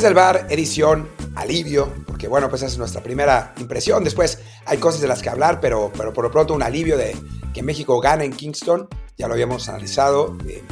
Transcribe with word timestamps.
Desde 0.00 0.14
bar, 0.14 0.46
edición, 0.48 1.10
alivio, 1.34 1.92
porque 2.06 2.26
bueno, 2.26 2.48
pues 2.48 2.62
esa 2.62 2.72
es 2.72 2.78
nuestra 2.78 3.02
primera 3.02 3.52
impresión. 3.58 4.02
Después 4.02 4.38
hay 4.64 4.78
cosas 4.78 5.02
de 5.02 5.06
las 5.06 5.20
que 5.20 5.28
hablar, 5.28 5.60
pero, 5.60 5.92
pero 5.94 6.10
por 6.14 6.24
lo 6.24 6.30
pronto 6.30 6.54
un 6.54 6.62
alivio 6.62 6.96
de 6.96 7.14
que 7.52 7.62
México 7.62 8.00
gane 8.00 8.24
en 8.24 8.32
Kingston. 8.32 8.88
Ya 9.18 9.28
lo 9.28 9.34
habíamos 9.34 9.68
analizado 9.68 10.38
eh, 10.48 10.62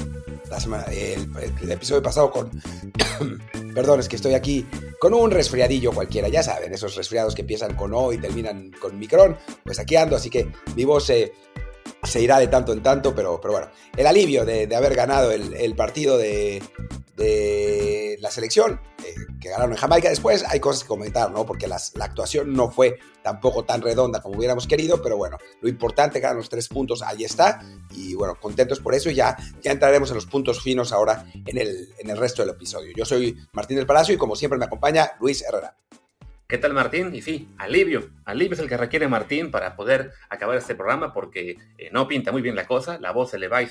el, 1.61 1.71
episodio 1.71 2.03
pasado 2.03 2.31
con... 2.31 2.51
Perdón, 3.75 4.01
es 4.01 4.09
que 4.09 4.17
estoy 4.17 4.33
aquí 4.33 4.67
con 4.99 5.13
un 5.13 5.31
resfriadillo 5.31 5.93
cualquiera, 5.93 6.29
ya 6.29 6.43
saben, 6.43 6.73
esos 6.73 6.97
resfriados 6.97 7.35
que 7.35 7.43
empiezan 7.43 7.77
con 7.77 7.93
O 7.93 8.15
y 8.15 8.17
terminan 8.17 8.71
con 8.81 8.99
micrón. 8.99 9.37
Pues 9.63 9.79
aquí 9.79 9.97
ando, 9.97 10.17
así 10.17 10.31
que 10.31 10.51
mi 10.75 10.87
voz 10.87 11.05
se 11.05 11.35
se 12.03 12.21
irá 12.21 12.39
de 12.39 12.49
tanto 12.49 12.73
en 12.73 12.83
tanto, 12.83 13.15
pero, 13.15 13.41
pero 13.41 13.53
bueno, 13.55 13.69
el 13.97 14.07
alivio 14.07 14.45
de, 14.45 14.75
haber 14.75 14.95
ganado 14.95 15.33
el, 15.33 15.75
partido 15.75 16.17
de, 16.17 16.63
la 18.21 18.31
selección, 18.31 18.81
eh, 19.05 19.15
que 19.41 19.49
ganaron 19.49 19.73
en 19.73 19.79
Jamaica. 19.79 20.09
Después 20.09 20.45
hay 20.49 20.61
cosas 20.61 20.83
que 20.83 20.89
comentar, 20.89 21.31
¿no? 21.31 21.47
Porque 21.47 21.67
la 21.67 21.79
actuación 22.01 22.53
no 22.53 22.71
fue 22.71 22.99
tampoco 23.23 23.65
tan 23.65 23.83
redonda 23.83 24.23
como 24.23 24.37
hubiéramos 24.37 24.67
querido, 24.67 25.03
pero 25.03 25.17
bueno, 25.17 25.37
lo 25.61 25.69
importante, 25.69 26.21
ganar 26.21 26.37
los 26.37 26.49
tres 26.49 26.69
puntos, 26.69 27.03
ahí 27.03 27.25
está. 27.25 27.61
Y 27.91 28.15
bueno, 28.15 28.37
contentos 28.41 28.81
por 28.81 28.95
eso 28.95 29.11
y 29.11 29.15
ya, 29.15 29.37
ya 29.63 29.73
entraremos 29.73 30.11
en 30.11 30.17
los 30.17 30.27
puntos 30.27 30.63
finos 30.63 30.93
ahora 30.93 31.27
en 31.35 31.59
el, 31.59 31.89
en 31.99 32.11
el 32.11 32.17
resto 32.17 32.43
del 32.43 32.55
episodio. 32.55 32.93
Yo 32.97 33.05
soy 33.05 33.37
Martín 33.53 33.77
del 33.77 33.87
Palacio 33.87 34.15
y 34.15 34.19
como 34.19 34.37
siempre 34.37 34.59
me 34.59 34.65
acompaña 34.65 35.13
Luis 35.21 35.43
Herrera. 35.43 35.77
¿Qué 36.51 36.57
tal 36.57 36.73
Martín? 36.73 37.15
Y 37.15 37.21
sí, 37.21 37.47
alivio. 37.59 38.09
Alivio 38.25 38.55
es 38.55 38.59
el 38.61 38.71
que 38.71 38.79
requiere 38.79 39.07
Martín 39.07 39.51
para 39.51 39.77
poder 39.77 40.13
acabar 40.31 40.57
este 40.57 40.75
programa 40.75 41.13
porque 41.13 41.59
eh, 41.77 41.91
no 41.93 42.09
pinta 42.09 42.33
muy 42.33 42.41
bien 42.41 42.57
la 42.57 42.67
cosa, 42.67 42.99
la 42.99 43.13
voz 43.13 43.33
se 43.33 43.39
le 43.39 43.49
va 43.49 43.61
y, 43.63 43.69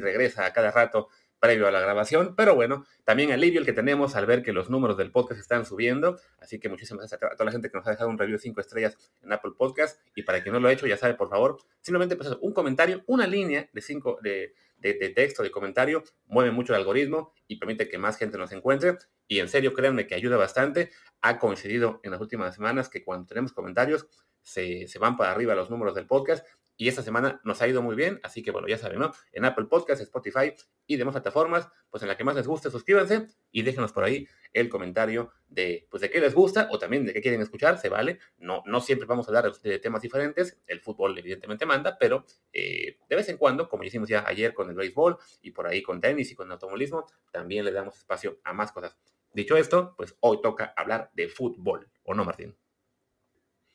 regresa 0.00 0.46
a 0.46 0.54
cada 0.54 0.70
rato 0.70 1.10
previo 1.38 1.68
a 1.68 1.70
la 1.70 1.80
grabación, 1.80 2.34
pero 2.34 2.54
bueno, 2.54 2.86
también 3.04 3.30
alivio 3.30 3.60
el 3.60 3.66
que 3.66 3.74
tenemos 3.74 4.16
al 4.16 4.24
ver 4.24 4.42
que 4.42 4.54
los 4.54 4.70
números 4.70 4.96
del 4.96 5.10
podcast 5.10 5.38
están 5.38 5.66
subiendo, 5.66 6.18
así 6.40 6.58
que 6.58 6.70
muchísimas 6.70 7.00
gracias 7.00 7.22
a 7.22 7.34
toda 7.34 7.44
la 7.44 7.52
gente 7.52 7.70
que 7.70 7.76
nos 7.76 7.86
ha 7.86 7.90
dejado 7.90 8.08
un 8.08 8.16
review 8.16 8.38
de 8.38 8.42
5 8.42 8.58
estrellas 8.58 8.96
en 9.22 9.30
Apple 9.30 9.52
Podcast 9.58 10.00
y 10.14 10.22
para 10.22 10.42
quien 10.42 10.54
no 10.54 10.60
lo 10.60 10.68
ha 10.68 10.72
hecho, 10.72 10.86
ya 10.86 10.96
sabe, 10.96 11.12
por 11.12 11.28
favor, 11.28 11.58
simplemente 11.82 12.16
pues, 12.16 12.30
un 12.40 12.54
comentario, 12.54 13.02
una 13.06 13.26
línea 13.26 13.68
de 13.70 13.82
5 13.82 14.20
de, 14.22 14.54
de, 14.76 14.94
texto, 15.10 15.42
de 15.42 15.50
comentario, 15.50 16.04
mueve 16.26 16.50
mucho 16.50 16.74
el 16.74 16.80
algoritmo 16.80 17.32
y 17.48 17.56
permite 17.56 17.88
que 17.88 17.98
más 17.98 18.18
gente 18.18 18.36
nos 18.36 18.52
encuentre 18.52 18.98
y 19.26 19.38
en 19.40 19.48
serio, 19.48 19.72
créanme 19.72 20.06
que 20.06 20.14
ayuda 20.14 20.36
bastante. 20.36 20.90
Ha 21.22 21.38
coincidido 21.38 22.00
en 22.02 22.10
las 22.10 22.20
últimas 22.20 22.54
semanas 22.54 22.88
que 22.88 23.02
cuando 23.02 23.26
tenemos 23.26 23.52
comentarios 23.52 24.06
se, 24.42 24.86
se 24.86 24.98
van 24.98 25.16
para 25.16 25.32
arriba 25.32 25.54
los 25.54 25.70
números 25.70 25.94
del 25.94 26.06
podcast 26.06 26.46
y 26.76 26.88
esta 26.88 27.02
semana 27.02 27.40
nos 27.44 27.62
ha 27.62 27.68
ido 27.68 27.82
muy 27.82 27.94
bien, 27.94 28.20
así 28.22 28.42
que 28.42 28.50
bueno, 28.50 28.66
ya 28.68 28.78
saben, 28.78 28.98
¿no? 28.98 29.12
En 29.32 29.44
Apple 29.44 29.66
Podcast, 29.66 30.02
Spotify 30.02 30.54
y 30.86 30.96
demás 30.96 31.12
plataformas, 31.12 31.68
pues 31.90 32.02
en 32.02 32.08
la 32.08 32.16
que 32.16 32.24
más 32.24 32.34
les 32.34 32.46
guste, 32.46 32.70
suscríbanse 32.70 33.28
y 33.52 33.62
déjenos 33.62 33.92
por 33.92 34.04
ahí 34.04 34.26
el 34.52 34.68
comentario 34.68 35.32
de, 35.48 35.86
pues 35.90 36.00
de 36.00 36.10
qué 36.10 36.20
les 36.20 36.34
gusta 36.34 36.68
o 36.70 36.78
también 36.78 37.06
de 37.06 37.12
qué 37.12 37.20
quieren 37.20 37.40
escuchar, 37.40 37.78
se 37.78 37.88
vale. 37.88 38.18
No, 38.38 38.62
no 38.66 38.80
siempre 38.80 39.06
vamos 39.06 39.26
a 39.26 39.30
hablar 39.30 39.52
de 39.52 39.78
temas 39.78 40.02
diferentes, 40.02 40.60
el 40.66 40.80
fútbol 40.80 41.16
evidentemente 41.18 41.66
manda, 41.66 41.96
pero 41.98 42.24
eh, 42.52 42.98
de 43.08 43.16
vez 43.16 43.28
en 43.28 43.36
cuando, 43.36 43.68
como 43.68 43.84
hicimos 43.84 44.08
ya 44.08 44.24
ayer 44.26 44.52
con 44.52 44.68
el 44.68 44.74
béisbol 44.74 45.16
y 45.42 45.52
por 45.52 45.66
ahí 45.66 45.82
con 45.82 46.00
tenis 46.00 46.30
y 46.32 46.34
con 46.34 46.50
automovilismo, 46.50 47.06
también 47.30 47.64
le 47.64 47.72
damos 47.72 47.96
espacio 47.96 48.40
a 48.44 48.52
más 48.52 48.72
cosas. 48.72 48.96
Dicho 49.32 49.56
esto, 49.56 49.94
pues 49.96 50.16
hoy 50.20 50.40
toca 50.40 50.72
hablar 50.76 51.10
de 51.14 51.28
fútbol, 51.28 51.88
¿o 52.04 52.14
no, 52.14 52.24
Martín? 52.24 52.56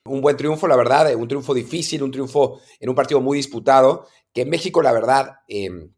Un 0.10 0.22
buen 0.22 0.36
triunfo, 0.36 0.68
la 0.68 0.76
verdad, 0.76 1.10
eh, 1.12 1.16
un 1.16 1.28
triunfo 1.28 1.54
difícil, 1.54 2.02
un 2.04 2.12
triunfo 2.12 2.60
en 2.80 2.90
un 2.90 2.96
partido 2.96 3.22
muy 3.22 3.38
disputado, 3.38 4.08
que 4.34 4.42
en 4.42 4.50
México, 4.50 4.82
la 4.82 4.92
verdad, 4.92 5.38
em, 5.48 5.94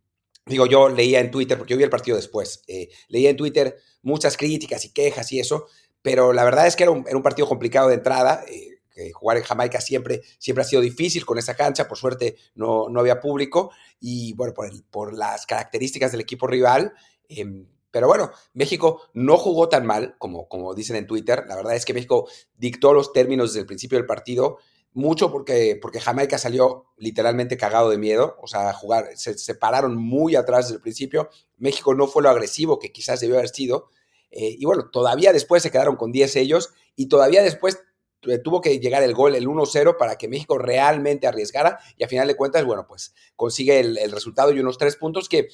digo, 0.45 0.65
yo 0.65 0.89
leía 0.89 1.19
en 1.19 1.31
Twitter, 1.31 1.57
porque 1.57 1.71
yo 1.71 1.77
vi 1.77 1.83
el 1.83 1.89
partido 1.89 2.17
después, 2.17 2.63
eh, 2.67 2.89
leía 3.07 3.29
en 3.29 3.37
Twitter 3.37 3.77
muchas 4.01 4.35
críticas 4.37 4.83
y 4.85 4.93
quejas 4.93 5.31
y 5.31 5.39
eso, 5.39 5.67
pero 6.01 6.33
la 6.33 6.43
verdad 6.43 6.67
es 6.67 6.75
que 6.75 6.83
era 6.83 6.91
un, 6.91 7.23
partido 7.23 7.47
complicado 7.47 7.87
de 7.87 7.95
entrada. 7.95 8.43
Eh, 8.47 9.11
jugar 9.13 9.37
en 9.37 9.43
Jamaica 9.43 9.79
siempre, 9.79 10.21
siempre 10.37 10.63
ha 10.63 10.67
sido 10.67 10.81
difícil 10.81 11.25
con 11.25 11.37
esa 11.37 11.55
cancha, 11.55 11.87
por 11.87 11.97
suerte 11.97 12.35
no, 12.55 12.89
no 12.89 12.99
había 12.99 13.19
público 13.19 13.71
y 13.99 14.33
bueno, 14.33 14.53
por, 14.53 14.69
por 14.91 15.13
las 15.13 15.45
características 15.45 16.11
del 16.11 16.21
equipo 16.21 16.45
rival, 16.45 16.93
em, 17.29 17.65
pero 17.91 18.07
bueno, 18.07 18.31
México 18.53 19.01
no 19.13 19.37
jugó 19.37 19.69
tan 19.69 19.85
mal 19.85 20.15
como, 20.17 20.47
como 20.47 20.73
dicen 20.73 20.95
en 20.95 21.07
Twitter. 21.07 21.43
La 21.47 21.55
verdad 21.55 21.75
es 21.75 21.85
que 21.85 21.93
México 21.93 22.27
dictó 22.57 22.93
los 22.93 23.11
términos 23.11 23.49
desde 23.49 23.61
el 23.61 23.65
principio 23.65 23.97
del 23.97 24.07
partido, 24.07 24.57
mucho 24.93 25.31
porque, 25.31 25.77
porque 25.81 25.99
Jamaica 25.99 26.37
salió 26.37 26.85
literalmente 26.97 27.57
cagado 27.57 27.89
de 27.89 27.97
miedo. 27.97 28.37
O 28.41 28.47
sea, 28.47 28.73
jugar, 28.73 29.09
se 29.15 29.37
separaron 29.37 29.95
muy 29.97 30.35
atrás 30.35 30.65
desde 30.65 30.75
el 30.77 30.81
principio. 30.81 31.29
México 31.57 31.93
no 31.93 32.07
fue 32.07 32.23
lo 32.23 32.29
agresivo 32.29 32.79
que 32.79 32.91
quizás 32.91 33.19
debió 33.19 33.37
haber 33.37 33.49
sido. 33.49 33.89
Eh, 34.31 34.55
y 34.57 34.65
bueno, 34.65 34.89
todavía 34.89 35.33
después 35.33 35.61
se 35.61 35.71
quedaron 35.71 35.97
con 35.97 36.11
10 36.11 36.37
ellos 36.37 36.73
y 36.95 37.07
todavía 37.07 37.43
después 37.43 37.83
eh, 38.23 38.37
tuvo 38.37 38.61
que 38.61 38.79
llegar 38.79 39.03
el 39.03 39.13
gol, 39.13 39.35
el 39.35 39.47
1-0, 39.47 39.97
para 39.97 40.15
que 40.17 40.29
México 40.29 40.57
realmente 40.57 41.27
arriesgara 41.27 41.79
y 41.97 42.03
a 42.03 42.07
final 42.07 42.27
de 42.27 42.35
cuentas, 42.35 42.63
bueno, 42.63 42.85
pues 42.87 43.13
consigue 43.35 43.79
el, 43.79 43.97
el 43.97 44.11
resultado 44.11 44.51
y 44.53 44.59
unos 44.59 44.77
tres 44.77 44.95
puntos 44.95 45.27
que 45.27 45.49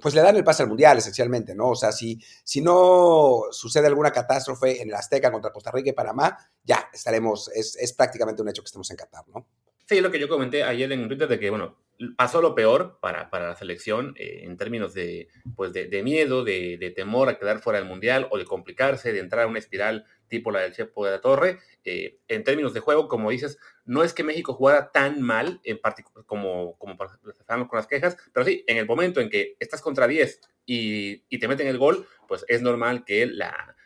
pues 0.00 0.14
le 0.14 0.22
dan 0.22 0.36
el 0.36 0.44
pase 0.44 0.62
al 0.62 0.68
Mundial, 0.68 0.98
esencialmente, 0.98 1.54
¿no? 1.54 1.70
O 1.70 1.74
sea, 1.76 1.92
si, 1.92 2.20
si 2.42 2.60
no 2.60 3.42
sucede 3.50 3.86
alguna 3.86 4.10
catástrofe 4.10 4.82
en 4.82 4.88
el 4.88 4.94
Azteca 4.94 5.30
contra 5.30 5.52
Costa 5.52 5.70
Rica 5.70 5.90
y 5.90 5.92
Panamá, 5.92 6.36
ya 6.62 6.88
estaremos, 6.92 7.48
es, 7.54 7.76
es 7.76 7.92
prácticamente 7.92 8.42
un 8.42 8.48
hecho 8.48 8.62
que 8.62 8.66
estemos 8.66 8.90
en 8.90 8.96
Qatar, 8.96 9.24
¿no? 9.28 9.46
Sí, 9.86 10.00
lo 10.00 10.10
que 10.10 10.18
yo 10.18 10.28
comenté 10.28 10.62
ayer 10.62 10.90
en 10.92 11.08
Twitter 11.08 11.28
de 11.28 11.38
que, 11.38 11.50
bueno, 11.50 11.76
pasó 12.16 12.40
lo 12.40 12.54
peor 12.54 12.98
para, 13.00 13.30
para 13.30 13.48
la 13.48 13.56
selección 13.56 14.14
eh, 14.18 14.40
en 14.44 14.56
términos 14.56 14.94
de, 14.94 15.28
pues 15.56 15.72
de, 15.72 16.02
miedo, 16.02 16.42
de, 16.44 16.92
temor 16.96 17.28
a 17.28 17.38
quedar 17.38 17.60
fuera 17.60 17.78
del 17.78 17.88
Mundial 17.88 18.26
o 18.30 18.38
de 18.38 18.44
complicarse, 18.44 19.12
de 19.12 19.20
entrar 19.20 19.44
a 19.44 19.46
una 19.46 19.58
espiral 19.58 20.06
tipo 20.28 20.50
la 20.50 20.60
del 20.60 20.72
Chepo 20.72 21.04
de 21.04 21.12
la 21.12 21.20
Torre. 21.20 21.58
Eh, 21.84 22.18
en 22.28 22.44
términos 22.44 22.72
de 22.72 22.80
juego, 22.80 23.08
como 23.08 23.30
dices, 23.30 23.58
no 23.84 24.02
es 24.02 24.14
que 24.14 24.24
México 24.24 24.54
jugara 24.54 24.90
tan 24.90 25.20
mal 25.20 25.60
en 25.64 25.78
como, 26.26 26.76
como 26.78 26.96
con 26.96 27.76
las 27.76 27.86
quejas, 27.86 28.16
pero 28.32 28.46
sí, 28.46 28.64
en 28.66 28.78
el 28.78 28.86
momento 28.86 29.20
en 29.20 29.28
que 29.28 29.56
estás 29.60 29.82
contra 29.82 30.08
10 30.08 30.40
y, 30.66 31.24
y 31.28 31.38
te 31.38 31.48
meten 31.48 31.66
el 31.66 31.78
gol, 31.78 32.06
pues 32.26 32.44
es 32.48 32.62
normal 32.62 33.04
que 33.04 33.26
la, 33.26 33.76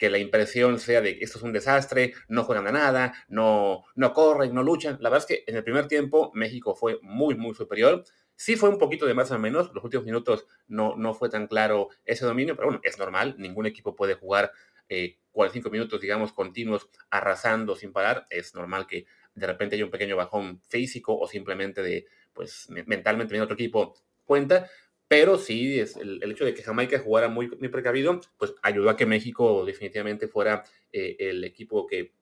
que 0.00 0.08
la 0.08 0.16
impresión 0.16 0.80
sea 0.80 1.02
de 1.02 1.18
que 1.18 1.24
esto 1.26 1.36
es 1.36 1.44
un 1.44 1.52
desastre, 1.52 2.14
no 2.26 2.44
juegan 2.44 2.66
a 2.66 2.72
nada, 2.72 3.12
no, 3.28 3.84
no 3.94 4.14
corren, 4.14 4.54
no 4.54 4.62
luchan. 4.62 4.96
La 5.00 5.10
verdad 5.10 5.28
es 5.28 5.36
que 5.36 5.44
en 5.46 5.56
el 5.56 5.62
primer 5.62 5.88
tiempo 5.88 6.30
México 6.32 6.74
fue 6.74 6.98
muy, 7.02 7.34
muy 7.34 7.54
superior. 7.54 8.02
Sí 8.34 8.56
fue 8.56 8.70
un 8.70 8.78
poquito 8.78 9.04
de 9.04 9.12
más 9.12 9.30
o 9.30 9.38
menos, 9.38 9.70
los 9.74 9.84
últimos 9.84 10.06
minutos 10.06 10.46
no, 10.68 10.96
no 10.96 11.12
fue 11.12 11.28
tan 11.28 11.46
claro 11.46 11.90
ese 12.06 12.24
dominio, 12.24 12.56
pero 12.56 12.68
bueno, 12.68 12.80
es 12.82 12.98
normal, 12.98 13.34
ningún 13.36 13.66
equipo 13.66 13.94
puede 13.94 14.14
jugar 14.14 14.52
eh, 14.88 15.18
45 15.32 15.68
minutos, 15.68 16.00
digamos, 16.00 16.32
continuos 16.32 16.88
arrasando 17.10 17.76
sin 17.76 17.92
parar. 17.92 18.26
Es 18.30 18.54
normal 18.54 18.86
que 18.86 19.04
de 19.34 19.46
repente 19.46 19.76
haya 19.76 19.84
un 19.84 19.90
pequeño 19.90 20.16
bajón 20.16 20.62
físico 20.66 21.14
o 21.14 21.28
simplemente 21.28 21.82
de, 21.82 22.06
pues, 22.32 22.70
mentalmente 22.70 23.32
viene 23.32 23.44
otro 23.44 23.54
equipo 23.54 23.94
cuenta, 24.24 24.70
pero 25.10 25.38
sí, 25.38 25.80
es 25.80 25.96
el, 25.96 26.22
hecho 26.22 26.44
de 26.44 26.54
que 26.54 26.62
Jamaica 26.62 27.00
jugara 27.00 27.26
muy, 27.26 27.48
muy, 27.48 27.68
precavido, 27.68 28.20
pues 28.38 28.54
ayudó 28.62 28.90
a 28.90 28.96
que 28.96 29.06
México 29.06 29.64
definitivamente 29.64 30.28
fuera 30.28 30.62
eh, 30.92 31.16
el 31.18 31.42
equipo 31.42 31.84
que 31.88 32.12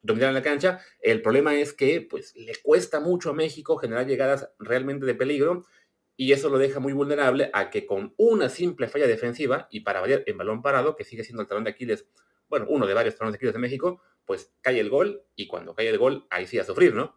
dominara 0.00 0.32
la 0.32 0.40
cancha. 0.40 0.80
El 1.02 1.20
problema 1.20 1.54
es 1.54 1.74
que 1.74 2.00
pues, 2.00 2.34
le 2.36 2.54
cuesta 2.62 3.00
mucho 3.00 3.28
a 3.28 3.34
México 3.34 3.76
generar 3.76 4.06
llegadas 4.06 4.48
realmente 4.58 5.04
de 5.04 5.14
peligro 5.14 5.66
y 6.16 6.32
eso 6.32 6.48
lo 6.48 6.56
deja 6.56 6.80
muy 6.80 6.94
vulnerable 6.94 7.50
a 7.52 7.68
que 7.68 7.84
con 7.84 8.14
una 8.16 8.48
simple 8.48 8.88
falla 8.88 9.06
defensiva 9.06 9.68
y 9.70 9.80
para 9.80 10.00
variar 10.00 10.22
en 10.24 10.38
balón 10.38 10.62
parado, 10.62 10.96
que 10.96 11.04
sigue 11.04 11.24
siendo 11.24 11.42
el 11.42 11.48
talón 11.48 11.64
de 11.64 11.70
Aquiles, 11.72 12.06
bueno, 12.48 12.64
uno 12.70 12.86
de 12.86 12.94
varios 12.94 13.14
talones 13.14 13.34
de 13.34 13.36
Aquiles 13.36 13.52
de 13.52 13.60
México, 13.60 14.00
pues 14.24 14.54
cae 14.62 14.80
el 14.80 14.88
gol 14.88 15.22
y 15.36 15.48
cuando 15.48 15.74
cae 15.74 15.90
el 15.90 15.98
gol, 15.98 16.26
ahí 16.30 16.46
sí 16.46 16.58
a 16.58 16.64
sufrir, 16.64 16.94
¿no? 16.94 17.14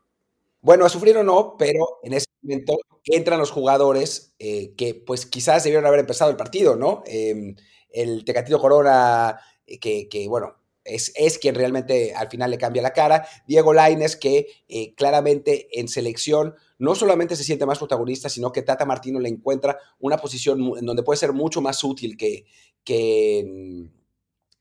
Bueno, 0.59 0.83
a 0.83 0.89
sufrir 0.89 1.15
o 1.15 1.23
no, 1.23 1.55
pero 1.57 1.99
en 2.03 2.15
ese 2.15 2.27
momento 2.41 2.77
entran 3.05 3.39
los 3.39 3.51
jugadores 3.51 4.33
eh, 4.39 4.73
que 4.75 4.95
pues 4.95 5.25
quizás 5.25 5.63
debieron 5.63 5.85
haber 5.85 6.01
empezado 6.01 6.31
el 6.31 6.37
partido, 6.37 6.75
¿no? 6.75 7.03
Em, 7.05 7.55
el 7.89 8.23
Tecatito 8.25 8.59
Corona, 8.59 9.39
eh, 9.65 9.79
que, 9.79 10.27
bueno, 10.27 10.55
es, 10.83 11.11
es, 11.15 11.37
quien 11.37 11.55
realmente 11.55 12.13
al 12.15 12.29
final 12.29 12.51
le 12.51 12.57
cambia 12.57 12.81
la 12.81 12.93
cara. 12.93 13.27
Diego 13.47 13.73
Laines, 13.73 14.15
que 14.15 14.47
eh, 14.67 14.95
claramente 14.95 15.67
en 15.79 15.87
selección 15.87 16.55
no 16.79 16.95
solamente 16.95 17.35
se 17.35 17.43
siente 17.43 17.65
más 17.65 17.77
protagonista, 17.77 18.29
sino 18.29 18.51
que 18.51 18.63
Tata 18.63 18.85
Martino 18.85 19.19
le 19.19 19.29
encuentra 19.29 19.77
una 19.99 20.17
posición 20.17 20.73
en 20.77 20.85
donde 20.85 21.03
puede 21.03 21.17
ser 21.17 21.33
mucho 21.33 21.61
más 21.61 21.83
útil 21.83 22.17
que, 22.17 22.45
que, 22.83 23.89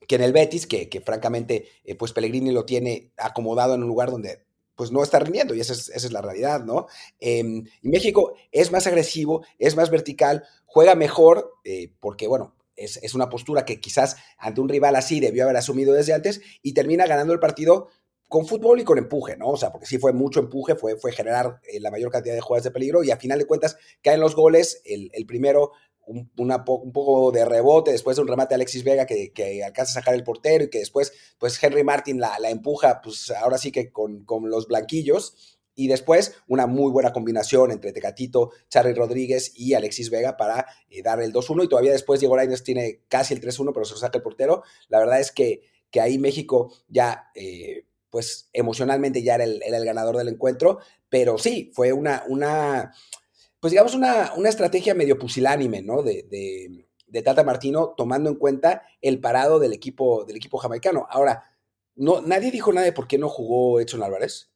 que 0.07 0.15
en 0.15 0.23
el 0.23 0.33
Betis, 0.33 0.67
que, 0.67 0.91
que 0.91 1.01
francamente 1.01 1.67
pues 1.99 2.13
Pellegrini 2.13 2.51
lo 2.51 2.67
tiene 2.67 3.13
acomodado 3.17 3.75
en 3.75 3.83
un 3.83 3.89
lugar 3.89 4.11
donde 4.11 4.50
pues 4.75 4.91
no 4.93 5.03
está 5.03 5.19
rindiendo 5.19 5.55
y 5.55 5.61
esa 5.61 5.73
es, 5.73 6.13
la 6.13 6.23
realidad, 6.23 6.65
¿no? 6.65 6.87
Em, 7.19 7.65
y 7.83 7.89
México 7.89 8.35
es 8.51 8.73
más 8.73 8.87
agresivo, 8.87 9.45
es 9.59 9.77
más 9.77 9.91
vertical, 9.91 10.45
juega 10.65 10.95
mejor, 10.95 11.53
eh, 11.65 11.93
porque 12.01 12.27
bueno, 12.27 12.55
es, 12.81 13.15
una 13.15 13.29
postura 13.29 13.65
que 13.65 13.81
quizás 13.81 14.17
ante 14.39 14.61
un 14.61 14.69
rival 14.69 14.97
así 14.97 15.21
debió 15.21 15.45
haber 15.45 15.57
asumido 15.57 15.93
desde 15.93 16.15
antes 16.15 16.41
y 16.63 16.73
termina 16.73 17.07
ganando 17.07 17.33
el 17.33 17.41
partido 17.41 17.89
con 18.29 18.47
fútbol 18.47 18.81
y 18.81 18.85
con 18.85 18.97
empuje, 18.97 19.37
¿no? 19.37 19.49
O 19.49 19.57
sea, 19.57 19.73
porque 19.73 19.87
sí 19.87 19.99
fue 19.99 20.13
mucho 20.13 20.39
empuje, 20.39 20.77
fue, 20.77 20.97
fue 20.97 21.13
generar 21.13 21.61
eh, 21.65 21.81
la 21.81 21.91
mayor 21.91 22.13
cantidad 22.13 22.35
de 22.35 22.41
jugadas 22.41 22.65
de 22.65 22.71
peligro 22.71 23.03
y 23.03 23.11
a 23.11 23.17
final 23.17 23.39
de 23.41 23.45
cuentas 23.45 23.77
caen 24.03 24.21
los 24.21 24.37
goles, 24.37 24.81
el, 24.85 25.11
el 25.13 25.27
primero 25.27 25.73
un, 26.11 26.65
poco 26.65 27.31
de 27.31 27.45
rebote 27.45 27.93
después 27.93 28.17
de 28.17 28.23
un 28.23 28.29
remate 28.29 28.51
de 28.51 28.57
Alexis 28.57 28.85
Vega 28.85 29.07
que, 29.07 29.63
alcanza 29.65 29.93
a 29.93 30.03
sacar 30.03 30.15
el 30.15 30.25
portero 30.25 30.65
y 30.65 30.71
que 30.71 30.81
después 30.81 31.13
pues 31.39 31.63
Henry 31.63 31.85
Martin 31.85 32.21
la, 32.21 32.37
empuja 32.51 33.01
pues 33.01 33.31
ahora 33.31 33.59
sí 33.59 33.71
que 33.73 33.91
con, 33.93 34.25
los 34.45 34.67
blanquillos. 34.67 35.59
Y 35.77 35.89
después 35.89 36.35
una 36.47 36.67
muy 36.67 36.91
buena 36.91 37.13
combinación 37.13 37.71
entre 37.71 37.93
Tecatito, 37.93 38.51
Charly 38.69 38.93
Rodríguez 38.93 39.53
y 39.55 39.75
Alexis 39.75 40.11
Vega 40.11 40.37
para 40.37 40.67
eh, 40.91 41.01
dar 41.03 41.23
el 41.23 41.33
2-1 41.33 41.65
y 41.65 41.69
todavía 41.69 41.93
después 41.93 42.21
Diego 42.21 42.37
Lainez 42.37 42.63
tiene 42.63 43.01
casi 43.09 43.33
el 43.33 43.41
3-1 43.41 43.73
pero 43.73 43.87
se 43.87 43.95
lo 43.95 44.01
saca 44.01 44.19
el 44.19 44.23
portero. 44.23 44.63
La 44.89 44.99
verdad 44.99 45.21
es 45.21 45.31
que, 45.31 45.63
que 45.91 46.01
ahí 46.01 46.19
México 46.19 46.73
ya... 46.89 47.31
Eh, 47.35 47.85
pues 48.11 48.49
emocionalmente 48.53 49.23
ya 49.23 49.37
era 49.37 49.45
el, 49.45 49.63
el, 49.63 49.85
ganador 49.85 50.17
del 50.17 50.27
encuentro, 50.27 50.81
pero 51.09 51.39
sí, 51.39 51.71
fue 51.73 51.93
una, 51.93 52.25
una 52.27 52.93
pues 53.61 53.73
digamos, 53.73 53.95
una, 53.95 54.33
una 54.37 54.49
estrategia 54.49 54.95
medio 54.95 55.19
pusilánime, 55.19 55.83
¿no? 55.83 56.03
De, 56.03 56.25
de, 56.31 57.23
Tata 57.23 57.45
Martino, 57.45 57.93
tomando 57.97 58.31
en 58.31 58.37
cuenta 58.37 58.83
el 59.03 59.21
parado 59.21 59.59
del 59.59 59.73
equipo, 59.73 60.25
del 60.25 60.37
equipo 60.37 60.59
jamaicano. 60.59 61.07
Ahora, 61.11 61.45
no, 61.97 62.23
nadie 62.23 62.51
dijo 62.51 62.73
nada 62.73 62.87
de 62.87 62.93
por 62.93 63.09
qué 63.09 63.19
no 63.19 63.29
jugó 63.29 63.81
Edson 63.81 64.03
Álvarez. 64.03 64.51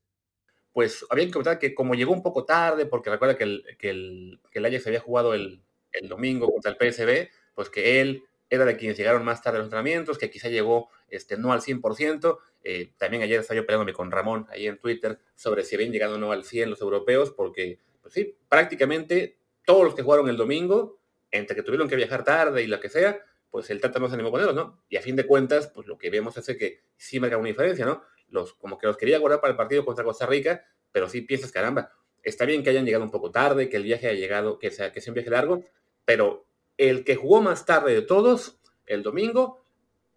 Pues 0.72 1.04
había 1.10 1.26
que 1.26 1.32
comentar 1.32 1.58
que 1.58 1.74
como 1.74 1.94
llegó 1.94 2.12
un 2.12 2.22
poco 2.22 2.44
tarde, 2.44 2.86
porque 2.86 3.10
recuerda 3.10 3.36
que 3.36 3.44
el, 3.44 3.64
que 3.78 3.90
el, 3.90 4.40
el 4.52 4.64
Ajax 4.64 4.86
había 4.86 5.00
jugado 5.00 5.34
el, 5.34 5.62
el 5.92 6.08
domingo 6.08 6.50
contra 6.50 6.70
el 6.72 6.78
PSB, 6.78 7.28
pues 7.54 7.70
que 7.70 8.00
él 8.00 8.24
era 8.50 8.64
de 8.64 8.76
quienes 8.76 8.96
llegaron 8.96 9.24
más 9.24 9.42
tarde 9.42 9.56
a 9.56 9.60
los 9.60 9.66
entrenamientos, 9.66 10.18
que 10.18 10.30
quizá 10.30 10.48
llegó 10.48 10.88
este, 11.08 11.36
no 11.36 11.52
al 11.52 11.60
100%. 11.60 12.38
Eh, 12.62 12.92
también 12.96 13.22
ayer 13.22 13.40
estaba 13.40 13.56
yo 13.56 13.66
peleándome 13.66 13.92
con 13.92 14.10
Ramón 14.10 14.46
ahí 14.50 14.66
en 14.66 14.78
Twitter 14.78 15.18
sobre 15.34 15.64
si 15.64 15.74
habían 15.74 15.92
llegado 15.92 16.14
o 16.14 16.18
no 16.18 16.32
al 16.32 16.44
100 16.44 16.70
los 16.70 16.80
europeos, 16.80 17.30
porque 17.30 17.78
pues 18.04 18.12
sí, 18.12 18.36
prácticamente 18.50 19.38
todos 19.64 19.82
los 19.82 19.94
que 19.94 20.02
jugaron 20.02 20.28
el 20.28 20.36
domingo, 20.36 21.00
entre 21.30 21.56
que 21.56 21.62
tuvieron 21.62 21.88
que 21.88 21.96
viajar 21.96 22.22
tarde 22.22 22.62
y 22.62 22.66
lo 22.66 22.78
que 22.78 22.90
sea, 22.90 23.18
pues 23.50 23.70
el 23.70 23.80
Tata 23.80 23.98
no 23.98 24.08
se 24.08 24.14
animó 24.14 24.28
a 24.28 24.32
ponerlos, 24.32 24.54
¿no? 24.54 24.84
Y 24.90 24.96
a 24.98 25.00
fin 25.00 25.16
de 25.16 25.26
cuentas, 25.26 25.68
pues 25.74 25.86
lo 25.86 25.96
que 25.96 26.10
vemos 26.10 26.36
es 26.36 26.46
que 26.58 26.82
sí 26.98 27.18
marca 27.18 27.38
una 27.38 27.48
diferencia, 27.48 27.86
¿no? 27.86 28.02
Los, 28.28 28.52
como 28.52 28.76
que 28.76 28.86
los 28.86 28.98
quería 28.98 29.18
guardar 29.18 29.40
para 29.40 29.52
el 29.52 29.56
partido 29.56 29.86
contra 29.86 30.04
Costa 30.04 30.26
Rica, 30.26 30.66
pero 30.92 31.08
sí 31.08 31.22
piensas, 31.22 31.50
caramba, 31.50 31.92
está 32.22 32.44
bien 32.44 32.62
que 32.62 32.68
hayan 32.68 32.84
llegado 32.84 33.04
un 33.04 33.10
poco 33.10 33.30
tarde, 33.30 33.70
que 33.70 33.78
el 33.78 33.84
viaje 33.84 34.08
haya 34.08 34.18
llegado, 34.18 34.58
que 34.58 34.70
sea, 34.70 34.92
que 34.92 35.00
sea 35.00 35.12
un 35.12 35.14
viaje 35.14 35.30
largo, 35.30 35.64
pero 36.04 36.46
el 36.76 37.04
que 37.04 37.16
jugó 37.16 37.40
más 37.40 37.64
tarde 37.64 37.94
de 37.94 38.02
todos, 38.02 38.60
el 38.84 39.02
domingo, 39.02 39.64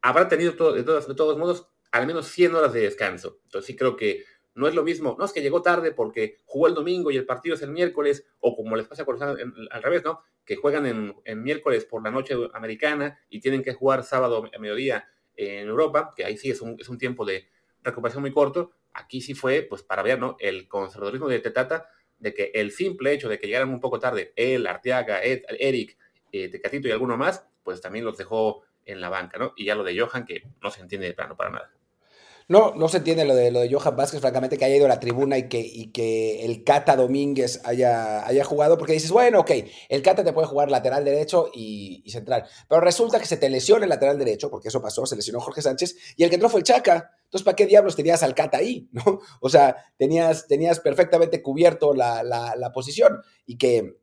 habrá 0.02 0.28
tenido 0.28 0.52
de, 0.52 0.84
todos, 0.84 1.08
de 1.08 1.16
todos 1.16 1.38
modos 1.38 1.70
al 1.92 2.06
menos 2.06 2.28
100 2.28 2.54
horas 2.54 2.74
de 2.74 2.82
descanso. 2.82 3.40
Entonces 3.46 3.66
sí 3.66 3.76
creo 3.78 3.96
que 3.96 4.26
no 4.58 4.68
es 4.68 4.74
lo 4.74 4.84
mismo, 4.84 5.16
no 5.20 5.26
es 5.26 5.32
que 5.32 5.42
llegó 5.42 5.62
tarde 5.62 5.92
porque 5.92 6.40
jugó 6.46 6.68
el 6.68 6.74
domingo 6.74 7.12
y 7.12 7.18
el 7.18 7.26
partido 7.26 7.56
es 7.56 7.62
el 7.62 7.70
miércoles, 7.70 8.26
o 8.40 8.56
como 8.56 8.76
les 8.76 8.88
pasa 8.88 9.06
con 9.06 9.22
al 9.22 9.84
revés, 9.84 10.04
¿no? 10.04 10.22
Que 10.46 10.56
juegan 10.56 10.86
en, 10.86 11.44
miércoles 11.44 11.86
por 11.86 12.04
la 12.04 12.10
noche 12.10 12.36
americana 12.54 13.20
y 13.30 13.40
tienen 13.40 13.62
que 13.62 13.74
jugar 13.74 14.04
sábado 14.04 14.50
a 14.52 14.60
mediodía 14.60 15.08
en 15.36 15.68
Europa, 15.68 16.12
que 16.16 16.26
ahí 16.26 16.38
sí 16.38 16.50
es 16.50 16.62
un, 16.62 16.76
es 16.80 16.90
un 16.90 16.98
tiempo 16.98 17.24
de 17.24 17.48
recuperación 17.84 18.22
muy 18.22 18.32
corto. 18.32 18.72
Aquí 18.94 19.22
sí 19.22 19.36
fue, 19.36 19.62
pues 19.62 19.84
para 19.84 20.02
ver, 20.02 20.18
¿no? 20.20 20.38
El 20.40 20.68
conservadurismo 20.68 21.28
de 21.28 21.40
Tetata, 21.40 21.90
de 22.18 22.34
que 22.34 22.52
el 22.56 22.72
simple 22.72 23.14
hecho 23.14 23.30
de 23.30 23.38
que 23.38 23.46
llegaran 23.46 23.70
un 23.70 23.80
poco 23.80 24.00
tarde, 24.00 24.34
él, 24.36 24.66
Arteaga, 24.66 25.24
Ed, 25.24 25.44
Eric, 25.50 25.98
eh, 26.32 26.50
Tecatito 26.50 26.88
y 26.88 26.92
alguno 26.92 27.16
más, 27.16 27.48
pues 27.64 27.80
también 27.80 28.06
los 28.06 28.18
dejó 28.18 28.64
en 28.86 29.02
la 29.02 29.10
banca, 29.10 29.38
¿no? 29.38 29.54
Y 29.56 29.66
ya 29.66 29.76
lo 29.76 29.84
de 29.84 30.00
Johan, 30.00 30.26
que 30.26 30.42
no 30.64 30.72
se 30.72 30.82
entiende 30.82 31.06
de 31.06 31.14
plano 31.14 31.38
para 31.38 31.52
nada. 31.52 31.77
No, 32.50 32.74
no 32.76 32.88
se 32.88 32.98
entiende 32.98 33.26
lo 33.26 33.36
de, 33.36 33.52
lo 33.52 33.60
de 33.60 33.70
Johan 33.70 33.98
Vázquez, 33.98 34.22
francamente, 34.22 34.58
que 34.58 34.64
haya 34.64 34.78
ido 34.78 34.86
a 34.86 34.90
la 34.90 35.02
tribuna 35.02 35.38
y 35.38 35.50
que, 35.50 35.60
y 35.60 35.92
que 35.92 36.46
el 36.46 36.64
Cata 36.64 36.96
Domínguez 36.96 37.60
haya, 37.66 38.26
haya 38.26 38.46
jugado, 38.46 38.78
porque 38.78 38.94
dices, 38.94 39.12
bueno, 39.12 39.42
ok, 39.42 39.52
el 39.90 40.02
Cata 40.02 40.24
te 40.24 40.32
puede 40.32 40.48
jugar 40.48 40.72
lateral 40.72 41.04
derecho 41.04 41.52
y, 41.54 42.10
central, 42.10 42.46
pero 42.70 42.80
resulta 42.80 43.20
que 43.20 43.26
se 43.26 43.36
te 43.36 43.50
lesiona 43.50 43.84
el 43.84 43.90
lateral 43.90 44.18
derecho, 44.18 44.50
porque 44.50 44.70
eso 44.70 44.82
pasó, 44.82 45.06
se 45.06 45.18
lesionó 45.18 45.42
Jorge 45.42 45.62
Sánchez, 45.62 45.98
y 46.16 46.24
el 46.24 46.30
que 46.30 46.36
entró 46.36 46.48
fue 46.48 46.62
el 46.62 46.66
Chaca. 46.66 47.12
Entonces, 47.26 47.44
¿para 47.44 47.58
qué 47.58 47.66
diablos 47.66 47.98
tenías 47.98 48.24
al 48.24 48.34
Cata 48.34 48.60
ahí? 48.60 48.88
¿no? 48.94 49.20
O 49.42 49.50
sea, 49.50 49.76
tenías, 49.98 50.48
tenías 50.48 50.80
perfectamente 50.80 51.42
cubierto 51.42 51.94
la, 51.94 52.24
la, 52.24 52.72
posición 52.72 53.22
y 53.46 53.58
que 53.58 53.98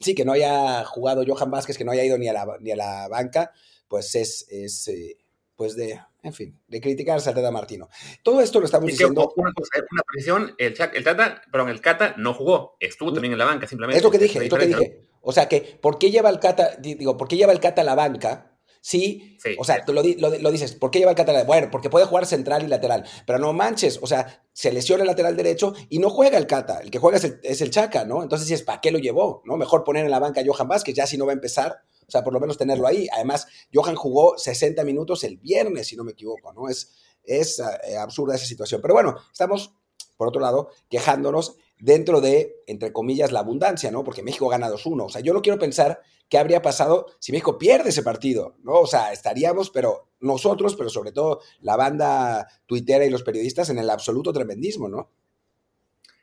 sí, 0.00 0.16
que 0.16 0.24
no 0.24 0.32
haya 0.32 0.84
jugado 0.84 1.22
Johan 1.24 1.52
Vázquez, 1.52 1.78
que 1.78 1.84
no 1.84 1.92
haya 1.92 2.02
ido 2.02 2.18
ni 2.18 2.26
a 2.26 2.32
la, 2.32 2.56
ni 2.58 2.72
a 2.72 2.76
la 2.76 3.06
banca, 3.06 3.52
pues 3.86 4.16
es, 4.16 4.46
es 4.50 4.88
eh, 4.88 5.18
pues 5.56 5.74
de 5.74 5.98
en 6.26 6.32
fin, 6.32 6.60
de 6.66 6.80
criticar 6.80 7.18
a 7.18 7.22
Tata 7.22 7.50
Martino. 7.52 7.88
Todo 8.22 8.40
esto 8.40 8.58
lo 8.58 8.66
estamos 8.66 8.88
diciendo. 8.88 9.32
Una, 9.36 9.50
una 9.50 10.02
precisión, 10.10 10.54
el, 10.58 10.76
el 10.94 11.04
Tata, 11.04 11.40
perdón, 11.52 11.68
el 11.68 11.80
Cata 11.80 12.14
no 12.18 12.34
jugó, 12.34 12.76
estuvo 12.80 13.12
también 13.12 13.32
en 13.32 13.38
la 13.38 13.44
banca, 13.44 13.66
simplemente. 13.68 13.98
Es 13.98 14.04
lo 14.04 14.10
que 14.10 14.18
dije, 14.18 14.44
es 14.44 14.50
lo 14.50 14.58
que 14.58 14.66
dije. 14.66 15.06
O 15.20 15.32
sea 15.32 15.48
que, 15.48 15.60
¿por 15.60 15.98
qué 15.98 16.10
lleva 16.10 16.30
el 16.30 16.40
Cata, 16.40 16.76
digo, 16.80 17.16
¿por 17.16 17.28
qué 17.28 17.36
lleva 17.36 17.52
el 17.52 17.60
Cata 17.60 17.82
a 17.82 17.84
la 17.84 17.94
banca? 17.94 18.58
Sí, 18.80 19.36
o 19.58 19.64
sea, 19.64 19.84
tú 19.84 19.92
lo, 19.92 20.02
lo, 20.02 20.52
dices, 20.52 20.74
¿por 20.74 20.92
qué 20.92 21.00
lleva 21.00 21.10
el 21.10 21.16
Cata 21.16 21.32
a 21.32 21.34
la 21.34 21.44
Bueno, 21.44 21.68
porque 21.72 21.90
puede 21.90 22.06
jugar 22.06 22.26
central 22.26 22.62
y 22.62 22.68
lateral, 22.68 23.04
pero 23.26 23.38
no 23.38 23.52
manches, 23.52 23.98
o 24.00 24.06
sea, 24.06 24.44
se 24.52 24.72
lesiona 24.72 25.02
el 25.02 25.08
lateral 25.08 25.36
derecho 25.36 25.74
y 25.88 25.98
no 25.98 26.10
juega 26.10 26.38
el 26.38 26.46
Cata, 26.46 26.78
el 26.78 26.90
que 26.90 26.98
juega 26.98 27.18
es 27.18 27.24
el, 27.24 27.40
es 27.42 27.60
el 27.60 27.70
Chaca, 27.70 28.04
¿no? 28.04 28.22
Entonces, 28.22 28.48
es 28.50 28.62
¿para 28.62 28.80
qué 28.80 28.92
lo 28.92 28.98
llevó? 28.98 29.42
¿No? 29.44 29.56
Mejor 29.56 29.82
poner 29.82 30.04
en 30.04 30.12
la 30.12 30.20
banca 30.20 30.40
a 30.40 30.44
Johan 30.46 30.68
Vázquez, 30.68 30.94
ya 30.94 31.06
si 31.06 31.18
no 31.18 31.26
va 31.26 31.32
a 31.32 31.34
empezar, 31.34 31.82
o 32.06 32.10
sea, 32.10 32.22
por 32.22 32.32
lo 32.32 32.40
menos 32.40 32.56
tenerlo 32.56 32.86
ahí. 32.86 33.08
Además, 33.12 33.46
Johan 33.72 33.96
jugó 33.96 34.38
60 34.38 34.84
minutos 34.84 35.24
el 35.24 35.38
viernes, 35.38 35.88
si 35.88 35.96
no 35.96 36.04
me 36.04 36.12
equivoco, 36.12 36.52
¿no? 36.52 36.68
Es, 36.68 36.92
es 37.24 37.60
eh, 37.86 37.96
absurda 37.96 38.36
esa 38.36 38.46
situación. 38.46 38.80
Pero 38.80 38.94
bueno, 38.94 39.16
estamos, 39.30 39.74
por 40.16 40.28
otro 40.28 40.40
lado, 40.40 40.70
quejándonos 40.88 41.56
dentro 41.78 42.20
de, 42.20 42.62
entre 42.66 42.92
comillas, 42.92 43.32
la 43.32 43.40
abundancia, 43.40 43.90
¿no? 43.90 44.04
Porque 44.04 44.22
México 44.22 44.48
gana 44.48 44.70
2-1. 44.70 45.04
O 45.04 45.08
sea, 45.08 45.20
yo 45.20 45.32
no 45.32 45.42
quiero 45.42 45.58
pensar 45.58 46.00
qué 46.28 46.38
habría 46.38 46.62
pasado 46.62 47.06
si 47.18 47.32
México 47.32 47.58
pierde 47.58 47.90
ese 47.90 48.02
partido, 48.02 48.56
¿no? 48.62 48.80
O 48.80 48.86
sea, 48.86 49.12
estaríamos, 49.12 49.70
pero 49.70 50.08
nosotros, 50.20 50.74
pero 50.76 50.90
sobre 50.90 51.12
todo 51.12 51.40
la 51.60 51.76
banda 51.76 52.48
tuitera 52.66 53.04
y 53.04 53.10
los 53.10 53.22
periodistas 53.22 53.68
en 53.70 53.78
el 53.78 53.90
absoluto 53.90 54.32
tremendismo, 54.32 54.88
¿no? 54.88 55.10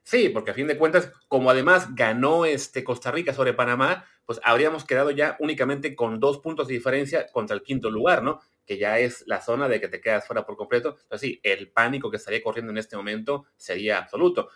Sí, 0.04 0.28
porque 0.30 0.52
a 0.52 0.54
fin 0.54 0.68
de 0.68 0.78
cuentas, 0.78 1.12
como 1.30 1.50
además 1.50 1.96
ganó 1.96 2.46
este 2.46 2.84
Costa 2.84 3.10
Rica 3.10 3.34
sobre 3.34 3.54
Panamá, 3.54 4.06
pues 4.26 4.40
habríamos 4.44 4.84
quedado 4.84 5.12
ya 5.12 5.38
únicamente 5.40 5.96
con 5.96 6.20
dos 6.20 6.40
puntos 6.40 6.68
de 6.68 6.74
diferencia 6.74 7.28
contra 7.32 7.56
el 7.56 7.64
quinto 7.64 7.90
lugar, 7.90 8.22
¿no? 8.22 8.42
Que 8.66 8.78
ya 8.78 9.00
es 9.00 9.24
la 9.28 9.42
zona 9.42 9.70
de 9.70 9.80
que 9.80 9.88
te 9.88 10.02
quedas 10.02 10.28
fuera 10.28 10.46
por 10.46 10.58
completo. 10.58 10.98
Entonces 11.04 11.22
sí, 11.22 11.40
el 11.44 11.72
pánico 11.72 12.12
que 12.12 12.18
estaría 12.18 12.44
corriendo 12.44 12.72
en 12.72 12.78
este 12.78 12.98
momento 12.98 13.46
sería 13.56 13.98
absoluto. 13.98 14.50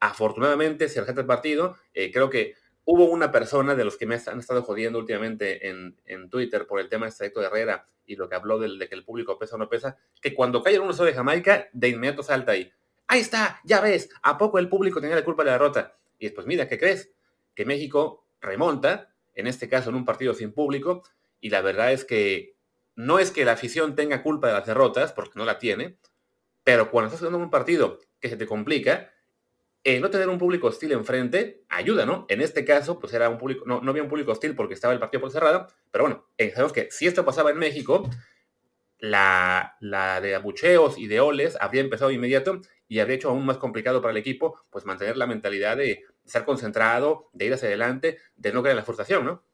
Afortunadamente, 0.00 0.88
si 0.88 0.98
el 0.98 1.26
partido, 1.26 1.76
eh, 1.94 2.10
creo 2.12 2.28
que 2.28 2.54
hubo 2.84 3.04
una 3.06 3.30
persona 3.30 3.76
de 3.76 3.84
los 3.84 3.96
que 3.96 4.06
me 4.06 4.16
han 4.16 4.38
estado 4.40 4.62
jodiendo 4.62 4.98
últimamente 4.98 5.68
en, 5.68 6.30
Twitter 6.30 6.66
por 6.66 6.80
el 6.80 6.88
tema 6.88 7.06
de 7.06 7.10
este 7.10 7.30
de 7.30 7.46
Herrera 7.46 7.88
y 8.04 8.16
lo 8.16 8.28
que 8.28 8.34
habló 8.34 8.58
de, 8.58 8.76
de, 8.78 8.88
que 8.88 8.94
el 8.94 9.04
público 9.04 9.38
pesa 9.38 9.56
o 9.56 9.58
no 9.58 9.68
pesa, 9.68 9.96
que 10.20 10.34
cuando 10.34 10.62
cae 10.62 10.76
en 10.76 10.82
uno 10.82 10.92
de 10.92 11.12
Jamaica, 11.12 11.68
de 11.72 11.88
inmediato 11.88 12.22
salta 12.22 12.52
ahí 12.52 12.72
ahí 13.08 13.20
está, 13.20 13.60
ya 13.64 13.80
ves, 13.80 14.10
¿a 14.22 14.38
poco 14.38 14.58
el 14.58 14.68
público 14.68 15.00
tenía 15.00 15.16
la 15.16 15.24
culpa 15.24 15.42
de 15.42 15.46
la 15.46 15.52
derrota? 15.52 15.96
Y 16.18 16.26
después, 16.26 16.46
mira, 16.46 16.68
¿qué 16.68 16.78
crees? 16.78 17.10
Que 17.54 17.64
México 17.64 18.26
remonta, 18.40 19.12
en 19.34 19.46
este 19.46 19.68
caso 19.68 19.90
en 19.90 19.96
un 19.96 20.04
partido 20.04 20.34
sin 20.34 20.52
público, 20.52 21.02
y 21.40 21.50
la 21.50 21.62
verdad 21.62 21.92
es 21.92 22.04
que 22.04 22.56
no 22.94 23.18
es 23.18 23.30
que 23.30 23.44
la 23.44 23.52
afición 23.52 23.94
tenga 23.94 24.22
culpa 24.22 24.48
de 24.48 24.54
las 24.54 24.66
derrotas, 24.66 25.12
porque 25.12 25.38
no 25.38 25.44
la 25.44 25.58
tiene, 25.58 25.98
pero 26.64 26.90
cuando 26.90 27.06
estás 27.06 27.20
jugando 27.20 27.38
un 27.38 27.50
partido 27.50 27.98
que 28.20 28.28
se 28.28 28.36
te 28.36 28.46
complica, 28.46 29.12
eh, 29.84 30.00
no 30.00 30.10
tener 30.10 30.28
un 30.28 30.38
público 30.38 30.66
hostil 30.66 30.92
enfrente 30.92 31.62
ayuda, 31.68 32.04
¿no? 32.04 32.26
En 32.28 32.42
este 32.42 32.64
caso, 32.64 32.98
pues 32.98 33.14
era 33.14 33.28
un 33.28 33.38
público, 33.38 33.64
no, 33.64 33.80
había 33.88 34.02
un 34.02 34.08
público 34.08 34.32
hostil 34.32 34.54
porque 34.54 34.74
estaba 34.74 34.92
el 34.92 34.98
partido 34.98 35.20
por 35.20 35.30
cerrado, 35.30 35.68
pero 35.90 36.04
bueno, 36.04 36.28
eh, 36.36 36.50
sabemos 36.50 36.72
que 36.72 36.88
si 36.90 37.06
esto 37.06 37.24
pasaba 37.24 37.50
en 37.50 37.58
México, 37.58 38.10
la, 38.98 39.76
la 39.80 40.20
de 40.20 40.34
abucheos 40.34 40.98
y 40.98 41.06
de 41.06 41.20
oles 41.20 41.56
habría 41.60 41.82
empezado 41.82 42.08
de 42.08 42.16
inmediato 42.16 42.60
y 42.88 43.00
habría 43.00 43.16
hecho 43.16 43.30
aún 43.30 43.44
más 43.44 43.58
complicado 43.58 44.00
para 44.00 44.12
el 44.12 44.16
equipo, 44.16 44.60
pues 44.70 44.84
mantener 44.84 45.16
la 45.16 45.26
mentalidad 45.26 45.76
de 45.76 46.04
estar 46.24 46.44
concentrado, 46.44 47.28
de 47.32 47.46
ir 47.46 47.54
hacia 47.54 47.68
adelante, 47.68 48.18
de 48.36 48.52
no 48.52 48.62
caer 48.62 48.72
en 48.72 48.78
la 48.78 48.84
frustración, 48.84 49.24
¿no? 49.24 49.44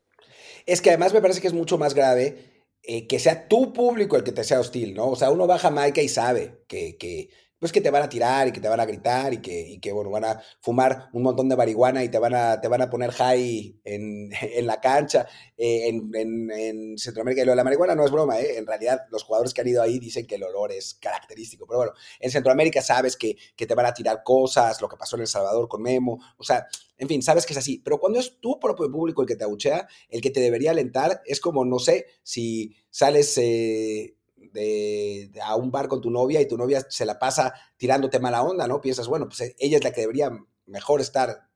Es 0.67 0.81
que 0.81 0.91
además 0.91 1.13
me 1.13 1.21
parece 1.21 1.41
que 1.41 1.49
es 1.49 1.53
mucho 1.53 1.77
más 1.77 1.95
grave 1.95 2.55
eh, 2.83 3.07
que 3.07 3.19
sea 3.19 3.49
tu 3.49 3.73
público 3.73 4.17
el 4.17 4.25
que 4.25 4.33
te 4.33 4.45
sea 4.45 4.61
hostil, 4.61 4.95
¿no? 4.95 5.09
O 5.09 5.17
sea, 5.17 5.31
uno 5.31 5.47
va 5.47 5.57
a 5.57 5.59
Jamaica 5.59 6.01
y 6.01 6.09
sabe 6.09 6.63
que, 6.69 6.97
que 6.97 7.31
pues 7.65 7.73
que 7.73 7.81
te 7.81 7.89
van 7.89 8.03
a 8.03 8.11
tirar 8.11 8.47
y 8.47 8.53
que 8.53 8.61
te 8.61 8.69
van 8.69 8.79
a 8.79 8.85
gritar 8.85 9.33
y 9.33 9.39
que, 9.41 9.59
y 9.59 9.79
que, 9.79 9.91
bueno, 9.91 10.11
van 10.11 10.27
a 10.27 10.43
fumar 10.61 11.09
un 11.15 11.23
montón 11.23 11.49
de 11.49 11.57
marihuana 11.57 12.05
y 12.05 12.11
te 12.11 12.19
van 12.19 12.35
a, 12.35 12.61
te 12.61 12.69
van 12.69 12.83
a 12.83 12.91
poner 12.91 13.11
high 13.13 13.81
en, 13.85 14.31
en 14.43 14.67
la 14.67 14.83
cancha 14.83 15.27
eh, 15.57 15.89
en, 15.89 16.51
en, 16.51 16.99
Centroamérica. 16.99 17.41
Y 17.41 17.47
lo 17.47 17.53
de 17.53 17.57
la 17.57 17.65
marihuana 17.65 17.95
no 17.95 18.05
es 18.05 18.11
broma, 18.11 18.39
¿eh? 18.39 18.59
En 18.59 18.67
realidad, 18.67 19.07
los 19.11 19.23
jugadores 19.23 19.55
que 19.55 19.63
han 19.63 19.69
ido 19.69 19.81
ahí 19.81 19.99
dicen 19.99 20.27
que 20.27 20.35
el 20.35 20.43
olor 20.43 20.73
es 20.73 20.93
característico. 20.93 21.67
Pero 21.67 21.79
bueno, 21.79 21.93
en 22.21 22.31
Centroamérica 22.31 22.83
sabes 22.83 23.17
que, 23.17 23.35
que 23.57 23.65
te 23.67 23.75
van 23.75 23.87
a 23.87 23.95
tirar 23.95 24.23
cosas, 24.23 24.83
lo 24.83 24.89
que 24.91 24.99
pasó 24.99 25.17
en 25.17 25.23
El 25.23 25.29
Salvador 25.29 25.67
con 25.67 25.81
Memo. 25.81 26.21
O 26.37 26.45
sea, 26.45 26.67
en 26.99 27.09
fin, 27.09 27.23
sabes 27.23 27.47
que 27.47 27.55
es 27.55 27.59
así. 27.59 27.81
Pero 27.83 27.99
cuando 27.99 28.19
es 28.19 28.41
tu 28.43 28.61
propio 28.61 28.93
público 28.93 29.23
el 29.23 29.29
que 29.29 29.37
te 29.37 29.45
abuchea, 29.45 29.89
el 30.11 30.21
que 30.21 30.29
te 30.29 30.41
debería 30.41 30.73
alentar, 30.73 31.23
es 31.25 31.41
como, 31.41 31.65
no 31.65 31.79
sé, 31.79 32.09
si 32.23 32.77
sales... 32.91 33.39
Eh, 33.39 34.19
de, 34.55 35.31
a 35.43 35.57
un 35.57 35.71
bar 35.71 35.89
con 35.89 36.01
tu 36.01 36.11
novia 36.11 36.41
y 36.41 36.49
tu 36.49 36.57
novia 36.57 36.87
se 36.89 37.05
la 37.05 37.19
pasa 37.19 37.53
tirándote 37.77 38.21
mala 38.21 38.43
onda, 38.43 38.67
¿no? 38.67 38.81
Piensas, 38.81 39.09
bueno, 39.09 39.27
pues 39.29 39.55
ella 39.59 39.77
es 39.77 39.85
la 39.85 39.93
que 39.93 40.03
debería 40.03 40.31
mejor 40.67 41.01
estar 41.01 41.49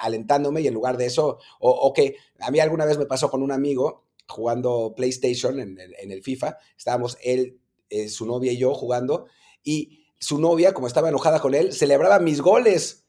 alentándome 0.00 0.62
y 0.62 0.66
en 0.66 0.74
lugar 0.74 0.96
de 0.96 1.06
eso, 1.06 1.38
o, 1.60 1.92
que 1.92 2.16
a 2.40 2.50
mí 2.50 2.60
alguna 2.60 2.84
vez 2.84 2.96
me 2.96 3.06
pasó 3.06 3.30
con 3.30 3.42
un 3.42 3.52
amigo 3.52 4.04
jugando 4.28 4.94
PlayStation 4.96 5.60
en, 5.60 5.78
el 5.78 6.22
FIFA, 6.22 6.56
estábamos 6.76 7.18
él, 7.22 7.58
eh, 7.90 8.08
su 8.08 8.24
novia 8.24 8.52
y 8.52 8.56
yo 8.56 8.72
jugando, 8.74 9.26
y 9.62 10.06
su 10.18 10.38
novia, 10.38 10.72
como 10.72 10.86
estaba 10.86 11.08
enojada 11.08 11.40
con 11.40 11.54
él, 11.54 11.72
celebraba 11.72 12.18
mis 12.18 12.40
goles. 12.40 13.04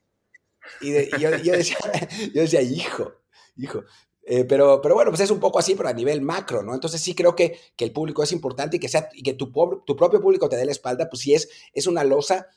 Y, 0.82 0.92
yo, 1.20 1.30
decía, 1.30 1.77
yo 2.34 2.42
decía, 2.42 2.62
hijo, 2.62 3.13
hijo, 3.56 3.84
eh, 4.25 4.46
pero, 4.46 4.82
pero 4.82 4.96
bueno, 4.96 5.12
pues 5.12 5.22
es 5.22 5.32
un 5.32 5.39
poco 5.39 5.60
así, 5.60 5.75
pero 5.75 5.89
a 5.89 5.94
nivel 5.94 6.22
macro, 6.22 6.63
¿no? 6.63 6.74
Entonces 6.74 7.01
sí 7.01 7.13
creo 7.13 7.36
que, 7.36 7.58
que 7.75 7.86
el 7.86 7.92
público 7.92 8.24
es 8.24 8.32
importante 8.32 8.77
y 8.77 8.80
que, 8.80 8.89
sea, 8.89 9.10
y 9.13 9.24
que 9.24 9.34
tu, 9.34 9.51
tu 9.86 9.96
propio 9.96 10.22
público 10.22 10.50
te 10.50 10.56
dé 10.56 10.65
la 10.65 10.72
espalda, 10.72 11.10
pues 11.10 11.22
sí 11.22 11.34
es, 11.34 11.50
es 11.74 11.88
una 11.88 12.03
losa 12.03 12.48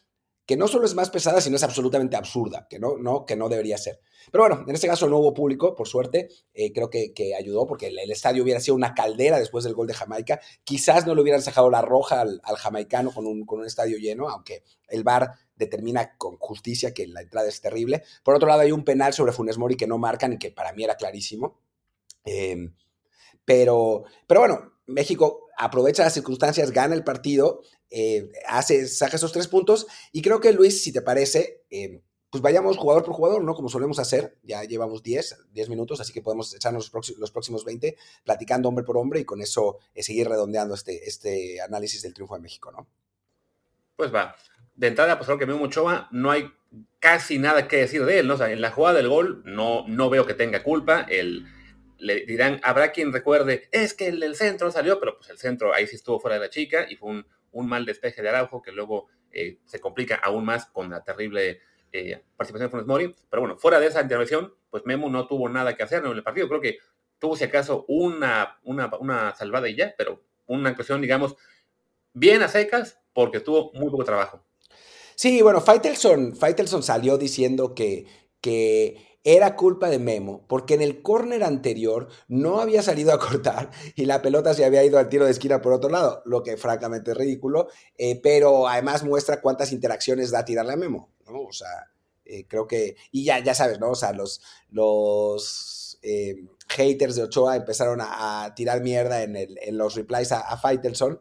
que 0.46 0.56
no 0.56 0.68
solo 0.68 0.86
es 0.86 0.94
más 0.94 1.10
pesada, 1.10 1.40
sino 1.40 1.56
es 1.56 1.64
absolutamente 1.64 2.16
absurda, 2.16 2.68
que 2.70 2.78
no, 2.78 2.96
no, 2.96 3.26
que 3.26 3.34
no 3.34 3.48
debería 3.48 3.76
ser. 3.76 4.00
Pero 4.30 4.44
bueno, 4.44 4.64
en 4.66 4.74
este 4.74 4.86
caso 4.86 5.08
no 5.08 5.18
hubo 5.18 5.34
público, 5.34 5.74
por 5.74 5.88
suerte, 5.88 6.28
eh, 6.54 6.72
creo 6.72 6.88
que, 6.88 7.12
que, 7.12 7.34
ayudó 7.34 7.66
porque 7.66 7.88
el, 7.88 8.10
estadio 8.10 8.44
hubiera 8.44 8.60
sido 8.60 8.76
una 8.76 8.94
caldera 8.94 9.40
después 9.40 9.64
del 9.64 9.74
gol 9.74 9.88
de 9.88 9.94
Jamaica. 9.94 10.40
Quizás 10.62 11.04
no 11.04 11.14
le 11.14 11.22
hubieran 11.22 11.42
sacado 11.42 11.68
la 11.68 11.82
roja 11.82 12.20
al, 12.20 12.40
al 12.44 12.56
jamaicano 12.56 13.12
con 13.12 13.26
un, 13.26 13.44
con 13.44 13.58
un, 13.58 13.66
estadio 13.66 13.98
lleno, 13.98 14.28
aunque 14.28 14.62
el 14.88 15.02
VAR 15.02 15.32
determina 15.56 16.16
con 16.16 16.36
justicia 16.36 16.94
que 16.94 17.08
la 17.08 17.22
entrada 17.22 17.48
es 17.48 17.60
terrible. 17.60 18.04
Por 18.22 18.36
otro 18.36 18.48
lado, 18.48 18.60
hay 18.60 18.70
un 18.70 18.84
penal 18.84 19.12
sobre 19.14 19.32
Funes 19.32 19.58
Mori 19.58 19.76
que 19.76 19.88
no 19.88 19.98
marcan 19.98 20.34
y 20.34 20.38
que 20.38 20.52
para 20.52 20.72
mí 20.72 20.84
era 20.84 20.96
clarísimo. 20.96 21.58
Em, 22.24 22.72
pero, 23.44 24.04
pero 24.26 24.40
bueno, 24.40 24.72
México 24.86 25.46
aprovecha 25.56 26.04
las 26.04 26.14
circunstancias, 26.14 26.70
gana 26.70 26.94
el 26.94 27.04
partido, 27.04 27.62
eh, 27.90 28.30
hace, 28.46 28.86
saca 28.88 29.16
esos 29.16 29.32
tres 29.32 29.48
puntos 29.48 29.86
y 30.12 30.22
creo 30.22 30.40
que 30.40 30.52
Luis, 30.52 30.82
si 30.82 30.92
te 30.92 31.02
parece, 31.02 31.64
em, 31.70 32.00
pues 32.30 32.42
vayamos 32.42 32.76
jugador 32.76 33.04
por 33.04 33.14
jugador, 33.14 33.44
¿no? 33.44 33.54
Como 33.54 33.68
solemos 33.68 33.98
hacer, 33.98 34.36
ya 34.42 34.64
llevamos 34.64 35.02
10, 35.02 35.46
10 35.52 35.68
minutos, 35.68 36.00
así 36.00 36.12
que 36.12 36.22
podemos 36.22 36.54
echarnos 36.54 36.92
los 37.18 37.30
próximos, 37.30 37.64
20 37.64 37.96
platicando 38.24 38.68
hombre 38.68 38.84
por 38.84 38.96
hombre 38.96 39.20
y 39.20 39.24
con 39.24 39.40
eso 39.40 39.78
eh, 39.94 40.02
seguir 40.02 40.28
redondeando 40.28 40.74
este, 40.74 41.08
este 41.08 41.60
análisis 41.60 42.02
del 42.02 42.14
triunfo 42.14 42.34
de 42.34 42.42
México, 42.42 42.72
¿no? 42.72 42.86
Pues 43.96 44.14
va. 44.14 44.36
De 44.74 44.88
entrada, 44.88 45.16
pues 45.16 45.26
creo 45.26 45.38
que 45.38 45.46
Memo 45.46 45.64
Ochoa 45.64 46.08
no 46.10 46.30
hay 46.30 46.50
casi 46.98 47.38
nada 47.38 47.68
que 47.68 47.78
decir 47.78 48.04
de 48.04 48.18
él, 48.18 48.26
¿no? 48.26 48.34
O 48.34 48.36
sea, 48.36 48.50
en 48.50 48.60
la 48.60 48.72
jugada 48.72 48.98
del 48.98 49.08
gol 49.08 49.42
no, 49.46 49.86
no 49.88 50.10
veo 50.10 50.26
que 50.26 50.34
tenga 50.34 50.62
culpa, 50.62 51.06
el 51.08 51.46
le 51.98 52.26
dirán, 52.26 52.60
habrá 52.62 52.92
quien 52.92 53.12
recuerde, 53.12 53.68
es 53.72 53.94
que 53.94 54.08
el, 54.08 54.34
centro 54.36 54.70
salió, 54.70 55.00
pero 55.00 55.16
pues 55.16 55.30
el 55.30 55.38
centro 55.38 55.72
ahí 55.74 55.86
sí 55.86 55.96
estuvo 55.96 56.20
fuera 56.20 56.34
de 56.34 56.40
la 56.40 56.50
chica 56.50 56.86
y 56.88 56.96
fue 56.96 57.10
un, 57.10 57.26
mal 57.52 57.84
despeje 57.84 58.22
de 58.22 58.28
Araujo 58.28 58.62
que 58.62 58.72
luego 58.72 59.08
eh, 59.32 59.58
se 59.64 59.80
complica 59.80 60.16
aún 60.16 60.44
más 60.44 60.66
con 60.66 60.90
la 60.90 61.02
terrible 61.02 61.60
eh, 61.92 62.22
participación 62.36 62.68
de 62.68 62.70
Funes 62.70 62.86
Mori. 62.86 63.14
Pero 63.30 63.42
bueno, 63.42 63.58
fuera 63.58 63.80
de 63.80 63.86
esa 63.86 64.00
intervención, 64.00 64.54
pues 64.70 64.84
Memo 64.86 65.08
no 65.08 65.26
tuvo 65.26 65.48
nada 65.48 65.76
que 65.76 65.82
hacer 65.82 66.04
en 66.04 66.12
el 66.12 66.22
partido. 66.22 66.48
Creo 66.48 66.60
que 66.60 66.78
tuvo, 67.18 67.36
si 67.36 67.44
acaso, 67.44 67.84
una, 67.88 68.58
una, 68.64 69.34
salvada 69.34 69.68
y 69.68 69.76
ya, 69.76 69.94
pero 69.96 70.22
una 70.46 70.70
actuación, 70.70 71.00
digamos, 71.00 71.36
bien 72.12 72.42
a 72.42 72.48
secas 72.48 73.00
porque 73.12 73.40
tuvo 73.40 73.72
muy 73.74 73.90
poco 73.90 74.04
trabajo. 74.04 74.44
Sí, 75.14 75.40
bueno, 75.40 75.60
Faitelson, 75.60 76.36
Faitelson 76.36 76.82
salió 76.82 77.16
diciendo 77.16 77.74
que, 77.74 78.06
que 78.40 79.05
era 79.26 79.56
culpa 79.56 79.90
de 79.90 79.98
Memo, 79.98 80.44
porque 80.46 80.74
en 80.74 80.82
el 80.82 81.02
córner 81.02 81.42
anterior 81.42 82.06
no 82.28 82.60
había 82.60 82.80
salido 82.80 83.12
a 83.12 83.18
cortar 83.18 83.72
y 83.96 84.06
la 84.06 84.22
pelota 84.22 84.54
se 84.54 84.64
había 84.64 84.84
ido 84.84 85.00
al 85.00 85.08
tiro 85.08 85.24
de 85.24 85.32
esquina 85.32 85.60
por 85.60 85.72
otro 85.72 85.90
lado, 85.90 86.22
lo 86.26 86.44
que 86.44 86.56
francamente 86.56 87.10
es 87.10 87.16
ridículo, 87.16 87.66
eh, 87.98 88.20
pero 88.22 88.68
además 88.68 89.02
muestra 89.02 89.40
cuántas 89.40 89.72
interacciones 89.72 90.30
da 90.30 90.44
tirarle 90.44 90.74
a 90.74 90.76
Memo, 90.76 91.10
¿no? 91.26 91.40
O 91.42 91.52
sea, 91.52 91.90
eh, 92.24 92.46
creo 92.46 92.68
que, 92.68 92.94
y 93.10 93.24
ya, 93.24 93.40
ya 93.40 93.52
sabes, 93.52 93.80
¿no? 93.80 93.90
O 93.90 93.94
sea, 93.96 94.12
los, 94.12 94.40
los 94.70 95.98
eh, 96.02 96.44
haters 96.68 97.16
de 97.16 97.24
Ochoa 97.24 97.56
empezaron 97.56 97.98
a, 98.00 98.52
tirar 98.54 98.80
mierda 98.80 99.24
en, 99.24 99.34
el, 99.34 99.58
en 99.60 99.76
los 99.76 99.96
replies 99.96 100.30
a, 100.30 100.38
a 100.38 100.56
Faitelson, 100.56 101.20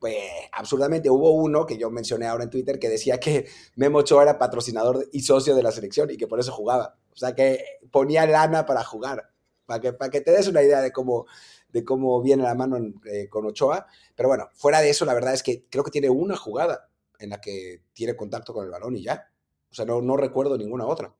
pues 0.00 0.16
absurdamente 0.52 1.10
hubo 1.10 1.32
uno 1.32 1.66
que 1.66 1.76
yo 1.76 1.90
mencioné 1.90 2.26
ahora 2.26 2.44
en 2.44 2.50
Twitter 2.50 2.78
que 2.78 2.88
decía 2.88 3.20
que 3.20 3.46
Memo 3.76 3.98
Ochoa 3.98 4.22
era 4.22 4.38
patrocinador 4.38 5.06
y 5.12 5.20
socio 5.20 5.54
de 5.54 5.62
la 5.62 5.70
selección 5.70 6.10
y 6.10 6.16
que 6.16 6.26
por 6.26 6.40
eso 6.40 6.50
jugaba. 6.52 6.96
O 7.12 7.16
sea, 7.16 7.34
que 7.34 7.62
ponía 7.90 8.26
lana 8.26 8.64
para 8.64 8.82
jugar, 8.82 9.30
para 9.66 9.80
que, 9.80 9.92
para 9.92 10.10
que 10.10 10.22
te 10.22 10.32
des 10.32 10.48
una 10.48 10.62
idea 10.62 10.80
de 10.80 10.90
cómo, 10.90 11.26
de 11.68 11.84
cómo 11.84 12.22
viene 12.22 12.42
la 12.42 12.54
mano 12.54 12.78
eh, 13.04 13.28
con 13.28 13.44
Ochoa. 13.44 13.86
Pero 14.16 14.30
bueno, 14.30 14.48
fuera 14.54 14.80
de 14.80 14.88
eso, 14.88 15.04
la 15.04 15.14
verdad 15.14 15.34
es 15.34 15.42
que 15.42 15.66
creo 15.68 15.84
que 15.84 15.90
tiene 15.90 16.08
una 16.08 16.34
jugada 16.34 16.88
en 17.18 17.30
la 17.30 17.40
que 17.40 17.82
tiene 17.92 18.16
contacto 18.16 18.54
con 18.54 18.64
el 18.64 18.70
balón 18.70 18.96
y 18.96 19.02
ya. 19.02 19.30
O 19.70 19.74
sea, 19.74 19.84
no, 19.84 20.00
no 20.00 20.16
recuerdo 20.16 20.56
ninguna 20.56 20.86
otra. 20.86 21.14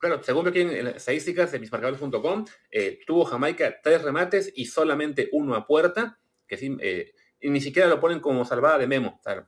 Claro, 0.00 0.22
según 0.22 0.48
aquí 0.48 0.60
en 0.60 0.84
las 0.84 0.96
estadísticas 0.96 1.52
de 1.52 1.60
mismarcadores.com, 1.60 2.46
eh, 2.70 3.00
tuvo 3.06 3.26
Jamaica 3.26 3.80
tres 3.82 4.02
remates 4.02 4.50
y 4.56 4.64
solamente 4.64 5.28
uno 5.32 5.54
a 5.54 5.66
puerta, 5.66 6.18
que 6.50 6.56
sí, 6.56 6.76
eh, 6.80 7.14
ni 7.42 7.60
siquiera 7.60 7.88
lo 7.88 8.00
ponen 8.00 8.18
como 8.18 8.44
salvada 8.44 8.76
de 8.76 8.88
Memo. 8.88 9.20
O 9.24 9.46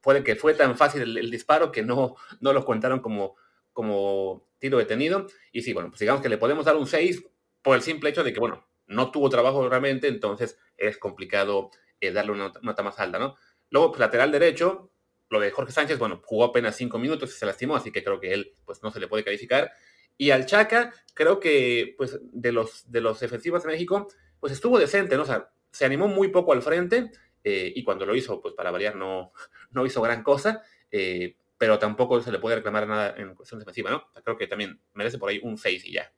puede 0.00 0.22
que 0.22 0.36
fue 0.36 0.54
tan 0.54 0.76
fácil 0.76 1.18
el, 1.18 1.30
disparo 1.32 1.72
que 1.72 1.82
no, 1.82 2.14
no 2.40 2.52
lo 2.52 2.64
contaron 2.64 3.00
como, 3.00 3.34
como 3.72 4.48
tiro 4.60 4.78
detenido. 4.78 5.26
Y 5.50 5.62
sí, 5.62 5.72
bueno, 5.72 5.90
pues 5.90 5.98
digamos 5.98 6.22
que 6.22 6.28
le 6.28 6.38
podemos 6.38 6.64
dar 6.64 6.76
un 6.76 6.86
6 6.86 7.24
por 7.60 7.74
el 7.74 7.82
simple 7.82 8.10
hecho 8.10 8.22
de 8.22 8.32
que, 8.32 8.38
bueno, 8.38 8.68
no 8.86 9.10
tuvo 9.10 9.28
trabajo 9.28 9.68
realmente, 9.68 10.06
entonces 10.06 10.56
es 10.76 10.96
complicado 10.96 11.72
eh, 12.00 12.12
darle 12.12 12.30
una 12.30 12.52
nota 12.62 12.82
más 12.84 13.00
alta, 13.00 13.18
¿no? 13.18 13.34
Luego, 13.70 13.90
pues, 13.90 13.98
lateral 13.98 14.30
derecho, 14.30 14.92
lo 15.28 15.40
de 15.40 15.50
Jorge 15.50 15.72
Sánchez, 15.72 15.98
bueno, 15.98 16.22
jugó 16.24 16.44
apenas 16.44 16.76
5 16.76 16.98
minutos 17.00 17.34
y 17.34 17.36
se 17.36 17.46
lastimó, 17.46 17.74
así 17.74 17.90
que 17.90 18.04
creo 18.04 18.20
que 18.20 18.32
él, 18.32 18.54
pues, 18.64 18.80
no 18.84 18.92
se 18.92 19.00
le 19.00 19.08
puede 19.08 19.24
calificar. 19.24 19.72
Y 20.16 20.30
al 20.30 20.46
Chaca, 20.46 20.94
creo 21.14 21.40
que, 21.40 21.94
pues, 21.98 22.20
de 22.22 22.52
los, 22.52 22.90
de 22.90 23.00
los 23.00 23.18
defensivos 23.18 23.64
de 23.64 23.70
México, 23.70 24.06
pues 24.38 24.52
estuvo 24.52 24.78
decente, 24.78 25.16
¿no? 25.16 25.22
O 25.22 25.26
sea, 25.26 25.50
se 25.70 25.84
animó 25.84 26.08
muy 26.08 26.28
poco 26.28 26.52
al 26.52 26.62
frente 26.62 27.10
eh, 27.44 27.72
y 27.74 27.84
cuando 27.84 28.06
lo 28.06 28.14
hizo, 28.14 28.40
pues 28.40 28.54
para 28.54 28.70
variar, 28.70 28.96
no, 28.96 29.32
no 29.70 29.86
hizo 29.86 30.00
gran 30.02 30.22
cosa. 30.22 30.62
Eh, 30.90 31.36
pero 31.58 31.78
tampoco 31.78 32.20
se 32.22 32.30
le 32.30 32.38
puede 32.38 32.56
reclamar 32.56 32.86
nada 32.86 33.14
en 33.16 33.34
cuestión 33.34 33.58
defensiva, 33.58 33.90
¿no? 33.90 34.04
Creo 34.22 34.38
que 34.38 34.46
también 34.46 34.80
merece 34.94 35.18
por 35.18 35.28
ahí 35.28 35.40
un 35.42 35.58
6 35.58 35.84
y 35.86 35.92
ya. 35.94 36.12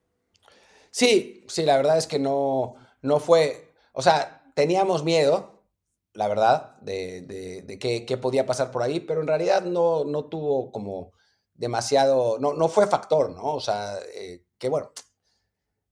Sí, 0.90 1.44
sí, 1.48 1.64
la 1.64 1.76
verdad 1.76 1.96
es 1.96 2.06
que 2.06 2.18
no, 2.18 2.74
no 3.00 3.20
fue, 3.20 3.72
o 3.92 4.02
sea, 4.02 4.52
teníamos 4.54 5.02
miedo, 5.02 5.64
la 6.12 6.28
verdad, 6.28 6.76
de, 6.80 7.22
de, 7.22 7.78
qué, 7.78 8.16
podía 8.18 8.44
pasar 8.44 8.70
por 8.70 8.82
ahí, 8.82 9.00
pero 9.00 9.22
en 9.22 9.28
realidad 9.28 9.62
no, 9.62 10.04
no 10.04 10.26
tuvo 10.26 10.70
como 10.70 11.12
demasiado, 11.54 12.38
no, 12.38 12.52
no 12.52 12.68
fue 12.68 12.86
factor, 12.86 13.30
¿no? 13.30 13.54
O 13.54 13.60
sea, 13.60 13.98
eh, 14.14 14.44
que 14.58 14.68
bueno, 14.68 14.92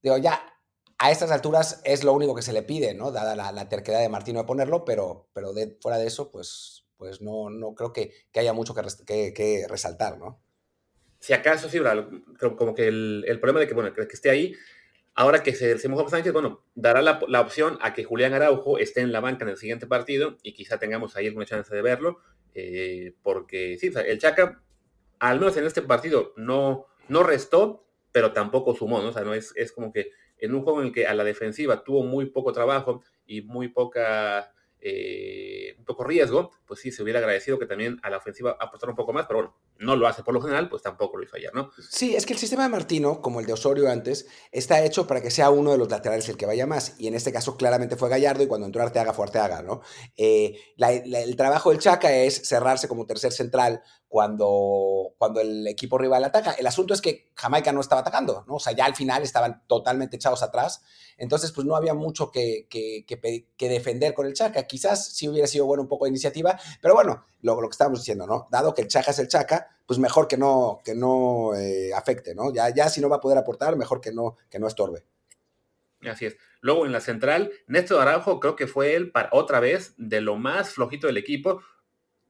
digo, 0.02 0.18
ya 0.18 0.42
a 0.98 1.10
estas 1.10 1.30
alturas 1.30 1.80
es 1.84 2.04
lo 2.04 2.12
único 2.12 2.34
que 2.34 2.42
se 2.42 2.52
le 2.52 2.62
pide, 2.62 2.94
¿no? 2.94 3.12
Dada 3.12 3.36
la, 3.36 3.68
terquedad 3.68 4.00
de 4.00 4.08
Martino 4.08 4.40
de 4.40 4.46
ponerlo, 4.46 4.84
pero, 4.84 5.28
pero 5.32 5.52
de, 5.52 5.76
fuera 5.80 5.98
de 5.98 6.06
eso, 6.06 6.30
pues 6.30 6.88
pues 6.98 7.22
no, 7.22 7.48
no 7.48 7.74
creo 7.74 7.92
que, 7.92 8.12
haya 8.34 8.52
mucho 8.52 8.74
que, 8.74 9.32
que, 9.32 9.66
resaltar, 9.68 10.18
¿no? 10.18 10.42
Si 11.20 11.32
acaso, 11.32 11.68
sí, 11.68 11.78
como 12.56 12.74
que 12.74 12.88
el, 12.88 13.38
problema 13.40 13.60
de 13.60 13.68
que, 13.68 13.74
bueno, 13.74 13.92
que, 13.92 14.02
esté 14.02 14.30
ahí, 14.30 14.54
ahora 15.14 15.42
que 15.42 15.54
se, 15.54 15.78
se 15.78 15.88
mojó 15.88 16.08
Sánchez, 16.08 16.32
bueno, 16.32 16.64
dará 16.74 17.00
la, 17.00 17.40
opción 17.40 17.78
a 17.80 17.94
que 17.94 18.04
Julián 18.04 18.34
Araujo 18.34 18.78
esté 18.78 19.00
en 19.00 19.12
la 19.12 19.20
banca 19.20 19.44
en 19.44 19.50
el 19.50 19.56
siguiente 19.56 19.86
partido 19.86 20.38
y 20.42 20.52
quizá 20.52 20.78
tengamos 20.78 21.16
ahí 21.16 21.28
alguna 21.28 21.46
chance 21.46 21.74
de 21.74 21.82
verlo, 21.82 22.18
eh, 22.54 23.14
porque 23.22 23.78
sí, 23.78 23.92
el 24.06 24.18
Chaca, 24.18 24.60
al 25.20 25.38
menos 25.38 25.56
en 25.56 25.64
este 25.64 25.82
partido, 25.82 26.32
no, 26.36 26.86
no 27.08 27.22
restó, 27.22 27.86
pero 28.10 28.32
tampoco 28.32 28.74
sumó, 28.74 29.00
¿no? 29.00 29.08
O 29.08 29.12
sea, 29.12 29.22
no 29.22 29.34
es, 29.34 29.52
es 29.54 29.70
como 29.70 29.92
que 29.92 30.10
en 30.38 30.54
un 30.54 30.62
juego 30.62 30.80
en 30.80 30.88
el 30.88 30.92
que 30.92 31.06
a 31.06 31.14
la 31.14 31.24
defensiva 31.24 31.84
tuvo 31.84 32.04
muy 32.04 32.26
poco 32.26 32.52
trabajo 32.52 33.02
y 33.26 33.42
muy 33.42 33.68
poca 33.68 34.52
eh, 34.80 35.76
poco 35.88 36.04
riesgo, 36.04 36.52
pues 36.66 36.80
sí, 36.80 36.92
se 36.92 37.02
hubiera 37.02 37.18
agradecido 37.18 37.58
que 37.58 37.66
también 37.66 37.98
a 38.02 38.10
la 38.10 38.18
ofensiva 38.18 38.56
aportara 38.60 38.92
un 38.92 38.96
poco 38.96 39.12
más, 39.12 39.26
pero 39.26 39.38
bueno, 39.38 39.56
no 39.78 39.96
lo 39.96 40.06
hace 40.06 40.22
por 40.22 40.34
lo 40.34 40.40
general, 40.40 40.68
pues 40.68 40.82
tampoco 40.82 41.16
lo 41.16 41.24
hizo 41.24 41.36
ayer, 41.36 41.52
¿no? 41.54 41.70
Sí, 41.80 42.14
es 42.14 42.26
que 42.26 42.34
el 42.34 42.38
sistema 42.38 42.64
de 42.64 42.68
Martino, 42.68 43.22
como 43.22 43.40
el 43.40 43.46
de 43.46 43.54
Osorio 43.54 43.88
antes, 43.88 44.28
está 44.52 44.84
hecho 44.84 45.06
para 45.06 45.22
que 45.22 45.30
sea 45.30 45.50
uno 45.50 45.72
de 45.72 45.78
los 45.78 45.90
laterales 45.90 46.28
el 46.28 46.36
que 46.36 46.46
vaya 46.46 46.66
más, 46.66 46.94
y 46.98 47.08
en 47.08 47.14
este 47.14 47.32
caso 47.32 47.56
claramente 47.56 47.96
fue 47.96 48.10
Gallardo, 48.10 48.42
y 48.42 48.46
cuando 48.46 48.66
entró 48.66 48.82
Arteaga 48.82 49.14
fue 49.14 49.24
Arteaga, 49.24 49.62
¿no? 49.62 49.80
Eh, 50.16 50.58
el 50.76 51.36
trabajo 51.36 51.70
del 51.70 51.78
Chaca 51.78 52.12
es 52.12 52.46
cerrarse 52.46 52.86
como 52.86 53.06
tercer 53.06 53.32
central 53.32 53.82
cuando, 54.06 54.97
cuando 55.18 55.40
el 55.40 55.66
equipo 55.66 55.98
rival 55.98 56.24
ataca. 56.24 56.52
El 56.52 56.66
asunto 56.66 56.94
es 56.94 57.02
que 57.02 57.30
Jamaica 57.34 57.72
no 57.72 57.80
estaba 57.80 58.00
atacando, 58.00 58.44
¿no? 58.46 58.54
O 58.54 58.60
sea, 58.60 58.72
ya 58.72 58.84
al 58.84 58.94
final 58.94 59.22
estaban 59.22 59.64
totalmente 59.66 60.16
echados 60.16 60.42
atrás, 60.42 60.82
entonces 61.18 61.50
pues 61.52 61.66
no 61.66 61.74
había 61.74 61.92
mucho 61.92 62.30
que, 62.30 62.66
que, 62.70 63.68
defender 63.68 64.14
con 64.14 64.26
el 64.26 64.34
Chaca. 64.34 64.62
Quizás 64.62 65.08
sí 65.08 65.28
hubiera 65.28 65.48
sido 65.48 65.66
bueno 65.66 65.82
un 65.82 65.88
poco 65.88 66.04
de 66.04 66.10
iniciativa, 66.10 66.58
pero 66.80 66.94
bueno, 66.94 67.26
lo, 67.42 67.58
que 67.60 67.66
estábamos 67.68 68.00
diciendo, 68.00 68.26
¿no? 68.26 68.46
Dado 68.50 68.72
que 68.72 68.82
el 68.82 68.88
Chaca 68.88 69.10
es 69.10 69.18
el 69.18 69.28
Chaca, 69.28 69.76
pues 69.84 69.98
mejor 69.98 70.28
que 70.28 70.36
no, 70.36 70.78
que 70.84 70.94
no 70.94 71.54
eh, 71.56 71.92
afecte, 71.92 72.34
¿no? 72.34 72.52
Ya, 72.52 72.72
ya 72.72 72.88
si 72.88 73.00
no 73.00 73.08
va 73.08 73.16
a 73.16 73.20
poder 73.20 73.38
aportar, 73.38 73.76
mejor 73.76 74.00
que 74.00 74.12
no, 74.12 74.36
que 74.48 74.60
no 74.60 74.68
estorbe. 74.68 75.04
Así 76.08 76.26
es. 76.26 76.36
Luego 76.60 76.86
en 76.86 76.92
la 76.92 77.00
central, 77.00 77.50
Néstor 77.66 78.00
Araujo 78.00 78.38
creo 78.38 78.54
que 78.54 78.68
fue 78.68 78.94
él 78.94 79.10
para, 79.10 79.30
otra 79.32 79.58
vez 79.58 79.94
de 79.96 80.20
lo 80.20 80.36
más 80.36 80.70
flojito 80.70 81.08
del 81.08 81.16
equipo 81.16 81.60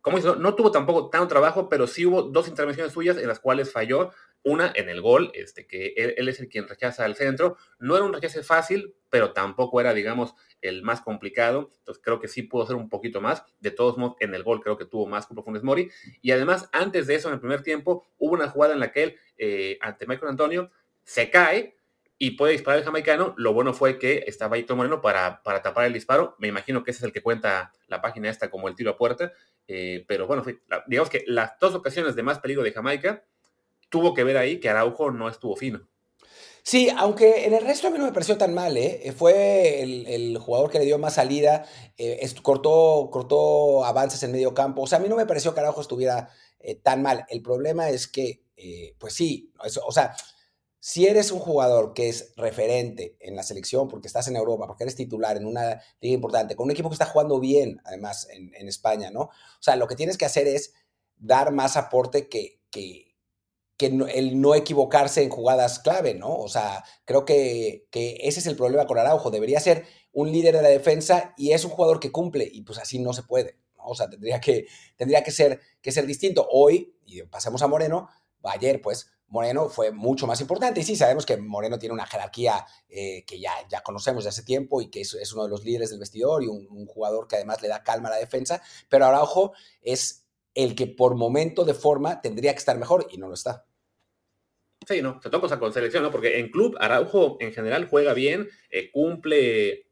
como 0.00 0.18
hizo, 0.18 0.36
no 0.36 0.54
tuvo 0.54 0.70
tampoco 0.70 1.10
tanto 1.10 1.28
trabajo, 1.28 1.68
pero 1.68 1.86
sí 1.86 2.06
hubo 2.06 2.22
dos 2.22 2.48
intervenciones 2.48 2.92
suyas 2.92 3.16
en 3.16 3.28
las 3.28 3.40
cuales 3.40 3.72
falló. 3.72 4.10
Una 4.44 4.72
en 4.76 4.88
el 4.88 5.02
gol, 5.02 5.32
este, 5.34 5.66
que 5.66 5.94
él, 5.96 6.28
es 6.28 6.38
el 6.38 6.48
quien 6.48 6.68
rechaza 6.68 7.04
al 7.04 7.16
centro. 7.16 7.56
No 7.80 7.96
era 7.96 8.04
un 8.04 8.12
rechace 8.12 8.44
fácil, 8.44 8.94
pero 9.10 9.32
tampoco 9.32 9.80
era, 9.80 9.92
digamos, 9.92 10.34
el 10.62 10.82
más 10.82 11.00
complicado. 11.00 11.70
Entonces 11.78 12.00
creo 12.02 12.20
que 12.20 12.28
sí 12.28 12.42
pudo 12.42 12.62
hacer 12.62 12.76
un 12.76 12.88
poquito 12.88 13.20
más. 13.20 13.42
De 13.58 13.72
todos 13.72 13.98
modos, 13.98 14.16
en 14.20 14.34
el 14.34 14.44
gol 14.44 14.60
creo 14.60 14.78
que 14.78 14.84
tuvo 14.84 15.06
más 15.06 15.26
que 15.26 15.34
Funes 15.34 15.64
Mori. 15.64 15.90
Y 16.22 16.30
además, 16.30 16.68
antes 16.72 17.08
de 17.08 17.16
eso, 17.16 17.28
en 17.28 17.34
el 17.34 17.40
primer 17.40 17.62
tiempo, 17.62 18.06
hubo 18.16 18.34
una 18.34 18.48
jugada 18.48 18.74
en 18.74 18.80
la 18.80 18.92
que 18.92 19.02
él, 19.02 19.16
eh, 19.36 19.78
ante 19.80 20.06
Michael 20.06 20.30
Antonio, 20.30 20.70
se 21.02 21.30
cae 21.30 21.77
y 22.18 22.32
puede 22.32 22.52
disparar 22.52 22.80
el 22.80 22.84
jamaicano. 22.84 23.34
Lo 23.36 23.52
bueno 23.52 23.72
fue 23.72 23.98
que 23.98 24.24
estaba 24.26 24.56
ahí 24.56 24.66
Moreno 24.68 25.00
para, 25.00 25.42
para 25.42 25.62
tapar 25.62 25.86
el 25.86 25.92
disparo. 25.92 26.34
Me 26.38 26.48
imagino 26.48 26.82
que 26.82 26.90
ese 26.90 26.98
es 26.98 27.04
el 27.04 27.12
que 27.12 27.22
cuenta 27.22 27.72
la 27.86 28.02
página 28.02 28.28
esta 28.28 28.50
como 28.50 28.68
el 28.68 28.74
tiro 28.74 28.90
a 28.90 28.96
puerta. 28.96 29.32
Eh, 29.68 30.04
pero 30.08 30.26
bueno, 30.26 30.42
digamos 30.88 31.10
que 31.10 31.24
las 31.26 31.58
dos 31.60 31.74
ocasiones 31.74 32.16
de 32.16 32.22
más 32.24 32.40
peligro 32.40 32.64
de 32.64 32.72
Jamaica 32.72 33.24
tuvo 33.88 34.14
que 34.14 34.24
ver 34.24 34.36
ahí 34.36 34.58
que 34.58 34.68
Araujo 34.68 35.12
no 35.12 35.28
estuvo 35.28 35.54
fino. 35.54 35.88
Sí, 36.64 36.90
aunque 36.94 37.46
en 37.46 37.54
el 37.54 37.64
resto 37.64 37.86
a 37.86 37.90
mí 37.90 37.98
no 37.98 38.04
me 38.04 38.12
pareció 38.12 38.36
tan 38.36 38.52
mal, 38.52 38.76
¿eh? 38.76 39.00
eh 39.04 39.12
fue 39.12 39.80
el, 39.80 40.36
jugador 40.38 40.70
que 40.70 40.78
le 40.78 40.84
dio 40.84 40.98
más 40.98 41.14
salida, 41.14 41.64
eh, 41.96 42.28
cortó, 42.42 43.08
cortó 43.10 43.84
avances 43.86 44.22
en 44.24 44.32
medio 44.32 44.52
campo. 44.52 44.82
O 44.82 44.86
sea, 44.86 44.98
a 44.98 45.00
mí 45.00 45.08
no 45.08 45.16
me 45.16 45.24
pareció 45.24 45.54
que 45.54 45.60
Araujo 45.60 45.80
estuviera 45.80 46.30
tan 46.82 47.00
mal. 47.00 47.24
El 47.30 47.40
problema 47.40 47.88
es 47.88 48.08
que, 48.08 48.42
pues 48.98 49.14
sí, 49.14 49.52
o 49.86 49.92
sea, 49.92 50.14
si 50.88 51.06
eres 51.06 51.32
un 51.32 51.38
jugador 51.38 51.92
que 51.92 52.08
es 52.08 52.32
referente 52.34 53.18
en 53.20 53.36
la 53.36 53.42
selección 53.42 53.88
porque 53.88 54.06
estás 54.06 54.26
en 54.28 54.36
Europa, 54.36 54.66
porque 54.66 54.84
eres 54.84 54.96
titular 54.96 55.36
en 55.36 55.44
una 55.44 55.82
liga 56.00 56.14
importante, 56.14 56.56
con 56.56 56.64
un 56.64 56.70
equipo 56.70 56.88
que 56.88 56.94
está 56.94 57.04
jugando 57.04 57.38
bien, 57.38 57.78
además, 57.84 58.26
en, 58.30 58.66
España, 58.66 59.10
¿no? 59.10 59.24
O 59.24 59.60
sea, 59.60 59.76
lo 59.76 59.86
que 59.86 59.96
tienes 59.96 60.16
que 60.16 60.24
hacer 60.24 60.46
es 60.46 60.72
dar 61.18 61.52
más 61.52 61.76
aporte 61.76 62.30
que, 62.30 62.62
que, 62.70 63.14
el 63.78 64.40
no 64.40 64.54
equivocarse 64.54 65.22
en 65.22 65.28
jugadas 65.28 65.78
clave, 65.80 66.14
¿no? 66.14 66.34
O 66.34 66.48
sea, 66.48 66.82
creo 67.04 67.26
que, 67.26 67.86
ese 67.92 68.40
es 68.40 68.46
el 68.46 68.56
problema 68.56 68.86
con 68.86 68.96
Araujo. 68.96 69.30
Debería 69.30 69.60
ser 69.60 69.84
un 70.12 70.32
líder 70.32 70.56
de 70.56 70.62
la 70.62 70.70
defensa 70.70 71.34
y 71.36 71.52
es 71.52 71.66
un 71.66 71.70
jugador 71.70 72.00
que 72.00 72.10
cumple 72.10 72.48
y 72.50 72.62
pues 72.62 72.78
así 72.78 72.98
no 72.98 73.12
se 73.12 73.24
puede. 73.24 73.58
¿no? 73.76 73.84
O 73.84 73.94
sea, 73.94 74.08
tendría 74.08 74.40
que, 74.40 74.64
tendría 74.96 75.22
que, 75.22 75.32
ser, 75.32 75.60
que 75.82 75.92
ser 75.92 76.06
distinto. 76.06 76.48
Hoy, 76.50 76.96
y 77.04 77.24
pasamos 77.24 77.60
a 77.60 77.68
Moreno, 77.68 78.08
ayer 78.42 78.80
pues 78.80 79.10
Moreno 79.28 79.68
fue 79.68 79.92
mucho 79.92 80.26
más 80.26 80.40
importante. 80.40 80.80
Y 80.80 80.84
sí, 80.84 80.96
sabemos 80.96 81.26
que 81.26 81.36
Moreno 81.36 81.78
tiene 81.78 81.92
una 81.92 82.06
jerarquía 82.06 82.64
eh, 82.88 83.24
que 83.26 83.38
ya, 83.38 83.52
ya 83.68 83.82
conocemos 83.82 84.24
de 84.24 84.30
hace 84.30 84.42
tiempo 84.42 84.80
y 84.80 84.90
que 84.90 85.00
es, 85.02 85.32
uno 85.32 85.44
de 85.44 85.50
los 85.50 85.64
líderes 85.64 85.90
del 85.90 85.98
vestidor 85.98 86.42
y 86.42 86.46
un, 86.46 86.86
jugador 86.86 87.28
que 87.28 87.36
además 87.36 87.60
le 87.62 87.68
da 87.68 87.82
calma 87.82 88.08
a 88.08 88.12
la 88.12 88.18
defensa. 88.18 88.62
Pero 88.88 89.06
Araujo 89.06 89.52
es 89.82 90.26
el 90.54 90.74
que 90.74 90.86
por 90.86 91.14
momento 91.14 91.64
de 91.64 91.74
forma 91.74 92.20
tendría 92.20 92.52
que 92.52 92.58
estar 92.58 92.78
mejor 92.78 93.06
y 93.10 93.18
no 93.18 93.28
lo 93.28 93.34
está. 93.34 93.66
Sí, 94.86 95.02
no, 95.02 95.20
se 95.22 95.28
toca 95.28 95.58
con 95.58 95.72
selección, 95.72 96.02
¿no? 96.02 96.10
Porque 96.10 96.38
en 96.38 96.50
club 96.50 96.76
Araujo 96.80 97.36
en 97.40 97.52
general 97.52 97.88
juega 97.88 98.14
bien, 98.14 98.48
eh, 98.70 98.90
cumple 98.90 99.88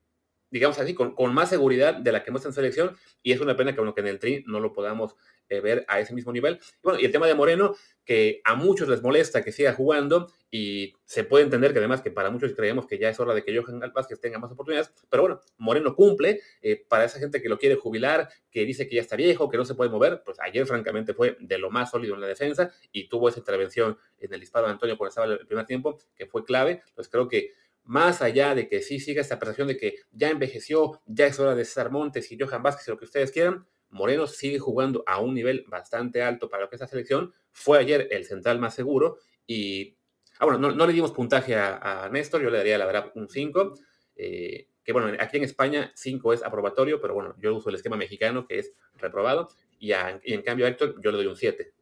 digamos 0.50 0.78
así, 0.78 0.94
con, 0.94 1.14
más 1.34 1.50
seguridad 1.50 1.94
de 1.94 2.12
la 2.12 2.22
que 2.22 2.30
muestra 2.30 2.50
en 2.50 2.54
selección, 2.54 2.96
y 3.22 3.32
es 3.32 3.40
una 3.40 3.56
pena 3.56 3.72
que, 3.72 3.78
bueno, 3.78 3.94
que 3.94 4.00
en 4.00 4.06
el 4.06 4.18
Tri 4.18 4.44
no 4.46 4.60
lo 4.60 4.72
podamos 4.72 5.16
eh, 5.48 5.60
ver 5.60 5.84
a 5.88 6.00
ese 6.00 6.14
mismo 6.14 6.32
nivel. 6.32 6.58
Y 6.62 6.78
bueno, 6.82 7.00
y 7.00 7.04
el 7.04 7.12
tema 7.12 7.26
de 7.26 7.34
Moreno, 7.34 7.74
que 8.04 8.40
a 8.44 8.54
muchos 8.54 8.88
les 8.88 9.02
molesta 9.02 9.42
que 9.42 9.52
siga 9.52 9.72
jugando, 9.72 10.32
y 10.50 10.94
se 11.04 11.24
puede 11.24 11.44
entender 11.44 11.72
que 11.72 11.78
además 11.78 12.00
que 12.00 12.10
para 12.10 12.30
muchos 12.30 12.52
creemos 12.54 12.86
que 12.86 12.98
ya 12.98 13.08
es 13.08 13.18
hora 13.18 13.34
de 13.34 13.42
que 13.42 13.56
Johan 13.56 13.80
Vázquez 13.92 14.20
tenga 14.20 14.38
más 14.38 14.52
oportunidades, 14.52 14.92
pero 15.10 15.22
bueno, 15.24 15.40
Moreno 15.58 15.94
cumple, 15.94 16.40
eh, 16.62 16.84
para 16.88 17.04
esa 17.04 17.18
gente 17.18 17.42
que 17.42 17.48
lo 17.48 17.58
quiere 17.58 17.74
jubilar, 17.74 18.28
que 18.50 18.64
dice 18.64 18.86
que 18.86 18.96
ya 18.96 19.02
está 19.02 19.16
viejo, 19.16 19.48
que 19.48 19.56
no 19.56 19.64
se 19.64 19.74
puede 19.74 19.90
mover, 19.90 20.22
pues 20.24 20.38
ayer 20.40 20.64
francamente 20.66 21.14
fue 21.14 21.36
de 21.40 21.58
lo 21.58 21.70
más 21.70 21.90
sólido 21.90 22.14
en 22.14 22.20
la 22.20 22.28
defensa, 22.28 22.70
y 22.92 23.08
tuvo 23.08 23.28
esa 23.28 23.40
intervención 23.40 23.98
en 24.18 24.32
el 24.32 24.40
disparo 24.40 24.66
de 24.66 24.72
Antonio 24.72 24.96
estaba 25.06 25.26
el 25.26 25.46
primer 25.46 25.66
tiempo, 25.66 25.98
que 26.14 26.26
fue 26.26 26.44
clave, 26.44 26.82
pues 26.94 27.08
creo 27.08 27.28
que 27.28 27.52
más 27.86 28.20
allá 28.20 28.54
de 28.54 28.68
que 28.68 28.82
sí 28.82 28.98
siga 28.98 29.20
esta 29.20 29.38
percepción 29.38 29.68
de 29.68 29.76
que 29.76 29.96
ya 30.10 30.30
envejeció, 30.30 31.00
ya 31.06 31.26
es 31.26 31.38
hora 31.38 31.54
de 31.54 31.64
César 31.64 31.90
Montes 31.90 32.30
y 32.32 32.38
Johan 32.38 32.62
Vázquez, 32.62 32.88
lo 32.88 32.98
que 32.98 33.04
ustedes 33.04 33.30
quieran, 33.30 33.66
Moreno 33.90 34.26
sigue 34.26 34.58
jugando 34.58 35.02
a 35.06 35.20
un 35.20 35.34
nivel 35.34 35.64
bastante 35.68 36.22
alto 36.22 36.48
para 36.48 36.64
lo 36.64 36.68
que 36.68 36.76
es 36.76 36.80
la 36.80 36.88
selección. 36.88 37.32
Fue 37.52 37.78
ayer 37.78 38.08
el 38.10 38.24
central 38.24 38.58
más 38.58 38.74
seguro 38.74 39.18
y, 39.46 39.96
ah, 40.38 40.46
bueno, 40.46 40.70
no, 40.72 40.86
le 40.86 40.92
dimos 40.92 41.12
puntaje 41.12 41.54
a, 41.56 42.08
Néstor, 42.12 42.42
yo 42.42 42.50
le 42.50 42.58
daría 42.58 42.78
la 42.78 42.86
verdad 42.86 43.12
un 43.14 43.28
5. 43.28 43.74
Eh, 44.16 44.68
que 44.84 44.92
bueno, 44.92 45.12
aquí 45.18 45.36
en 45.36 45.44
España 45.44 45.92
5 45.96 46.32
es 46.32 46.44
aprobatorio, 46.44 47.00
pero 47.00 47.14
bueno, 47.14 47.34
yo 47.38 47.54
uso 47.56 47.70
el 47.70 47.74
esquema 47.74 47.96
mexicano 47.96 48.46
que 48.46 48.60
es 48.60 48.72
reprobado 48.94 49.48
y, 49.80 49.92
en 49.92 50.42
cambio 50.42 50.64
a 50.64 50.68
Héctor 50.68 51.00
yo 51.02 51.10
le 51.10 51.16
doy 51.16 51.26
un 51.26 51.36
7. 51.36 51.72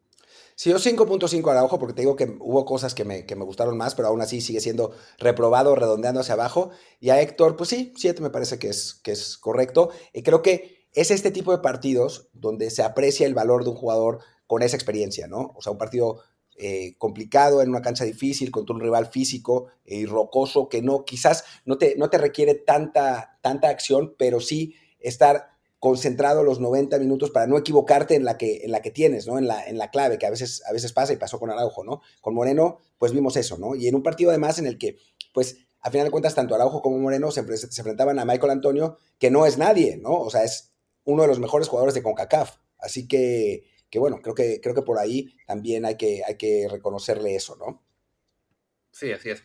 Sí, 0.57 0.71
yo 0.71 0.77
5.5 0.77 1.51
Araujo 1.51 1.79
porque 1.79 1.95
te 1.95 2.03
digo 2.03 2.17
que 2.17 2.37
hubo 2.39 2.65
cosas 2.65 2.95
que 2.95 3.05
me, 3.05 3.27
que 3.27 3.35
me, 3.37 3.45
gustaron 3.45 3.77
más, 3.77 3.95
pero 3.95 4.09
aún 4.09 4.23
así 4.23 4.41
sigue 4.41 4.61
siendo 4.61 4.95
reprobado, 5.19 5.75
redondeando 5.75 6.21
hacia 6.21 6.35
abajo. 6.35 6.71
Y 7.01 7.11
a 7.11 7.21
Héctor, 7.21 7.57
pues 7.57 7.71
sí, 7.71 7.93
7 7.97 8.23
me 8.23 8.31
parece 8.31 8.59
que 8.59 8.69
es, 8.69 8.95
que 9.03 9.13
es 9.13 9.37
correcto. 9.37 9.91
Y 10.13 10.23
creo 10.23 10.43
que 10.43 10.84
es 10.95 11.11
este 11.11 11.31
tipo 11.31 11.53
de 11.53 11.59
partidos 11.59 12.29
donde 12.33 12.71
se 12.71 12.83
aprecia 12.83 13.27
el 13.27 13.35
valor 13.35 13.65
de 13.65 13.71
un 13.71 13.77
jugador 13.77 14.21
con 14.47 14.63
esa 14.63 14.77
experiencia, 14.77 15.27
¿no? 15.27 15.53
O 15.57 15.63
sea, 15.63 15.73
un 15.73 15.79
partido 15.79 16.21
eh, 16.57 16.95
complicado 16.99 17.63
en 17.63 17.71
una 17.71 17.83
cancha 17.83 18.05
difícil 18.05 18.53
contra 18.53 18.77
un 18.77 18.81
rival 18.81 19.07
físico 19.07 19.67
y 19.85 20.07
rocoso 20.07 20.69
que 20.69 20.83
no, 20.83 21.05
quizás 21.05 21.45
no 21.65 21.79
te, 21.79 21.97
no 21.97 22.11
te 22.11 22.19
requiere 22.19 22.55
tanta, 22.55 23.39
tanta 23.43 23.69
acción, 23.69 24.15
pero 24.17 24.41
sí 24.41 24.77
estar 25.01 25.49
concentrado 25.81 26.45
los 26.45 26.61
90 26.61 26.99
minutos 26.99 27.31
para 27.31 27.47
no 27.49 27.59
equivocarte 27.59 28.15
en 28.15 28.25
la 28.25 28.39
que, 28.39 28.63
en 28.65 28.71
la 28.71 28.81
que 28.81 28.91
tienes, 28.91 29.27
¿no? 29.27 29.37
En 29.37 29.49
la, 29.49 29.67
en 29.67 29.79
la 29.79 29.91
clave, 29.91 30.17
que 30.17 30.27
a 30.27 30.31
veces, 30.31 30.63
a 30.67 30.73
veces 30.73 30.93
pasa 30.93 31.13
y 31.13 31.17
pasó 31.17 31.41
con 31.41 31.51
Araujo, 31.51 31.83
¿no? 31.85 32.01
Con 32.21 32.35
Moreno, 32.35 32.79
pues 32.99 33.13
vimos 33.13 33.37
eso, 33.37 33.59
¿no? 33.59 33.75
Y 33.75 33.89
en 33.89 33.97
un 33.97 34.03
partido 34.03 34.31
además 34.31 34.59
en 34.59 34.67
el 34.67 34.79
que, 34.79 34.97
pues, 35.35 35.59
a 35.81 35.91
final 35.91 36.07
de 36.07 36.11
cuentas, 36.13 36.35
tanto 36.35 36.55
Araujo 36.55 36.81
como 36.81 36.99
Moreno 36.99 37.31
se, 37.33 37.45
se 37.57 37.81
enfrentaban 37.81 38.19
a 38.19 38.25
Michael 38.25 38.53
Antonio, 38.53 38.97
que 39.19 39.31
no 39.31 39.45
es 39.45 39.59
nadie, 39.59 39.99
¿no? 39.99 40.13
O 40.21 40.31
sea, 40.31 40.45
es 40.45 40.74
uno 41.05 41.23
de 41.23 41.29
los 41.29 41.39
mejores 41.39 41.69
jugadores 41.69 41.95
de 41.95 42.03
CONCACAF. 42.03 42.57
Así 42.79 43.09
que, 43.09 43.71
que 43.91 43.99
bueno, 43.99 44.21
creo 44.23 44.35
que, 44.35 44.61
creo 44.61 44.75
que 44.75 44.83
por 44.83 44.99
ahí 44.99 45.37
también 45.47 45.85
hay 45.85 45.97
que, 45.97 46.23
hay 46.27 46.37
que 46.37 46.69
reconocerle 46.71 47.35
eso, 47.35 47.57
¿no? 47.57 47.83
Sí, 48.91 49.13
así 49.13 49.31
es. 49.31 49.43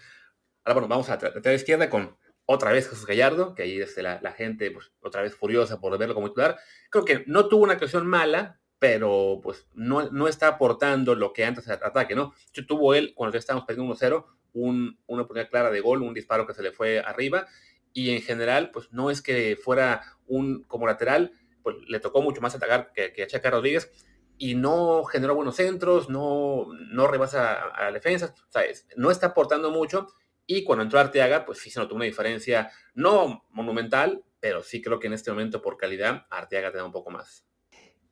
Ahora, 0.64 0.74
bueno, 0.74 0.88
vamos 0.88 1.10
a 1.10 1.18
la 1.18 1.54
izquierda 1.54 1.90
con 1.90 2.18
otra 2.46 2.72
vez 2.72 2.90
Jesús 2.90 3.06
Gallardo, 3.06 3.54
que 3.54 3.64
ahí 3.64 3.78
desde 3.78 4.02
la, 4.02 4.34
gente, 4.36 4.72
pues, 4.72 4.92
otra 5.02 5.22
vez 5.22 5.36
furiosa 5.36 5.80
por 5.80 5.96
verlo 5.98 6.16
como 6.16 6.30
titular. 6.30 6.58
Creo 6.90 7.06
que 7.06 7.24
no 7.28 7.48
tuvo 7.48 7.64
una 7.64 7.74
actuación 7.74 8.08
mala, 8.08 8.60
pero 8.80 9.40
pues 9.44 9.68
no, 9.74 10.10
no 10.10 10.28
está 10.28 10.48
aportando 10.48 11.14
lo 11.14 11.32
que 11.34 11.46
antes 11.46 11.70
ataque, 11.70 12.16
¿no? 12.16 12.34
Yo 12.54 12.66
tuvo 12.66 12.96
él, 12.96 13.14
cuando 13.14 13.34
ya 13.34 13.40
estábamos 13.40 13.68
perdiendo 13.68 13.94
1-0, 13.94 14.26
un, 14.54 15.00
una 15.06 15.24
oportunidad 15.24 15.52
clara 15.52 15.70
de 15.70 15.82
gol, 15.82 16.02
un 16.02 16.14
disparo 16.14 16.48
que 16.48 16.54
se 16.54 16.64
le 16.64 16.72
fue 16.72 17.00
arriba, 17.00 17.46
y 17.94 18.16
en 18.16 18.22
general, 18.22 18.72
pues 18.72 18.92
no 18.92 19.12
es 19.12 19.22
que 19.22 19.56
fuera 19.56 20.02
un 20.26 20.64
como 20.64 20.88
lateral, 20.88 21.34
pues 21.74 21.90
le 21.90 22.00
tocó 22.00 22.22
mucho 22.22 22.42
más 22.42 22.56
atacar 22.56 22.92
que, 22.94 23.24
a 23.24 23.28
Chaca 23.28 23.52
Rodríguez, 23.52 23.92
y 24.38 24.56
no 24.56 25.04
generó 25.04 25.36
buenos 25.36 25.58
centros, 25.58 26.10
no, 26.10 26.68
no 26.92 27.08
rebasa 27.08 27.62
a, 27.62 27.86
la 27.86 27.92
defensa, 27.92 28.34
sea, 28.50 28.64
no 28.96 29.12
está 29.12 29.28
aportando 29.28 29.70
mucho, 29.70 30.08
y 30.46 30.64
cuando 30.64 30.84
entró 30.84 31.00
Arteaga, 31.00 31.46
pues 31.46 31.60
sí 31.60 31.70
se 31.70 31.80
notó 31.80 31.96
una 31.96 32.06
diferencia, 32.06 32.72
no 32.94 33.46
monumental, 33.52 34.24
pero 34.40 34.64
sí 34.64 34.82
creo 34.82 35.00
que 35.00 35.08
en 35.08 35.14
este 35.14 35.32
momento 35.32 35.62
por 35.62 35.78
calidad 35.78 36.26
Arteaga 36.30 36.72
te 36.72 36.78
da 36.78 36.86
un 36.86 36.92
poco 36.92 37.12
más. 37.12 37.46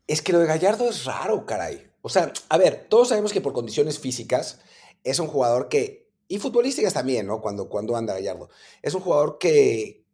Es 0.05 0.21
que 0.21 0.33
lo 0.33 0.39
de 0.39 0.45
Gallardo 0.45 0.89
es 0.89 1.05
raro, 1.05 1.45
caray. 1.45 1.91
O 2.01 2.09
sea, 2.09 2.31
a 2.49 2.57
ver, 2.57 2.85
todos 2.89 3.09
sabemos 3.09 3.33
que 3.33 3.41
por 3.41 3.53
condiciones 3.53 3.99
físicas 3.99 4.61
es 5.03 5.19
un 5.19 5.27
jugador 5.27 5.67
que, 5.67 6.09
y 6.27 6.39
futbolísticas 6.39 6.93
también, 6.93 7.27
¿no? 7.27 7.41
Cuando, 7.41 7.69
cuando 7.69 7.95
anda 7.95 8.13
Gallardo, 8.13 8.49
es 8.81 8.93
un 8.93 9.01
jugador 9.01 9.37
que, 9.39 10.05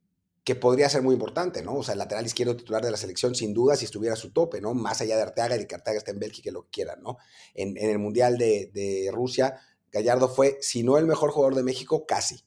que 0.43 0.55
podría 0.55 0.89
ser 0.89 1.01
muy 1.01 1.13
importante, 1.13 1.61
¿no? 1.61 1.75
O 1.75 1.83
sea, 1.83 1.93
el 1.93 1.99
lateral 1.99 2.25
izquierdo 2.25 2.55
titular 2.55 2.83
de 2.83 2.91
la 2.91 2.97
selección, 2.97 3.33
sin 3.33 3.53
duda, 3.53 3.75
si 3.77 3.85
estuviera 3.85 4.13
a 4.13 4.17
su 4.17 4.31
tope, 4.31 4.59
¿no? 4.59 4.73
Más 4.73 4.99
allá 4.99 5.15
de 5.15 5.21
Arteaga 5.21 5.55
y 5.55 5.65
que 5.65 5.75
Arteaga 5.75 5.97
esté 5.97 6.11
en 6.11 6.19
Bélgica, 6.19 6.43
que 6.43 6.51
lo 6.51 6.67
quieran, 6.69 7.01
¿no? 7.01 7.17
En, 7.53 7.77
en 7.77 7.89
el 7.89 7.99
Mundial 7.99 8.37
de, 8.37 8.69
de 8.73 9.09
Rusia, 9.13 9.57
Gallardo 9.93 10.27
fue, 10.27 10.57
si 10.59 10.83
no 10.83 10.97
el 10.97 11.05
mejor 11.05 11.31
jugador 11.31 11.55
de 11.55 11.63
México, 11.63 12.05
casi. 12.05 12.43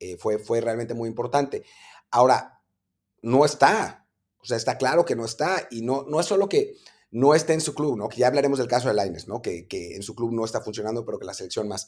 Eh, 0.00 0.16
fue, 0.16 0.38
fue 0.38 0.60
realmente 0.60 0.94
muy 0.94 1.08
importante. 1.08 1.62
Ahora, 2.10 2.62
no 3.22 3.44
está. 3.44 4.06
O 4.40 4.46
sea, 4.46 4.56
está 4.56 4.78
claro 4.78 5.04
que 5.04 5.14
no 5.14 5.24
está. 5.24 5.68
Y 5.70 5.82
no, 5.82 6.04
no 6.08 6.18
es 6.18 6.26
solo 6.26 6.48
que 6.48 6.76
no 7.10 7.34
esté 7.34 7.52
en 7.52 7.60
su 7.60 7.74
club, 7.74 7.96
¿no? 7.96 8.08
Que 8.08 8.18
ya 8.18 8.28
hablaremos 8.28 8.58
del 8.58 8.68
caso 8.68 8.88
de 8.88 8.94
Laines, 8.94 9.28
¿no? 9.28 9.42
Que, 9.42 9.68
que 9.68 9.96
en 9.96 10.02
su 10.02 10.14
club 10.14 10.32
no 10.32 10.44
está 10.44 10.60
funcionando, 10.60 11.04
pero 11.04 11.18
que 11.18 11.26
la 11.26 11.34
selección 11.34 11.68
más. 11.68 11.86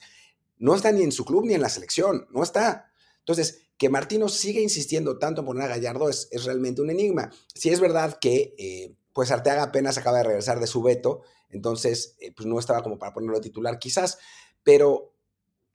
No 0.58 0.74
está 0.74 0.92
ni 0.92 1.02
en 1.02 1.12
su 1.12 1.24
club 1.24 1.46
ni 1.46 1.54
en 1.54 1.62
la 1.62 1.70
selección. 1.70 2.26
No 2.30 2.42
está. 2.42 2.92
Entonces, 3.20 3.69
que 3.80 3.88
Martino 3.88 4.28
siga 4.28 4.60
insistiendo 4.60 5.18
tanto 5.18 5.40
en 5.40 5.46
poner 5.46 5.62
a 5.62 5.68
Gallardo 5.68 6.10
es, 6.10 6.28
es 6.32 6.44
realmente 6.44 6.82
un 6.82 6.90
enigma. 6.90 7.30
Si 7.54 7.70
es 7.70 7.80
verdad 7.80 8.18
que, 8.20 8.54
eh, 8.58 8.94
pues 9.14 9.30
Arteaga 9.30 9.62
apenas 9.62 9.96
acaba 9.96 10.18
de 10.18 10.24
regresar 10.24 10.60
de 10.60 10.66
su 10.66 10.82
veto, 10.82 11.22
entonces, 11.48 12.14
eh, 12.20 12.30
pues 12.36 12.44
no 12.44 12.58
estaba 12.58 12.82
como 12.82 12.98
para 12.98 13.14
ponerlo 13.14 13.40
titular 13.40 13.78
quizás, 13.78 14.18
pero 14.62 15.14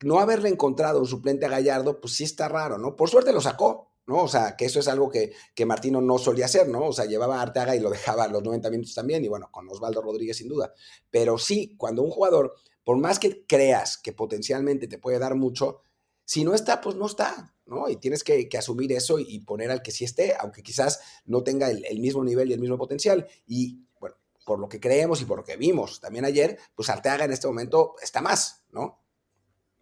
no 0.04 0.20
haberle 0.20 0.50
encontrado 0.50 1.00
un 1.00 1.06
suplente 1.08 1.46
a 1.46 1.48
Gallardo, 1.48 2.00
pues 2.00 2.14
sí 2.14 2.22
está 2.22 2.48
raro, 2.48 2.78
¿no? 2.78 2.94
Por 2.94 3.10
suerte 3.10 3.32
lo 3.32 3.40
sacó, 3.40 3.90
¿no? 4.06 4.22
O 4.22 4.28
sea, 4.28 4.54
que 4.54 4.66
eso 4.66 4.78
es 4.78 4.86
algo 4.86 5.10
que, 5.10 5.32
que 5.52 5.66
Martino 5.66 6.00
no 6.00 6.16
solía 6.18 6.44
hacer, 6.44 6.68
¿no? 6.68 6.86
O 6.86 6.92
sea, 6.92 7.06
llevaba 7.06 7.40
a 7.40 7.42
Arteaga 7.42 7.74
y 7.74 7.80
lo 7.80 7.90
dejaba 7.90 8.28
los 8.28 8.44
90 8.44 8.70
minutos 8.70 8.94
también, 8.94 9.24
y 9.24 9.28
bueno, 9.28 9.48
con 9.50 9.68
Osvaldo 9.68 10.00
Rodríguez 10.00 10.36
sin 10.36 10.46
duda. 10.46 10.72
Pero 11.10 11.38
sí, 11.38 11.74
cuando 11.76 12.02
un 12.02 12.12
jugador, 12.12 12.54
por 12.84 12.98
más 12.98 13.18
que 13.18 13.44
creas 13.46 13.98
que 13.98 14.12
potencialmente 14.12 14.86
te 14.86 14.98
puede 14.98 15.18
dar 15.18 15.34
mucho, 15.34 15.80
si 16.24 16.44
no 16.44 16.54
está, 16.54 16.80
pues 16.80 16.94
no 16.94 17.06
está, 17.06 17.55
¿no? 17.66 17.88
Y 17.88 17.96
tienes 17.96 18.24
que, 18.24 18.48
asumir 18.58 18.92
eso 18.92 19.18
y, 19.18 19.40
poner 19.40 19.70
al 19.70 19.82
que 19.82 19.90
sí 19.90 20.04
esté, 20.04 20.34
aunque 20.38 20.62
quizás 20.62 21.00
no 21.24 21.42
tenga 21.42 21.70
el, 21.70 21.84
el 21.84 22.00
mismo 22.00 22.24
nivel 22.24 22.50
y 22.50 22.54
el 22.54 22.60
mismo 22.60 22.78
potencial. 22.78 23.26
Y 23.46 23.80
bueno, 24.00 24.16
por 24.44 24.58
lo 24.58 24.68
que 24.68 24.80
creemos 24.80 25.20
y 25.20 25.24
por 25.24 25.38
lo 25.38 25.44
que 25.44 25.56
vimos 25.56 26.00
también 26.00 26.24
ayer, 26.24 26.58
pues 26.74 26.88
Arteaga 26.88 27.24
en 27.24 27.32
este 27.32 27.46
momento 27.46 27.94
está 28.02 28.20
más, 28.20 28.64
¿no? 28.70 29.02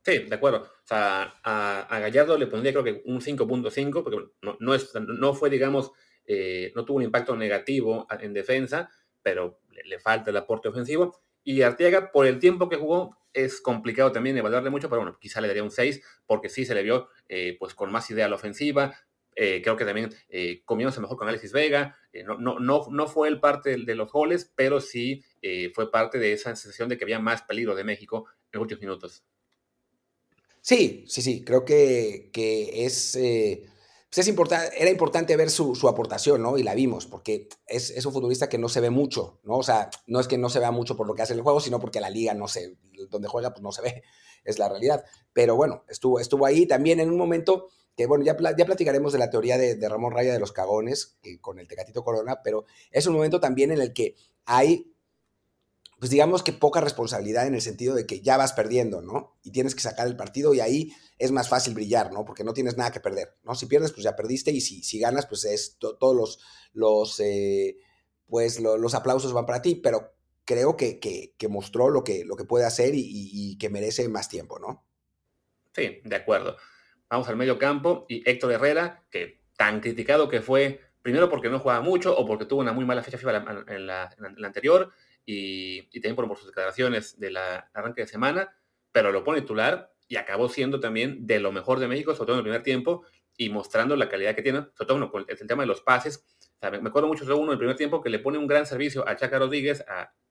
Sí, 0.05 0.18
de 0.18 0.35
acuerdo. 0.35 0.59
O 0.59 0.87
sea, 0.87 1.40
a, 1.42 1.99
Gallardo 1.99 2.37
le 2.37 2.47
pondría 2.47 2.73
creo 2.73 2.85
que 2.85 3.03
un 3.07 3.20
5.5, 3.20 4.03
porque 4.03 4.18
no, 4.42 4.57
no, 4.61 4.75
es, 4.75 4.92
no 4.94 5.33
fue, 5.33 5.49
digamos, 5.49 5.92
eh, 6.27 6.73
no 6.75 6.85
tuvo 6.85 6.99
un 6.99 7.05
impacto 7.05 7.35
negativo 7.37 8.07
en 8.20 8.35
defensa, 8.35 8.90
pero 9.23 9.61
le, 9.70 9.99
falta 9.99 10.31
el 10.31 10.37
aporte 10.37 10.68
ofensivo. 10.68 11.18
Y 11.42 11.62
Arteaga, 11.62 12.12
por 12.12 12.27
el 12.27 12.38
tiempo 12.38 12.68
que 12.68 12.77
jugó, 12.77 13.16
es 13.35 13.61
complicado 13.61 14.12
también 14.12 14.37
evaluarle 14.37 14.70
mucho, 14.70 14.88
pero 14.88 15.03
bueno, 15.03 15.18
quizá 15.20 15.40
le 15.40 15.49
daría 15.49 15.62
un 15.62 15.70
6, 15.70 16.03
porque 16.27 16.49
sí 16.49 16.64
se 16.64 16.75
le 16.75 16.83
vio 16.83 17.09
eh, 17.29 17.57
pues 17.59 17.75
con 17.75 17.92
más 17.92 18.11
idea 18.11 18.27
a 18.27 18.29
la 18.29 18.37
ofensiva. 18.37 18.97
Eh, 19.37 19.61
creo 19.62 19.77
que 19.77 19.85
también 19.85 20.11
eh, 20.29 20.62
comiéndose 20.64 21.01
mejor 21.01 21.18
con 21.18 21.29
Alexis 21.29 21.53
Vega. 21.53 21.99
no, 22.25 22.38
no, 22.38 22.61
no, 22.61 22.87
no 22.90 23.07
fue 23.09 23.29
el 23.29 23.40
parte 23.40 23.77
de, 23.77 23.94
los 23.94 24.11
goles, 24.11 24.53
pero 24.55 24.81
sí 24.81 25.25
fue 25.75 25.90
parte 25.90 26.18
de 26.18 26.33
esa 26.33 26.55
sensación 26.57 26.88
de 26.88 26.97
que 26.97 27.05
había 27.05 27.18
más 27.18 27.42
peligro 27.42 27.75
de 27.75 27.85
México 27.85 28.27
en 28.53 28.59
los 28.59 28.62
últimos 28.62 28.81
minutos. 28.81 29.25
Sí, 30.64 31.05
sí, 31.09 31.20
sí, 31.20 31.44
creo 31.44 31.66
que, 31.66 32.31
que 32.33 32.87
es, 32.87 33.16
eh, 33.16 33.66
pues 34.14 34.29
es 34.29 34.72
era 34.77 34.90
importante 34.90 35.37
ver 35.37 35.50
su, 35.50 35.74
su, 35.74 35.88
aportación, 35.88 36.40
¿no? 36.40 36.57
Y 36.57 36.62
la 36.62 36.74
vimos, 36.74 37.07
porque 37.07 37.48
es, 37.66 37.90
es, 37.90 38.07
un 38.07 38.12
futbolista 38.12 38.48
que 38.48 38.59
no 38.59 38.68
se 38.68 38.81
ve 38.81 38.90
mucho, 38.90 39.40
¿no? 39.42 39.57
O 39.57 39.62
sea, 39.64 39.90
no 40.07 40.20
es 40.20 40.29
que 40.29 40.38
no 40.38 40.48
se 40.48 40.61
vea 40.61 40.70
mucho 40.70 40.96
por 40.96 41.09
lo 41.09 41.14
que 41.14 41.22
hace 41.22 41.35
el 41.35 41.40
juego, 41.40 41.59
sino 41.59 41.81
porque 41.81 42.00
la 42.00 42.11
liga 42.11 42.33
no 42.33 42.46
sé, 42.46 42.77
donde 43.11 43.27
juega, 43.27 43.50
pues 43.50 43.62
no 43.62 43.72
se 43.72 43.83
ve, 43.83 44.05
es 44.44 44.61
la 44.61 44.68
realidad. 44.68 45.05
Pero 45.33 45.57
bueno, 45.57 45.85
estuvo, 45.88 46.20
estuvo 46.20 46.46
ahí 46.46 46.64
también 46.66 47.00
en 47.00 47.11
un 47.11 47.16
momento 47.16 47.70
que, 47.96 48.07
bueno, 48.07 48.24
ya, 48.24 48.37
ya 48.57 48.64
platicaremos 48.64 49.12
de 49.12 49.18
la 49.18 49.31
teoría 49.31 49.59
de, 49.59 49.74
de 49.74 49.88
Ramón 49.88 50.12
Raya 50.12 50.33
de 50.33 50.38
los 50.38 50.53
cagones, 50.53 51.18
con 51.40 51.59
el 51.59 51.66
Tecatito 51.66 52.05
Corona, 52.05 52.40
pero 52.44 52.66
es 52.92 53.07
un 53.07 53.14
momento 53.14 53.40
también 53.40 53.72
en 53.72 53.81
el 53.81 53.92
que 53.92 54.14
hay 54.44 54.93
pues 55.98 56.11
digamos 56.11 56.42
que 56.42 56.52
poca 56.52 56.80
responsabilidad 56.80 57.46
en 57.46 57.54
el 57.54 57.62
sentido 57.62 57.94
de 57.94 58.07
que 58.07 58.20
ya 58.20 58.37
vas 58.37 58.52
perdiendo, 58.52 59.00
¿no? 59.00 59.37
Y 59.42 59.52
tienes 59.52 59.74
que 59.74 59.80
sacar 59.80 60.07
el 60.07 60.16
partido 60.16 60.54
y 60.54 60.61
ahí 60.61 60.92
es 61.18 61.30
más 61.30 61.48
fácil 61.48 61.74
brillar, 61.74 62.12
¿no? 62.12 62.24
Porque 62.24 62.44
no 62.44 62.52
tienes 62.52 62.76
nada 62.76 62.90
que 62.90 63.00
perder, 63.00 63.37
¿no? 63.44 63.54
Si 63.54 63.66
pierdes, 63.66 63.92
pues 63.92 64.04
ya 64.04 64.16
perdiste 64.16 64.50
y 64.50 64.61
si, 64.61 64.83
si 64.83 64.98
ganas, 64.98 65.26
pues 65.26 65.44
es 65.44 65.78
todos 65.78 66.14
los, 66.14 66.40
los 66.72 67.20
eh, 67.20 67.78
pues 68.26 68.61
los 68.61 68.94
aplausos 68.94 69.33
van 69.33 69.46
para 69.46 69.62
ti, 69.62 69.76
pero 69.76 70.14
creo 70.44 70.76
que, 70.76 70.98
que, 71.00 71.48
mostró 71.48 71.88
lo 71.88 72.04
que, 72.04 72.24
lo 72.24 72.37
que 72.37 72.44
puede 72.44 72.64
hacer 72.64 72.92
y, 72.94 73.57
que 73.59 73.70
merece 73.70 74.09
más 74.09 74.28
tiempo, 74.28 74.59
¿no? 74.59 74.85
Sí, 75.72 76.00
de 76.04 76.16
acuerdo. 76.16 76.57
Vamos 77.09 77.28
al 77.28 77.37
medio 77.37 77.59
campo 77.59 78.07
y 78.09 78.28
Héctor 78.28 78.52
Herrera, 78.52 79.04
que 79.11 79.40
tan 79.57 79.80
criticado 79.80 80.28
que 80.28 80.42
fue, 80.42 80.80
primero 81.02 81.30
porque 81.30 81.48
no 81.48 81.61
jugaba 81.61 81.80
mucho 81.80 82.16
o 82.16 82.26
porque 82.26 82.46
tuvo 82.46 82.61
una 82.61 82.72
muy 82.72 82.85
mala 82.85 83.02
fecha 83.02 83.18
FIFA 83.18 83.64
en 83.68 83.87
la 83.87 84.11
anterior, 84.42 84.92
y, 85.27 85.83
también 86.01 86.17
por, 86.17 86.37
sus 86.37 86.47
declaraciones 86.47 87.19
de 87.19 87.31
la 87.31 87.71
arranque 87.73 88.03
de 88.03 88.09
semana, 88.09 88.57
pero 88.93 89.13
lo 89.13 89.25
pone 89.25 89.41
titular 89.41 89.93
y 90.09 90.17
acabó 90.17 90.49
siendo 90.49 90.81
también 90.81 91.27
de 91.27 91.41
lo 91.41 91.53
mejor 91.53 91.79
de 91.79 91.89
México, 91.89 92.15
sobre 92.15 92.27
todo 92.27 92.37
en 92.37 92.39
el 92.41 92.45
primer 92.45 92.63
tiempo, 92.63 93.05
y 93.37 93.49
mostrando 93.49 93.97
la 93.97 94.09
calidad 94.09 94.35
que 94.35 94.43
tiene, 94.43 94.67
sobre 94.75 94.87
todo 94.87 95.11
con 95.11 95.25
el, 95.27 95.47
tema 95.47 95.63
de 95.63 95.67
los 95.67 95.81
pases. 95.81 96.25
me 96.61 96.89
acuerdo 96.89 97.09
mucho 97.09 97.25
de 97.25 97.33
uno 97.33 97.47
en 97.47 97.53
el 97.53 97.59
primer 97.59 97.77
tiempo 97.77 98.01
que 98.01 98.11
le 98.11 98.19
pone 98.19 98.39
un 98.39 98.47
gran 98.47 98.67
servicio 98.67 99.07
a 99.09 99.17
Chaca 99.17 99.39
Rodríguez 99.39 99.85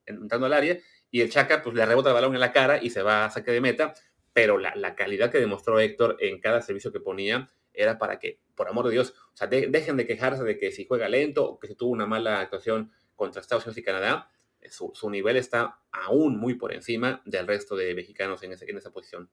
entrando 0.06 0.46
al 0.46 0.54
área 0.54 0.78
y 1.12 1.22
el 1.22 1.30
Chaca 1.30 1.62
pues 1.62 1.76
le 1.76 1.86
rebota 1.86 2.10
el 2.10 2.16
balón 2.16 2.34
en 2.34 2.40
la 2.40 2.52
cara 2.52 2.82
y 2.82 2.90
se 2.90 3.02
va 3.02 3.26
a 3.26 3.30
saque 3.30 3.52
de 3.52 3.62
meta, 3.62 3.94
pero 4.32 4.58
la, 4.58 4.74
la 4.76 4.96
calidad 4.96 5.32
que 5.32 5.40
demostró 5.40 5.80
Héctor 5.80 6.18
en 6.20 6.40
cada 6.40 6.62
servicio 6.62 6.92
que 6.92 7.00
ponía 7.00 7.52
era 7.74 7.98
para 7.98 8.20
que, 8.20 8.40
por 8.56 8.68
amor 8.68 8.86
de 8.86 8.92
Dios, 8.92 9.14
o 9.34 9.36
sea, 9.36 9.48
dejen 9.48 9.98
de 9.98 10.06
quejarse 10.06 10.44
de 10.44 10.58
que 10.58 10.72
si 10.72 10.86
juega 10.86 11.10
lento 11.10 11.44
o 11.46 11.60
que 11.60 11.68
si 11.68 11.76
tuvo 11.76 11.92
una 11.92 12.06
mala 12.06 12.40
actuación 12.40 12.92
contra 13.16 13.42
Estados 13.42 13.66
Unidos 13.66 13.78
y 13.78 13.84
Canadá, 13.84 14.30
su, 14.70 15.10
nivel 15.10 15.38
está 15.38 15.80
aún 15.92 16.38
muy 16.38 16.56
por 16.56 16.74
encima 16.74 17.22
del 17.26 17.48
resto 17.48 17.76
de 17.76 17.94
mexicanos 17.96 18.44
en, 18.44 18.52
en 18.54 18.78
esa 18.78 18.92
posición. 18.92 19.30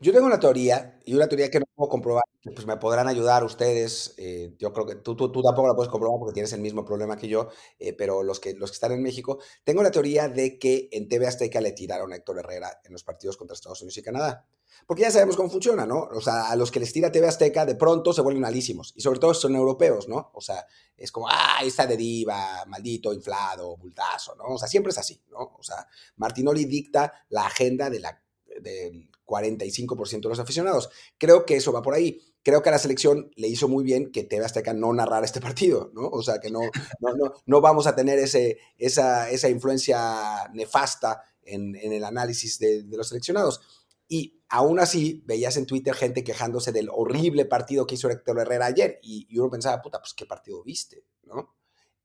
Yo 0.00 0.12
tengo 0.12 0.26
una 0.26 0.38
teoría, 0.38 1.00
y 1.04 1.14
una 1.14 1.26
teoría 1.26 1.50
que 1.50 1.58
no 1.58 1.66
puedo 1.74 1.90
comprobar, 1.90 2.22
que 2.40 2.52
pues 2.52 2.64
me 2.68 2.76
podrán 2.76 3.08
ayudar 3.08 3.42
ustedes. 3.42 4.14
Eh, 4.16 4.54
yo 4.56 4.72
creo 4.72 4.86
que 4.86 4.94
tú, 4.94 5.16
tú, 5.16 5.32
tú, 5.32 5.42
tampoco 5.42 5.66
la 5.66 5.74
puedes 5.74 5.90
comprobar 5.90 6.20
porque 6.20 6.34
tienes 6.34 6.52
el 6.52 6.60
mismo 6.60 6.84
problema 6.84 7.16
que 7.16 7.26
yo, 7.26 7.48
eh, 7.80 7.92
pero 7.94 8.22
los 8.22 8.38
que, 8.38 8.54
los 8.54 8.70
que 8.70 8.74
están 8.74 8.92
en 8.92 9.02
México, 9.02 9.40
tengo 9.64 9.82
la 9.82 9.90
teoría 9.90 10.28
de 10.28 10.56
que 10.56 10.88
en 10.92 11.08
TV 11.08 11.26
Azteca 11.26 11.60
le 11.60 11.72
tiraron 11.72 12.12
a 12.12 12.16
Héctor 12.16 12.38
Herrera 12.38 12.80
en 12.84 12.92
los 12.92 13.02
partidos 13.02 13.36
contra 13.36 13.54
Estados 13.54 13.80
Unidos 13.82 13.98
y 13.98 14.02
Canadá. 14.02 14.46
Porque 14.86 15.02
ya 15.02 15.10
sabemos 15.10 15.34
cómo 15.34 15.50
funciona, 15.50 15.84
¿no? 15.84 16.08
O 16.12 16.20
sea, 16.20 16.48
a 16.48 16.54
los 16.54 16.70
que 16.70 16.78
les 16.78 16.92
tira 16.92 17.10
TV 17.10 17.26
Azteca 17.26 17.66
de 17.66 17.74
pronto 17.74 18.12
se 18.12 18.20
vuelven 18.22 18.42
malísimos. 18.42 18.92
Y 18.94 19.00
sobre 19.00 19.18
todo 19.18 19.34
son 19.34 19.56
europeos, 19.56 20.06
¿no? 20.06 20.30
O 20.32 20.40
sea, 20.40 20.64
es 20.96 21.10
como, 21.10 21.26
ah, 21.28 21.58
esta 21.64 21.88
deriva, 21.88 22.64
maldito, 22.68 23.12
inflado, 23.12 23.76
bultazo, 23.76 24.36
¿no? 24.36 24.44
O 24.44 24.58
sea, 24.58 24.68
siempre 24.68 24.92
es 24.92 24.98
así, 24.98 25.20
¿no? 25.28 25.56
O 25.58 25.62
sea, 25.64 25.88
Martinoli 26.16 26.66
dicta 26.66 27.12
la 27.30 27.46
agenda 27.46 27.90
de 27.90 27.98
la, 27.98 28.22
del 28.60 29.10
45% 29.28 30.22
de 30.22 30.28
los 30.28 30.38
aficionados. 30.40 30.88
Creo 31.18 31.44
que 31.44 31.56
eso 31.56 31.72
va 31.72 31.82
por 31.82 31.94
ahí. 31.94 32.20
Creo 32.42 32.62
que 32.62 32.70
a 32.70 32.72
la 32.72 32.78
selección 32.78 33.30
le 33.36 33.46
hizo 33.46 33.68
muy 33.68 33.84
bien 33.84 34.10
que 34.10 34.24
TV 34.24 34.44
Azteca 34.44 34.72
no 34.72 34.92
narrara 34.92 35.26
este 35.26 35.40
partido, 35.40 35.90
¿no? 35.94 36.08
O 36.08 36.22
sea, 36.22 36.40
que 36.40 36.50
no, 36.50 36.60
no, 37.00 37.34
no, 37.44 37.60
vamos 37.60 37.86
a 37.86 37.94
tener 37.94 38.18
ese, 38.18 38.58
esa, 38.78 39.30
esa 39.30 39.48
influencia 39.48 40.48
nefasta 40.54 41.22
en, 41.42 41.76
en 41.76 41.92
el 41.92 42.04
análisis 42.04 42.58
de, 42.58 42.84
los 42.88 43.08
seleccionados. 43.08 43.60
Y 44.08 44.40
aún 44.48 44.80
así 44.80 45.22
veías 45.26 45.58
en 45.58 45.66
Twitter 45.66 45.94
gente 45.94 46.24
quejándose 46.24 46.72
del 46.72 46.88
horrible 46.90 47.44
partido 47.44 47.86
que 47.86 47.96
hizo 47.96 48.08
Héctor 48.08 48.40
Herrera 48.40 48.66
ayer 48.66 48.98
y, 49.02 49.38
uno 49.38 49.50
pensaba, 49.50 49.82
puta, 49.82 50.00
pues 50.00 50.14
qué 50.14 50.24
partido 50.24 50.62
viste, 50.64 51.04
¿no? 51.24 51.54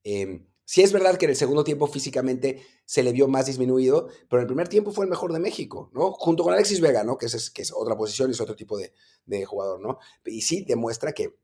Eh, 0.04 0.46
Sí 0.66 0.82
es 0.82 0.94
verdad 0.94 1.18
que 1.18 1.26
en 1.26 1.32
el 1.32 1.38
segundo 1.38 1.64
tiempo 1.64 1.88
físicamente 1.88 2.66
se 2.86 3.04
le 3.04 3.12
vio 3.12 3.28
más 3.28 3.48
disminuido, 3.48 4.08
pero 4.30 4.40
en 4.40 4.44
el 4.44 4.48
primer 4.48 4.70
tiempo 4.70 4.92
fue 4.92 5.06
el 5.06 5.10
mejor 5.10 5.34
de 5.34 5.40
México, 5.40 5.90
¿no? 5.94 6.12
Junto 6.14 6.44
con 6.44 6.54
Alexis 6.54 6.80
Vega, 6.80 7.04
¿no? 7.04 7.18
Que 7.18 7.26
es, 7.26 7.50
que 7.52 7.62
es 7.62 7.74
otra 7.74 7.98
posición 7.98 8.30
y 8.30 8.34
es 8.34 8.42
otro 8.42 8.56
tipo 8.56 8.78
de, 8.78 8.94
de 9.26 9.46
jugador, 9.46 9.82
¿no? 9.82 10.00
Y 10.26 10.42
sí 10.42 10.64
demuestra 10.66 11.12
que, 11.12 11.36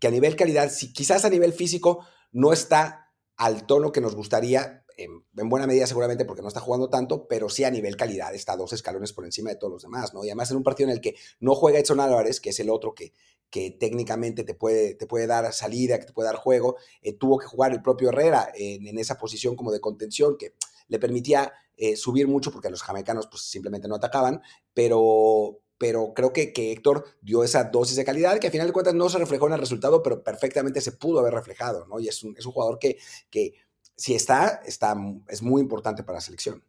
que 0.00 0.08
a 0.08 0.10
nivel 0.10 0.36
calidad, 0.36 0.70
si 0.70 0.92
quizás 0.92 1.24
a 1.24 1.30
nivel 1.30 1.52
físico 1.52 2.04
no 2.32 2.52
está 2.52 3.12
al 3.36 3.66
tono 3.66 3.92
que 3.92 4.00
nos 4.00 4.16
gustaría, 4.16 4.84
en, 4.98 5.22
buena 5.48 5.66
medida 5.66 5.86
seguramente 5.86 6.24
porque 6.24 6.42
no 6.42 6.48
está 6.48 6.60
jugando 6.60 6.90
tanto, 6.90 7.28
pero 7.28 7.48
sí 7.48 7.64
a 7.64 7.70
nivel 7.70 7.96
calidad 7.96 8.34
está 8.34 8.56
dos 8.56 8.72
escalones 8.72 9.12
por 9.12 9.24
encima 9.24 9.50
de 9.50 9.56
todos 9.56 9.72
los 9.72 9.82
demás, 9.82 10.12
¿no? 10.12 10.24
Y 10.24 10.28
además 10.28 10.50
en 10.50 10.56
un 10.58 10.64
partido 10.64 10.90
en 10.90 10.96
el 10.96 11.00
que 11.00 11.14
no 11.40 11.54
juega 11.54 11.78
Edson 11.78 12.00
Álvarez, 12.00 12.40
que 12.40 12.50
es 12.50 12.60
el 12.60 12.68
otro 12.68 12.94
que, 12.94 13.12
que 13.50 13.70
técnicamente 13.70 14.44
te 14.44 14.54
puede, 14.54 14.94
te 14.94 15.06
puede 15.06 15.26
dar 15.26 15.52
salida, 15.52 15.98
que 15.98 16.06
te 16.06 16.12
puede 16.12 16.28
dar 16.28 16.36
juego, 16.36 16.76
eh, 17.02 17.14
tuvo 17.14 17.38
que 17.38 17.46
jugar 17.46 17.72
el 17.72 17.82
propio 17.82 18.10
Herrera 18.10 18.50
en, 18.54 18.98
esa 18.98 19.18
posición 19.18 19.56
como 19.56 19.72
de 19.72 19.80
contención 19.80 20.36
que 20.36 20.54
le 20.88 20.98
permitía 20.98 21.52
eh, 21.76 21.96
subir 21.96 22.28
mucho 22.28 22.50
porque 22.50 22.70
los 22.70 22.82
jamaicanos 22.82 23.26
pues 23.26 23.42
simplemente 23.42 23.88
no 23.88 23.94
atacaban, 23.94 24.42
pero, 24.74 25.60
pero 25.78 26.12
creo 26.14 26.32
que, 26.32 26.52
que, 26.52 26.72
Héctor 26.72 27.04
dio 27.20 27.44
esa 27.44 27.64
dosis 27.64 27.96
de 27.96 28.04
calidad 28.04 28.38
que 28.38 28.48
al 28.48 28.52
final 28.52 28.66
de 28.66 28.72
cuentas 28.72 28.94
no 28.94 29.08
se 29.08 29.18
reflejó 29.18 29.46
en 29.46 29.54
el 29.54 29.60
resultado, 29.60 30.02
pero 30.02 30.22
perfectamente 30.22 30.80
se 30.80 30.92
pudo 30.92 31.20
haber 31.20 31.34
reflejado, 31.34 31.86
¿no? 31.86 32.00
Y 32.00 32.08
es 32.08 32.22
un, 32.22 32.36
es 32.36 32.44
un 32.44 32.52
jugador 32.52 32.78
que, 32.78 32.98
que 33.30 33.54
si 33.96 34.14
está, 34.14 34.62
está, 34.64 34.96
es 35.28 35.42
muy 35.42 35.60
importante 35.60 36.02
para 36.02 36.18
la 36.18 36.20
selección. 36.20 36.64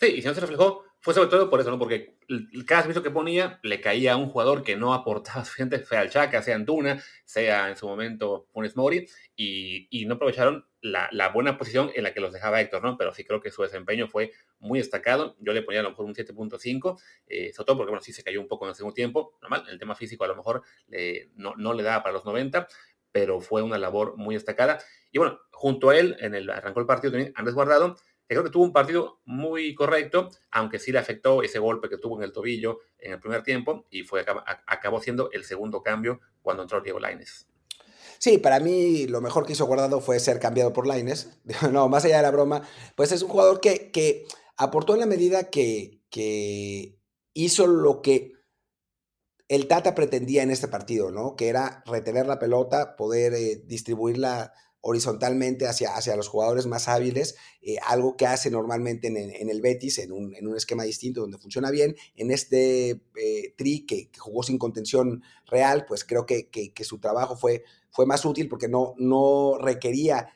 Sí, 0.00 0.06
y 0.06 0.22
si 0.22 0.28
no 0.28 0.34
se 0.34 0.40
reflejó, 0.40 0.82
fue 1.06 1.14
sobre 1.14 1.30
todo 1.30 1.48
por 1.48 1.60
eso, 1.60 1.70
¿no? 1.70 1.78
Porque 1.78 2.16
cada 2.66 2.82
servicio 2.82 3.00
que 3.00 3.12
ponía 3.12 3.60
le 3.62 3.80
caía 3.80 4.14
a 4.14 4.16
un 4.16 4.28
jugador 4.28 4.64
que 4.64 4.74
no 4.74 4.92
aportaba 4.92 5.44
suficiente, 5.44 5.84
sea 5.84 6.02
el 6.02 6.10
Chaca, 6.10 6.42
sea 6.42 6.56
Antuna, 6.56 7.00
sea 7.24 7.68
en 7.68 7.76
su 7.76 7.86
momento 7.86 8.48
Funes 8.52 8.74
Mori, 8.74 9.06
y, 9.36 10.04
no 10.08 10.16
aprovecharon 10.16 10.66
la, 10.80 11.28
buena 11.32 11.58
posición 11.58 11.92
en 11.94 12.02
la 12.02 12.12
que 12.12 12.18
los 12.18 12.32
dejaba 12.32 12.60
Héctor, 12.60 12.82
¿no? 12.82 12.96
Pero 12.98 13.14
sí 13.14 13.22
creo 13.22 13.40
que 13.40 13.52
su 13.52 13.62
desempeño 13.62 14.08
fue 14.08 14.32
muy 14.58 14.80
destacado. 14.80 15.36
Yo 15.38 15.52
le 15.52 15.62
ponía 15.62 15.78
a 15.78 15.84
lo 15.84 15.90
mejor 15.90 16.06
un 16.06 16.14
7.5, 16.16 17.00
eh, 17.28 17.52
sobre 17.52 17.66
todo 17.66 17.76
porque, 17.76 17.90
bueno, 17.90 18.02
sí 18.02 18.12
se 18.12 18.24
cayó 18.24 18.40
un 18.40 18.48
poco 18.48 18.64
en 18.64 18.70
el 18.70 18.74
segundo 18.74 18.94
tiempo, 18.94 19.38
normal, 19.40 19.64
el 19.70 19.78
tema 19.78 19.94
físico 19.94 20.24
a 20.24 20.26
lo 20.26 20.34
mejor 20.34 20.64
no, 21.36 21.54
no 21.56 21.72
le 21.72 21.84
daba 21.84 22.02
para 22.02 22.14
los 22.14 22.24
90, 22.24 22.66
pero 23.12 23.40
fue 23.40 23.62
una 23.62 23.78
labor 23.78 24.16
muy 24.16 24.34
destacada. 24.34 24.80
Y 25.12 25.18
bueno, 25.18 25.38
junto 25.52 25.90
a 25.90 25.96
él, 25.96 26.16
en 26.18 26.34
el 26.34 26.50
arrancó 26.50 26.80
el 26.80 26.86
partido 26.86 27.12
también 27.12 27.32
Andrés 27.36 27.54
Guardado, 27.54 27.96
creo 28.26 28.44
que 28.44 28.50
tuvo 28.50 28.64
un 28.64 28.72
partido 28.72 29.20
muy 29.24 29.74
correcto, 29.74 30.30
aunque 30.50 30.78
sí 30.78 30.92
le 30.92 30.98
afectó 30.98 31.42
ese 31.42 31.58
golpe 31.58 31.88
que 31.88 31.98
tuvo 31.98 32.16
en 32.18 32.24
el 32.24 32.32
tobillo 32.32 32.80
en 32.98 33.12
el 33.12 33.20
primer 33.20 33.42
tiempo 33.42 33.86
y 33.90 34.02
fue 34.02 34.24
acabó 34.66 35.00
siendo 35.00 35.30
el 35.32 35.44
segundo 35.44 35.82
cambio 35.82 36.20
cuando 36.42 36.62
entró 36.62 36.80
Diego 36.80 36.98
Laines. 36.98 37.46
Sí, 38.18 38.38
para 38.38 38.60
mí 38.60 39.06
lo 39.06 39.20
mejor 39.20 39.46
que 39.46 39.52
hizo 39.52 39.66
Guardado 39.66 40.00
fue 40.00 40.18
ser 40.20 40.40
cambiado 40.40 40.72
por 40.72 40.86
Laines. 40.86 41.38
No, 41.70 41.88
más 41.88 42.04
allá 42.04 42.16
de 42.16 42.22
la 42.22 42.30
broma, 42.30 42.62
pues 42.94 43.12
es 43.12 43.22
un 43.22 43.28
jugador 43.28 43.60
que, 43.60 44.26
aportó 44.56 44.94
en 44.94 45.00
la 45.00 45.06
medida 45.06 45.50
que, 45.50 46.00
que 46.08 46.98
hizo 47.34 47.66
lo 47.66 48.00
que 48.00 48.32
el 49.48 49.68
Tata 49.68 49.94
pretendía 49.94 50.42
en 50.42 50.50
este 50.50 50.66
partido, 50.66 51.10
¿no? 51.10 51.36
Que 51.36 51.48
era 51.48 51.82
retener 51.86 52.26
la 52.26 52.38
pelota, 52.38 52.96
poder 52.96 53.34
eh, 53.34 53.62
distribuirla 53.64 54.52
horizontalmente 54.88 55.66
hacia, 55.66 55.96
hacia 55.96 56.14
los 56.14 56.28
jugadores 56.28 56.66
más 56.66 56.86
hábiles, 56.86 57.34
eh, 57.60 57.76
algo 57.84 58.16
que 58.16 58.24
hace 58.24 58.52
normalmente 58.52 59.08
en, 59.08 59.50
el 59.50 59.60
Betis, 59.60 59.98
en 59.98 60.12
un, 60.12 60.32
en 60.36 60.46
un, 60.46 60.56
esquema 60.56 60.84
distinto 60.84 61.22
donde 61.22 61.38
funciona 61.38 61.72
bien. 61.72 61.96
En 62.14 62.30
este 62.30 62.90
eh, 63.16 63.54
tri 63.56 63.84
que, 63.84 64.10
jugó 64.16 64.44
sin 64.44 64.58
contención 64.58 65.24
real, 65.46 65.86
pues 65.88 66.04
creo 66.04 66.24
que, 66.24 66.48
que, 66.48 66.84
su 66.84 67.00
trabajo 67.00 67.36
fue, 67.36 67.64
fue 67.90 68.06
más 68.06 68.24
útil 68.24 68.48
porque 68.48 68.68
no, 68.68 68.94
no 68.96 69.58
requería 69.60 70.28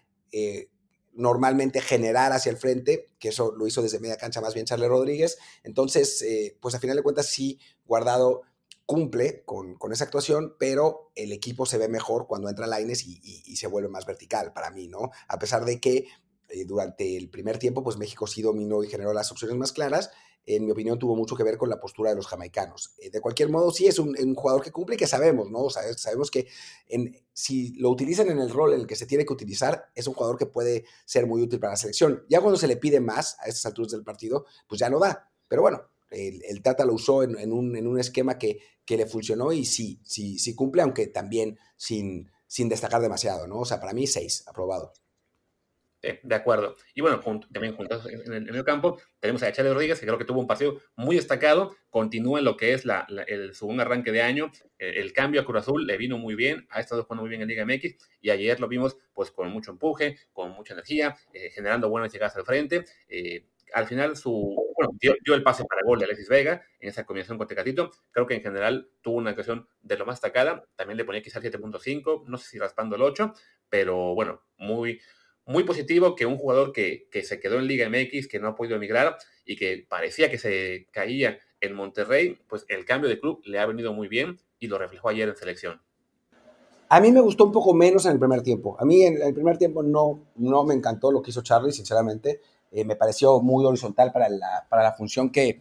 normalmente 1.13 1.81
generar 1.81 2.33
hacia 2.33 2.51
el 2.51 2.57
frente, 2.57 3.07
que 3.21 3.29
eso 3.29 3.53
lo 3.57 3.69
hizo 3.69 3.83
desde 3.83 4.01
media 4.01 4.17
cancha 4.17 4.41
más 4.41 4.55
bien 4.55 4.67
Charles 4.67 4.89
Rodríguez. 4.89 5.39
Entonces, 5.63 6.25
pues 6.61 6.75
a 6.75 6.81
final 6.81 6.97
de 6.97 7.03
cuentas 7.05 7.27
sí, 7.27 7.61
Guardado 7.85 8.43
cumple 8.91 9.45
con, 9.45 9.77
esa 9.93 10.03
actuación, 10.03 10.57
pero 10.59 11.13
el 11.15 11.31
equipo 11.31 11.65
se 11.65 11.79
ve 11.79 11.87
mejor 11.87 12.27
cuando 12.27 12.49
entra 12.49 12.67
Laines 12.67 13.07
y, 13.07 13.21
y, 13.23 13.55
se 13.55 13.69
vuelve 13.69 13.89
más 13.89 14.05
vertical 14.05 14.53
para 14.53 14.73
mí, 14.73 14.89
¿no? 14.89 15.13
A 15.29 15.39
pesar 15.39 15.65
de 15.65 15.81
que 15.81 16.09
eh, 16.49 16.65
durante 16.65 17.17
el 17.17 17.31
primer 17.31 17.57
tiempo, 17.59 17.85
pues 17.85 17.99
México 17.99 18.27
sí 18.27 18.43
dominó 18.43 18.83
y 18.83 18.89
generó 18.89 19.13
las 19.13 19.31
opciones 19.31 19.57
más 19.57 19.71
claras, 19.71 20.11
en 20.45 20.65
mi 20.65 20.73
opinión 20.73 20.99
tuvo 20.99 21.15
mucho 21.15 21.37
que 21.37 21.45
ver 21.45 21.57
con 21.57 21.71
la 21.71 21.79
postura 21.79 22.11
de 22.11 22.17
los 22.17 22.27
jamaicanos. 22.27 22.97
Eh, 22.99 23.11
de 23.11 23.21
cualquier 23.21 23.49
modo, 23.49 23.71
sí 23.71 23.87
es 23.87 24.01
un, 24.01 24.35
jugador 24.35 24.61
que 24.61 24.73
cumple 24.73 24.97
y 24.97 24.99
que 24.99 25.07
sabemos, 25.07 25.53
¿no? 25.53 25.71
sabemos 25.71 26.29
que 26.29 26.49
en, 26.89 27.17
si 27.33 27.73
lo 27.75 27.91
utilizan 27.91 28.29
en 28.29 28.41
el 28.41 28.51
rol 28.51 28.75
en 28.75 28.81
el 28.81 28.87
que 28.89 28.97
se 28.97 29.07
tiene 29.07 29.25
que 29.25 29.33
utilizar, 29.33 29.93
es 29.95 30.09
un 30.09 30.15
jugador 30.15 30.37
que 30.37 30.47
puede 30.47 30.85
ser 31.05 31.29
muy 31.29 31.43
útil 31.43 31.61
para 31.61 31.75
la 31.75 31.77
selección. 31.77 32.25
Ya 32.29 32.41
cuando 32.41 32.59
se 32.59 32.67
le 32.67 32.77
pide 32.77 32.99
más 32.99 33.37
a 33.39 33.45
estas 33.45 33.67
alturas 33.67 33.93
del 33.93 34.03
partido, 34.03 34.47
pues 34.67 34.81
ya 34.81 34.91
no 34.91 34.99
da. 34.99 35.31
Pero 35.47 35.63
bueno, 35.63 35.89
el, 36.11 36.63
Tata 36.63 36.85
lo 36.85 36.95
usó 36.95 37.23
en, 37.23 37.53
un, 37.53 37.99
esquema 37.99 38.39
que, 38.39 38.61
que, 38.85 38.97
le 38.97 39.07
funcionó 39.07 39.53
y 39.53 39.65
sí, 39.65 40.01
sí, 40.05 40.39
sí 40.39 40.55
cumple, 40.55 40.83
aunque 40.83 41.07
también 41.07 41.59
sin, 41.77 42.31
sin 42.47 42.69
destacar 42.69 43.01
demasiado, 43.01 43.47
¿no? 43.47 43.61
O 43.61 43.65
sea, 43.65 43.81
para 43.81 43.93
mí 43.93 44.07
seis, 44.07 44.45
aprobado. 44.49 44.93
de 46.03 46.35
acuerdo. 46.35 46.77
Y 46.95 47.01
bueno, 47.01 47.21
también 47.53 47.77
juntos 47.77 48.07
en 48.07 48.33
el 48.33 48.45
medio 48.45 48.65
campo 48.65 49.01
tenemos 49.21 49.43
a 49.43 49.53
Charlie 49.53 49.73
Rodríguez, 49.73 50.01
que 50.01 50.07
creo 50.07 50.19
que 50.19 50.25
tuvo 50.25 50.41
un 50.41 50.47
partido 50.47 50.81
muy 50.97 51.15
destacado, 51.17 51.77
continúa 51.91 52.41
en 52.41 52.45
lo 52.45 52.57
que 52.57 52.73
es 52.73 52.85
la, 52.85 53.07
el 53.29 53.55
segundo 53.55 53.83
arranque 53.83 54.11
de 54.11 54.23
año, 54.23 54.51
el, 54.79 55.13
cambio 55.13 55.43
a 55.43 55.45
Cruz 55.45 55.61
Azul 55.61 55.87
le 55.87 55.97
vino 55.97 56.19
muy 56.19 56.35
bien, 56.35 56.67
ha 56.71 56.81
estado 56.81 57.05
jugando 57.05 57.23
muy 57.23 57.31
bien 57.31 57.43
en 57.43 57.49
Liga 57.49 57.65
MX, 57.65 57.97
y 58.21 58.31
ayer 58.31 58.59
lo 58.59 58.67
vimos 58.67 58.97
pues 59.13 59.31
con 59.31 59.51
mucho 59.51 59.71
empuje, 59.71 60.19
con 60.33 60.51
mucha 60.53 60.73
energía, 60.73 61.17
eh, 61.33 61.51
generando 61.51 61.89
buenas 61.89 62.13
llegadas 62.13 62.37
al 62.37 62.45
frente, 62.45 62.85
eh, 63.09 63.45
al 63.73 63.87
final 63.87 64.17
su, 64.17 64.57
bueno, 64.77 64.93
dio, 65.01 65.35
el 65.35 65.43
pase 65.43 65.65
para 65.65 65.83
gol 65.85 65.99
de 65.99 66.07
Alexis 66.07 66.29
Vega 66.29 66.63
en 66.79 66.89
esa 66.89 67.05
combinación 67.05 67.39
con 67.39 67.47
Tecatito. 67.47 67.91
Creo 68.11 68.27
que 68.27 68.35
en 68.35 68.43
general 68.43 68.91
tuvo 69.01 69.17
una 69.17 69.31
actuación 69.31 69.69
de 69.83 69.97
lo 69.97 70.07
más 70.07 70.17
destacada. 70.17 70.65
También 70.77 70.97
le 70.97 71.05
ponía 71.05 71.23
quizás 71.23 71.43
7.5, 71.43 72.25
no 72.27 72.39
sé 72.39 72.49
si 72.49 72.59
raspando 72.59 72.97
el 72.97 73.03
8, 73.03 73.33
pero 73.69 74.15
bueno, 74.15 74.43
muy, 74.59 75.01
muy 75.45 75.65
positivo 75.65 76.15
que 76.15 76.27
un 76.27 76.39
jugador 76.39 76.73
que, 76.73 77.09
que, 77.11 77.23
se 77.23 77.41
quedó 77.41 77.59
en 77.59 77.67
Liga 77.67 77.89
MX, 77.89 78.29
que 78.29 78.39
no 78.39 78.49
ha 78.49 78.55
podido 78.55 78.77
emigrar 78.77 79.17
y 79.45 79.57
que 79.57 79.87
parecía 79.89 80.31
que 80.31 80.39
se 80.39 80.89
caía 80.93 81.39
en 81.61 81.75
Monterrey, 81.75 82.39
pues 82.49 82.65
el 82.69 82.85
cambio 82.85 83.09
de 83.09 83.21
club 83.21 83.43
le 83.45 83.59
ha 83.59 83.67
venido 83.67 83.93
muy 83.93 84.09
bien 84.09 84.39
y 84.59 84.69
lo 84.69 84.79
reflejó 84.79 85.09
ayer 85.09 85.29
en 85.29 85.37
selección. 85.37 85.81
A 86.93 87.01
mí 87.01 87.13
me 87.13 87.21
gustó 87.21 87.45
un 87.45 87.53
poco 87.53 87.73
menos 87.73 88.05
en 88.07 88.13
el 88.13 88.19
primer 88.19 88.43
tiempo. 88.43 88.77
A 88.81 88.85
mí 88.85 89.05
en 89.05 89.23
el 89.23 89.33
primer 89.33 89.57
tiempo 89.59 89.81
no, 89.81 90.27
no 90.35 90.65
me 90.65 90.75
encantó 90.75 91.13
lo 91.13 91.23
que 91.23 91.31
hizo 91.31 91.41
Charlie, 91.41 91.71
sinceramente. 91.71 92.41
Eh, 92.73 92.85
me 92.85 92.97
pareció 92.97 93.41
muy 93.41 93.65
horizontal 93.65 94.13
para 94.13 94.29
la, 94.29 94.67
para 94.69 94.83
la 94.83 94.93
función 94.93 95.31
que, 95.31 95.61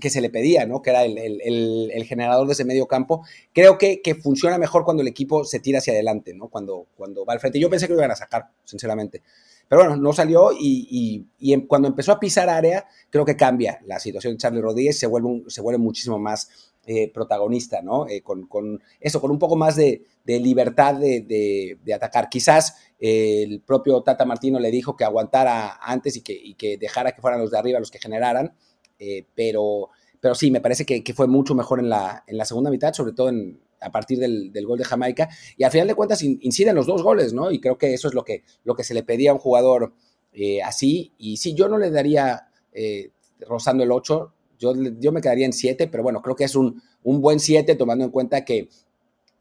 que 0.00 0.10
se 0.10 0.20
le 0.20 0.30
pedía, 0.30 0.66
¿no? 0.66 0.82
Que 0.82 0.90
era 0.90 1.04
el, 1.04 1.18
el, 1.18 2.04
generador 2.04 2.46
de 2.46 2.52
ese 2.54 2.64
medio 2.64 2.86
campo. 2.86 3.24
Creo 3.52 3.78
que, 3.78 4.00
que, 4.02 4.14
funciona 4.14 4.58
mejor 4.58 4.84
cuando 4.84 5.02
el 5.02 5.08
equipo 5.08 5.44
se 5.44 5.60
tira 5.60 5.78
hacia 5.78 5.92
adelante, 5.92 6.34
¿no? 6.34 6.48
Cuando, 6.48 6.86
cuando 6.96 7.24
va 7.24 7.34
al 7.34 7.40
frente. 7.40 7.60
Yo 7.60 7.70
pensé 7.70 7.86
que 7.86 7.92
lo 7.92 8.00
iban 8.00 8.10
a 8.10 8.16
sacar, 8.16 8.48
sinceramente. 8.64 9.22
Pero 9.68 9.82
bueno, 9.82 9.96
no 9.96 10.12
salió 10.12 10.52
y, 10.52 11.26
y 11.38 11.66
cuando 11.66 11.88
empezó 11.88 12.12
a 12.12 12.20
pisar 12.20 12.48
área, 12.48 12.86
creo 13.10 13.24
que 13.24 13.36
cambia 13.36 13.80
la 13.86 13.98
situación 13.98 14.36
Charlie 14.36 14.60
Rodríguez, 14.60 14.98
se 14.98 15.06
vuelve, 15.06 15.44
se 15.48 15.60
vuelve 15.60 15.78
muchísimo 15.78 16.18
más 16.18 16.72
eh, 16.86 17.10
protagonista, 17.10 17.80
¿no? 17.80 18.06
Eh, 18.06 18.20
con, 18.20 18.46
con, 18.46 18.82
eso, 19.00 19.18
con 19.18 19.30
un 19.30 19.38
poco 19.38 19.56
más 19.56 19.74
de, 19.74 20.02
libertad 20.26 20.94
de, 20.96 21.78
de, 21.82 21.94
atacar. 21.94 22.28
Quizás 22.28 22.76
el 23.00 23.62
propio 23.62 24.02
Tata 24.02 24.26
Martino 24.26 24.60
le 24.60 24.70
dijo 24.70 24.94
que 24.94 25.04
aguantara 25.04 25.78
antes 25.80 26.16
y 26.16 26.20
que, 26.20 26.34
y 26.34 26.52
que 26.54 26.76
dejara 26.76 27.12
que 27.12 27.22
fueran 27.22 27.40
los 27.40 27.50
de 27.50 27.58
arriba 27.58 27.80
los 27.80 27.90
que 27.90 27.98
generaran, 27.98 28.52
eh, 28.98 29.24
pero, 29.34 29.88
pero 30.20 30.34
sí, 30.34 30.50
me 30.50 30.60
parece 30.60 30.84
que, 30.84 31.02
que, 31.02 31.14
fue 31.14 31.26
mucho 31.26 31.54
mejor 31.54 31.80
en 31.80 31.88
la, 31.88 32.22
en 32.26 32.36
la 32.36 32.44
segunda 32.44 32.70
mitad, 32.70 32.92
sobre 32.92 33.12
todo 33.12 33.30
en, 33.30 33.60
a 33.84 33.90
partir 33.90 34.18
del, 34.18 34.52
del, 34.52 34.66
gol 34.66 34.78
de 34.78 34.84
Jamaica, 34.84 35.28
y 35.56 35.64
al 35.64 35.70
final 35.70 35.86
de 35.88 35.94
cuentas 35.94 36.22
inciden 36.22 36.74
los 36.74 36.86
dos 36.86 37.02
goles, 37.02 37.32
¿no? 37.32 37.50
Y 37.50 37.60
creo 37.60 37.78
que 37.78 37.94
eso 37.94 38.08
es 38.08 38.14
lo 38.14 38.24
que, 38.24 38.44
lo 38.64 38.74
que 38.74 38.84
se 38.84 38.94
le 38.94 39.02
pedía 39.02 39.30
a 39.30 39.34
un 39.34 39.40
jugador 39.40 39.92
eh, 40.32 40.62
así, 40.62 41.12
y 41.18 41.36
sí, 41.36 41.54
yo 41.54 41.68
no 41.68 41.78
le 41.78 41.90
daría 41.90 42.48
eh, 42.72 43.10
rozando 43.40 43.84
el 43.84 43.92
8, 43.92 44.32
yo, 44.58 44.72
yo 44.98 45.12
me 45.12 45.20
quedaría 45.20 45.46
en 45.46 45.52
7, 45.52 45.88
pero 45.88 46.02
bueno, 46.02 46.22
creo 46.22 46.36
que 46.36 46.44
es 46.44 46.56
un, 46.56 46.82
un 47.02 47.20
buen 47.20 47.40
7 47.40 47.74
tomando 47.76 48.04
en 48.04 48.10
cuenta 48.10 48.44
que 48.44 48.68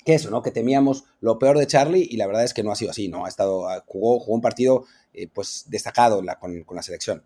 que 0.03 0.15
eso, 0.15 0.29
¿no? 0.29 0.41
Que 0.41 0.51
temíamos 0.51 1.05
lo 1.21 1.39
peor 1.39 1.57
de 1.57 1.67
Charlie 1.67 2.07
y 2.09 2.17
la 2.17 2.27
verdad 2.27 2.43
es 2.43 2.53
que 2.53 2.63
no 2.63 2.71
ha 2.71 2.75
sido 2.75 2.91
así, 2.91 3.07
¿no? 3.07 3.25
Ha 3.25 3.29
estado, 3.29 3.67
jugó, 3.85 4.19
jugó 4.19 4.35
un 4.35 4.41
partido 4.41 4.85
eh, 5.13 5.27
pues 5.33 5.65
destacado 5.67 6.21
la, 6.21 6.39
con, 6.39 6.63
con, 6.63 6.75
la 6.75 6.83
selección. 6.83 7.23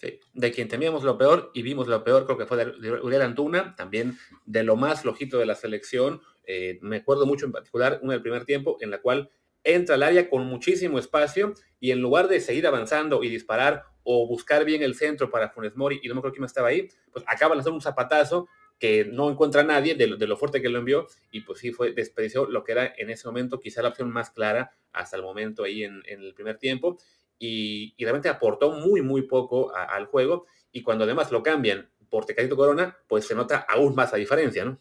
Sí, 0.00 0.18
de 0.32 0.50
quien 0.50 0.66
temíamos 0.66 1.02
lo 1.04 1.18
peor 1.18 1.50
y 1.52 1.60
vimos 1.60 1.86
lo 1.86 2.02
peor, 2.02 2.24
creo 2.24 2.38
que 2.38 2.46
fue 2.46 2.56
de 2.64 2.90
Uriel 3.02 3.20
Antuna, 3.20 3.76
también 3.76 4.16
de 4.46 4.62
lo 4.62 4.74
más 4.74 5.02
flojito 5.02 5.38
de 5.38 5.44
la 5.44 5.54
selección. 5.54 6.22
Eh, 6.46 6.78
me 6.80 6.96
acuerdo 6.96 7.26
mucho 7.26 7.44
en 7.44 7.52
particular 7.52 8.00
una 8.02 8.14
del 8.14 8.22
primer 8.22 8.46
tiempo 8.46 8.78
en 8.80 8.90
la 8.90 9.02
cual 9.02 9.30
entra 9.62 9.96
al 9.96 10.02
área 10.02 10.30
con 10.30 10.46
muchísimo 10.46 10.98
espacio 10.98 11.52
y 11.80 11.90
en 11.90 12.00
lugar 12.00 12.28
de 12.28 12.40
seguir 12.40 12.66
avanzando 12.66 13.22
y 13.22 13.28
disparar 13.28 13.84
o 14.02 14.26
buscar 14.26 14.64
bien 14.64 14.82
el 14.82 14.94
centro 14.94 15.28
para 15.28 15.50
Funes 15.50 15.76
Mori, 15.76 16.00
y 16.02 16.08
no 16.08 16.14
me 16.14 16.20
acuerdo 16.20 16.34
quién 16.34 16.46
estaba 16.46 16.68
ahí, 16.68 16.88
pues 17.12 17.22
acaba 17.28 17.54
hacer 17.56 17.72
un 17.72 17.82
zapatazo 17.82 18.48
que 18.78 19.04
no 19.04 19.30
encuentra 19.30 19.60
a 19.60 19.64
nadie 19.64 19.94
de, 19.94 20.16
de, 20.16 20.26
lo 20.26 20.38
fuerte 20.38 20.62
que 20.62 20.70
lo 20.70 20.78
envió 20.78 21.06
y 21.30 21.42
pues 21.42 21.58
sí 21.58 21.72
fue 21.72 21.92
desperdició 21.92 22.46
lo 22.46 22.64
que 22.64 22.72
era 22.72 22.94
en 22.96 23.10
ese 23.10 23.28
momento 23.28 23.60
quizá 23.60 23.82
la 23.82 23.90
opción 23.90 24.10
más 24.10 24.30
clara 24.30 24.72
hasta 24.94 25.18
el 25.18 25.22
momento 25.22 25.64
ahí 25.64 25.84
en, 25.84 26.02
en 26.06 26.22
el 26.22 26.32
primer 26.32 26.56
tiempo 26.56 26.96
y, 27.40 27.94
realmente 27.98 28.28
aportó 28.28 28.70
muy 28.72 29.02
muy 29.02 29.22
poco 29.22 29.72
al 29.74 30.06
juego 30.06 30.46
y 30.70 30.82
cuando 30.82 31.04
además 31.04 31.32
lo 31.32 31.42
cambian 31.42 31.90
por 32.08 32.26
Tecatito 32.26 32.56
Corona 32.56 32.96
pues 33.08 33.26
se 33.26 33.34
nota 33.34 33.66
aún 33.68 33.94
más 33.96 34.12
la 34.12 34.18
diferencia, 34.18 34.64
¿no? 34.64 34.78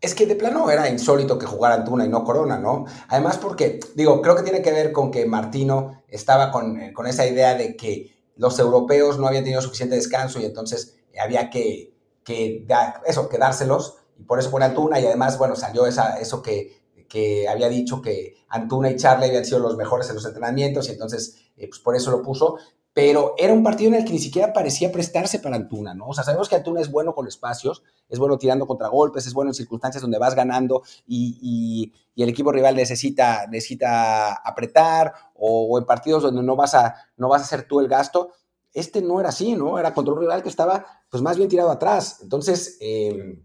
Es 0.00 0.16
que 0.16 0.26
de 0.26 0.34
plano 0.34 0.68
era 0.68 0.88
insólito 0.88 1.38
que 1.38 1.46
jugara 1.46 1.76
Antuna 1.76 2.04
y 2.04 2.08
no 2.08 2.24
Corona, 2.24 2.58
¿no? 2.58 2.86
Además 3.06 3.38
porque, 3.38 3.78
digo, 3.94 4.20
creo 4.20 4.34
que 4.34 4.42
tiene 4.42 4.60
que 4.60 4.72
ver 4.72 4.90
con 4.90 5.12
que 5.12 5.26
Martino 5.26 6.02
estaba 6.08 6.50
con, 6.50 6.80
eh, 6.80 6.92
con 6.92 7.06
esa 7.06 7.24
idea 7.24 7.54
de 7.54 7.76
que 7.76 8.12
los 8.34 8.58
europeos 8.58 9.20
no 9.20 9.28
habían 9.28 9.44
tenido 9.44 9.62
suficiente 9.62 9.94
descanso 9.94 10.40
y 10.40 10.44
entonces 10.44 10.98
había 11.22 11.50
que, 11.50 11.94
que 12.24 12.66
eso, 13.06 13.28
que 13.28 13.38
dárselos, 13.38 13.98
y 14.18 14.24
por 14.24 14.40
eso 14.40 14.50
pone 14.50 14.64
Antuna, 14.64 14.98
y 14.98 15.06
además, 15.06 15.38
bueno, 15.38 15.54
salió 15.54 15.86
esa, 15.86 16.18
eso 16.18 16.42
que, 16.42 16.81
que 17.12 17.46
había 17.46 17.68
dicho 17.68 18.00
que 18.00 18.36
Antuna 18.48 18.90
y 18.90 18.96
Charlie 18.96 19.26
habían 19.26 19.44
sido 19.44 19.58
los 19.58 19.76
mejores 19.76 20.08
en 20.08 20.14
los 20.14 20.24
entrenamientos, 20.24 20.88
y 20.88 20.92
entonces, 20.92 21.36
eh, 21.58 21.68
pues 21.68 21.78
por 21.78 21.94
eso 21.94 22.10
lo 22.10 22.22
puso, 22.22 22.56
pero 22.94 23.34
era 23.36 23.52
un 23.52 23.62
partido 23.62 23.88
en 23.90 23.96
el 23.96 24.04
que 24.06 24.12
ni 24.12 24.18
siquiera 24.18 24.54
parecía 24.54 24.90
prestarse 24.90 25.38
para 25.38 25.56
Antuna, 25.56 25.92
¿no? 25.92 26.06
O 26.06 26.14
sea, 26.14 26.24
sabemos 26.24 26.48
que 26.48 26.56
Antuna 26.56 26.80
es 26.80 26.90
bueno 26.90 27.14
con 27.14 27.26
espacios, 27.26 27.82
es 28.08 28.18
bueno 28.18 28.38
tirando 28.38 28.66
contra 28.66 28.88
golpes, 28.88 29.26
es 29.26 29.34
bueno 29.34 29.50
en 29.50 29.54
circunstancias 29.54 30.00
donde 30.00 30.18
vas 30.18 30.34
ganando 30.34 30.84
y, 31.06 31.36
y, 31.42 31.92
y 32.14 32.22
el 32.22 32.30
equipo 32.30 32.50
rival 32.50 32.76
necesita, 32.76 33.46
necesita 33.46 34.32
apretar, 34.32 35.12
o, 35.34 35.66
o, 35.66 35.78
en 35.78 35.84
partidos 35.84 36.22
donde 36.22 36.42
no 36.42 36.56
vas, 36.56 36.74
a, 36.74 36.94
no 37.18 37.28
vas 37.28 37.42
a 37.42 37.44
hacer 37.44 37.68
tú 37.68 37.80
el 37.80 37.88
gasto, 37.88 38.32
este 38.72 39.02
no 39.02 39.20
era 39.20 39.28
así, 39.28 39.54
¿no? 39.54 39.78
Era 39.78 39.92
contra 39.92 40.14
un 40.14 40.20
rival 40.20 40.42
que 40.42 40.48
estaba, 40.48 40.86
pues, 41.10 41.22
más 41.22 41.36
bien 41.36 41.50
tirado 41.50 41.70
atrás. 41.70 42.20
Entonces, 42.22 42.78
eh, 42.80 43.38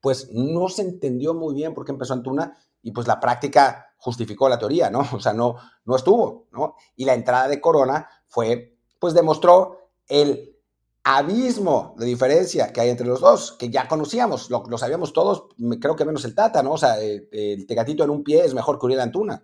pues, 0.00 0.30
no 0.32 0.68
se 0.68 0.82
entendió 0.82 1.34
muy 1.34 1.52
bien 1.52 1.74
por 1.74 1.84
qué 1.84 1.90
empezó 1.90 2.12
Antuna 2.12 2.56
y, 2.86 2.92
pues, 2.92 3.08
la 3.08 3.18
práctica 3.18 3.92
justificó 3.96 4.48
la 4.48 4.58
teoría, 4.58 4.90
¿no? 4.90 5.00
O 5.12 5.18
sea, 5.18 5.32
no, 5.32 5.56
no 5.84 5.96
estuvo, 5.96 6.46
¿no? 6.52 6.76
Y 6.94 7.04
la 7.04 7.14
entrada 7.14 7.48
de 7.48 7.60
Corona 7.60 8.08
fue, 8.28 8.78
pues, 9.00 9.12
demostró 9.12 9.90
el 10.06 10.56
abismo 11.02 11.96
de 11.98 12.06
diferencia 12.06 12.72
que 12.72 12.80
hay 12.80 12.90
entre 12.90 13.08
los 13.08 13.20
dos, 13.20 13.56
que 13.58 13.70
ya 13.70 13.88
conocíamos, 13.88 14.50
lo, 14.50 14.78
sabíamos 14.78 15.12
todos, 15.12 15.48
creo 15.80 15.96
que 15.96 16.04
menos 16.04 16.24
el 16.24 16.36
Tata, 16.36 16.62
¿no? 16.62 16.72
O 16.72 16.78
sea, 16.78 17.00
el, 17.00 17.28
el 17.32 17.66
Tegatito 17.66 18.04
en 18.04 18.10
un 18.10 18.22
pie 18.22 18.44
es 18.44 18.54
mejor 18.54 18.78
que 18.78 18.86
Uriel 18.86 19.00
Antuna. 19.00 19.42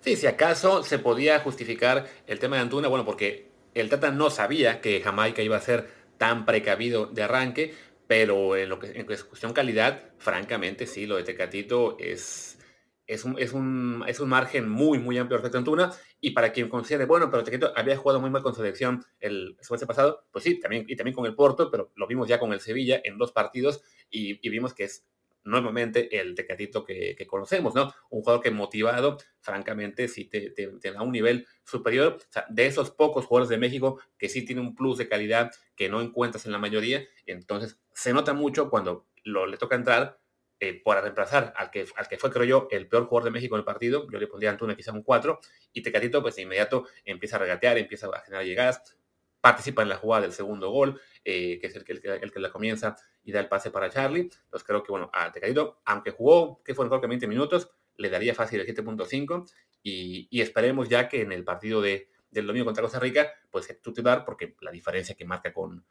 Sí, 0.00 0.16
si 0.16 0.26
acaso 0.26 0.82
se 0.82 0.98
podía 0.98 1.40
justificar 1.40 2.06
el 2.26 2.38
tema 2.38 2.56
de 2.56 2.62
Antuna, 2.62 2.88
bueno, 2.88 3.06
porque 3.06 3.50
el 3.74 3.88
Tata 3.88 4.10
no 4.10 4.28
sabía 4.28 4.82
que 4.82 5.00
Jamaica 5.00 5.40
iba 5.40 5.56
a 5.56 5.60
ser 5.60 5.90
tan 6.18 6.44
precavido 6.44 7.06
de 7.06 7.22
arranque, 7.22 7.74
pero 8.12 8.56
en 8.58 8.68
lo 8.68 8.78
que 8.78 8.88
en 8.88 9.06
cuestión 9.06 9.54
calidad, 9.54 10.10
francamente 10.18 10.86
sí, 10.86 11.06
lo 11.06 11.16
de 11.16 11.22
Tecatito 11.22 11.96
es, 11.98 12.58
es, 13.06 13.24
un, 13.24 13.38
es, 13.38 13.54
un, 13.54 14.04
es 14.06 14.20
un 14.20 14.28
margen 14.28 14.68
muy, 14.68 14.98
muy 14.98 15.16
amplio 15.16 15.38
respecto 15.38 15.56
a 15.56 15.60
Antuna. 15.60 15.92
y 16.20 16.32
para 16.32 16.52
quien 16.52 16.68
considere, 16.68 17.06
bueno, 17.06 17.30
pero 17.30 17.42
Tecatito 17.42 17.72
había 17.74 17.96
jugado 17.96 18.20
muy 18.20 18.28
mal 18.28 18.42
con 18.42 18.54
selección 18.54 19.02
el 19.18 19.56
semestre 19.62 19.86
pasado, 19.86 20.26
pues 20.30 20.44
sí, 20.44 20.60
también, 20.60 20.84
y 20.88 20.94
también 20.94 21.14
con 21.14 21.24
el 21.24 21.34
Porto, 21.34 21.70
pero 21.70 21.90
lo 21.96 22.06
vimos 22.06 22.28
ya 22.28 22.38
con 22.38 22.52
el 22.52 22.60
Sevilla 22.60 23.00
en 23.02 23.16
dos 23.16 23.32
partidos 23.32 23.82
y, 24.10 24.46
vimos 24.46 24.74
que 24.74 24.84
es 24.84 25.06
nuevamente 25.44 26.20
el 26.20 26.34
Tecatito 26.34 26.84
que, 26.84 27.16
conocemos, 27.26 27.74
¿no? 27.74 27.92
Un 28.10 28.20
jugador 28.20 28.42
que 28.42 28.50
motivado, 28.50 29.18
francamente, 29.40 30.08
sí 30.08 30.24
te, 30.26 30.50
te, 30.50 30.92
da 30.92 31.02
un 31.02 31.12
nivel 31.12 31.46
superior. 31.64 32.18
O 32.18 32.32
sea, 32.32 32.46
de 32.48 32.66
esos 32.66 32.90
pocos 32.90 33.26
jugadores 33.26 33.48
de 33.48 33.58
México 33.58 34.00
que 34.18 34.28
sí 34.28 34.44
tiene 34.44 34.60
un 34.60 34.74
plus 34.74 34.98
de 34.98 35.08
calidad 35.08 35.52
que 35.76 35.88
no 35.88 36.00
encuentras 36.00 36.46
en 36.46 36.52
la 36.52 36.58
mayoría, 36.58 37.04
entonces 37.26 37.80
se 37.94 38.12
nota 38.12 38.34
mucho 38.34 38.70
cuando 38.70 39.06
lo, 39.24 39.46
le 39.46 39.56
toca 39.56 39.76
entrar 39.76 40.18
eh, 40.64 40.80
para 40.80 41.00
reemplazar 41.00 41.52
al 41.56 41.72
que, 41.72 41.86
al 41.96 42.06
que 42.06 42.18
fue, 42.18 42.30
creo 42.30 42.44
yo, 42.44 42.68
el 42.70 42.86
peor 42.86 43.06
jugador 43.06 43.24
de 43.24 43.30
México 43.32 43.56
en 43.56 43.60
el 43.60 43.64
partido, 43.64 44.06
yo 44.08 44.20
le 44.20 44.28
pondría 44.28 44.50
a 44.50 44.52
Antuna 44.52 44.76
quizá 44.76 44.92
un 44.92 45.02
4, 45.02 45.40
y 45.72 45.82
Tecatito 45.82 46.22
pues 46.22 46.36
de 46.36 46.42
inmediato 46.42 46.86
empieza 47.04 47.34
a 47.34 47.40
regatear, 47.40 47.78
empieza 47.78 48.06
a 48.06 48.20
generar 48.20 48.44
llegadas, 48.44 48.96
participa 49.42 49.82
en 49.82 49.90
la 49.90 49.96
jugada 49.96 50.22
del 50.22 50.32
segundo 50.32 50.70
gol, 50.70 50.98
eh, 51.24 51.58
que 51.60 51.66
es 51.66 51.76
el 51.76 51.84
que, 51.84 51.92
el, 51.92 52.32
que 52.32 52.40
la 52.40 52.50
comienza 52.50 52.96
y 53.22 53.32
da 53.32 53.40
el 53.40 53.48
pase 53.48 53.70
para 53.70 53.90
Charlie. 53.90 54.30
Entonces 54.44 54.64
creo 54.66 54.82
que, 54.82 54.90
bueno, 54.90 55.10
a 55.12 55.30
Tecatito, 55.30 55.82
aunque 55.84 56.12
jugó, 56.12 56.62
que 56.62 56.74
fue 56.74 56.86
mejor 56.86 57.00
que 57.00 57.08
20 57.08 57.26
minutos, 57.26 57.70
le 57.96 58.08
daría 58.08 58.34
fácil 58.34 58.60
el 58.60 58.66
7.5 58.66 59.50
y, 59.82 60.28
y, 60.30 60.40
esperemos 60.40 60.88
ya 60.88 61.08
que 61.08 61.20
en 61.20 61.32
el 61.32 61.44
partido 61.44 61.82
de, 61.82 62.08
del 62.30 62.46
domingo 62.46 62.64
contra 62.64 62.82
Costa 62.82 63.00
Rica, 63.00 63.30
pues 63.50 63.66
sea 63.66 63.76
titular, 63.76 64.24
porque 64.24 64.54
la 64.60 64.70
diferencia 64.70 65.14
que 65.14 65.24
marca 65.24 65.52
con, 65.52 65.84